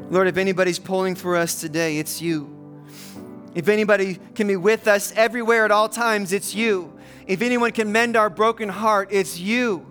Lord, 0.09 0.27
if 0.27 0.37
anybody's 0.37 0.77
pulling 0.77 1.15
for 1.15 1.35
us 1.35 1.61
today, 1.61 1.97
it's 1.97 2.21
you. 2.21 2.51
If 3.55 3.69
anybody 3.69 4.19
can 4.35 4.47
be 4.47 4.57
with 4.57 4.87
us 4.87 5.13
everywhere 5.15 5.63
at 5.63 5.71
all 5.71 5.87
times, 5.87 6.33
it's 6.33 6.53
you. 6.53 6.93
If 7.25 7.41
anyone 7.41 7.71
can 7.71 7.91
mend 7.91 8.17
our 8.17 8.29
broken 8.29 8.67
heart, 8.67 9.07
it's 9.11 9.39
you. 9.39 9.85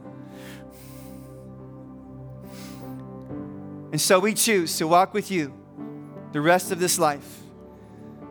And 3.94 4.00
so 4.00 4.18
we 4.18 4.34
choose 4.34 4.76
to 4.78 4.88
walk 4.88 5.14
with 5.14 5.30
you 5.30 5.54
the 6.32 6.40
rest 6.40 6.72
of 6.72 6.80
this 6.80 6.98
life 6.98 7.42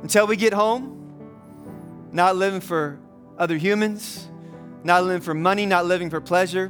until 0.02 0.28
we 0.28 0.36
get 0.36 0.52
home, 0.52 2.10
not 2.12 2.36
living 2.36 2.60
for 2.60 3.00
other 3.38 3.56
humans, 3.56 4.28
not 4.84 5.06
living 5.06 5.22
for 5.22 5.34
money, 5.34 5.66
not 5.66 5.86
living 5.86 6.10
for 6.10 6.20
pleasure, 6.20 6.70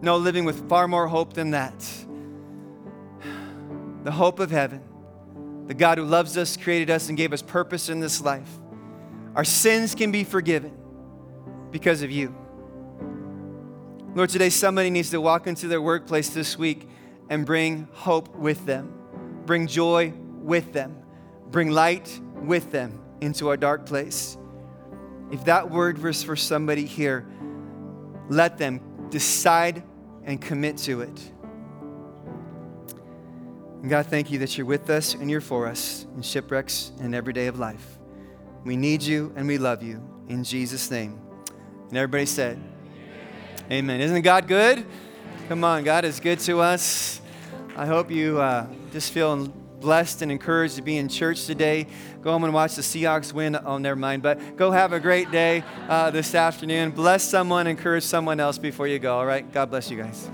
no, 0.00 0.16
living 0.16 0.44
with 0.44 0.68
far 0.68 0.88
more 0.88 1.06
hope 1.06 1.34
than 1.34 1.52
that. 1.52 1.74
The 4.02 4.10
hope 4.10 4.40
of 4.40 4.50
heaven, 4.50 4.82
the 5.68 5.74
God 5.74 5.98
who 5.98 6.04
loves 6.04 6.36
us, 6.36 6.56
created 6.56 6.90
us, 6.90 7.08
and 7.08 7.16
gave 7.16 7.32
us 7.32 7.40
purpose 7.40 7.88
in 7.88 8.00
this 8.00 8.20
life. 8.20 8.50
Our 9.36 9.44
sins 9.44 9.94
can 9.94 10.10
be 10.10 10.24
forgiven 10.24 10.76
because 11.70 12.02
of 12.02 12.10
you. 12.10 12.34
Lord, 14.16 14.30
today 14.30 14.50
somebody 14.50 14.90
needs 14.90 15.10
to 15.10 15.20
walk 15.20 15.46
into 15.46 15.68
their 15.68 15.80
workplace 15.80 16.30
this 16.30 16.58
week 16.58 16.88
and 17.28 17.46
bring 17.46 17.88
hope 17.92 18.34
with 18.36 18.64
them, 18.66 18.92
bring 19.46 19.66
joy 19.66 20.12
with 20.42 20.72
them, 20.72 20.96
bring 21.50 21.70
light 21.70 22.20
with 22.34 22.70
them 22.70 23.00
into 23.20 23.48
our 23.48 23.56
dark 23.56 23.86
place. 23.86 24.36
If 25.30 25.44
that 25.44 25.70
word 25.70 25.98
was 25.98 26.22
for 26.22 26.36
somebody 26.36 26.84
here, 26.84 27.26
let 28.28 28.58
them 28.58 28.80
decide 29.10 29.82
and 30.24 30.40
commit 30.40 30.76
to 30.78 31.00
it. 31.00 31.32
And 33.80 33.90
God, 33.90 34.06
thank 34.06 34.30
you 34.30 34.38
that 34.40 34.56
you're 34.56 34.66
with 34.66 34.90
us 34.90 35.14
and 35.14 35.30
you're 35.30 35.40
for 35.40 35.66
us 35.66 36.06
in 36.14 36.22
shipwrecks 36.22 36.92
and 37.00 37.14
every 37.14 37.32
day 37.32 37.46
of 37.46 37.58
life. 37.58 37.98
We 38.64 38.76
need 38.76 39.02
you 39.02 39.32
and 39.34 39.48
we 39.48 39.58
love 39.58 39.82
you 39.82 40.00
in 40.28 40.44
Jesus' 40.44 40.90
name. 40.90 41.20
And 41.88 41.96
everybody 41.96 42.26
said, 42.26 42.62
Amen. 43.70 44.00
Isn't 44.00 44.22
God 44.22 44.48
good? 44.48 44.86
Come 45.48 45.64
on, 45.64 45.82
God 45.82 46.04
is 46.04 46.20
good 46.20 46.38
to 46.40 46.60
us. 46.60 47.20
I 47.76 47.84
hope 47.84 48.10
you 48.10 48.40
uh, 48.40 48.66
just 48.92 49.12
feel 49.12 49.48
blessed 49.80 50.22
and 50.22 50.30
encouraged 50.30 50.76
to 50.76 50.82
be 50.82 50.96
in 50.96 51.08
church 51.08 51.46
today. 51.46 51.86
Go 52.22 52.30
home 52.30 52.44
and 52.44 52.54
watch 52.54 52.76
the 52.76 52.82
Seahawks 52.82 53.32
win. 53.32 53.56
Oh, 53.56 53.78
never 53.78 53.96
mind. 53.96 54.22
But 54.22 54.56
go 54.56 54.70
have 54.70 54.92
a 54.92 55.00
great 55.00 55.30
day 55.30 55.64
uh, 55.88 56.10
this 56.10 56.34
afternoon. 56.34 56.92
Bless 56.92 57.24
someone, 57.24 57.66
encourage 57.66 58.04
someone 58.04 58.38
else 58.40 58.56
before 58.56 58.86
you 58.86 58.98
go. 58.98 59.18
All 59.18 59.26
right? 59.26 59.50
God 59.52 59.70
bless 59.70 59.90
you 59.90 59.96
guys. 59.96 60.30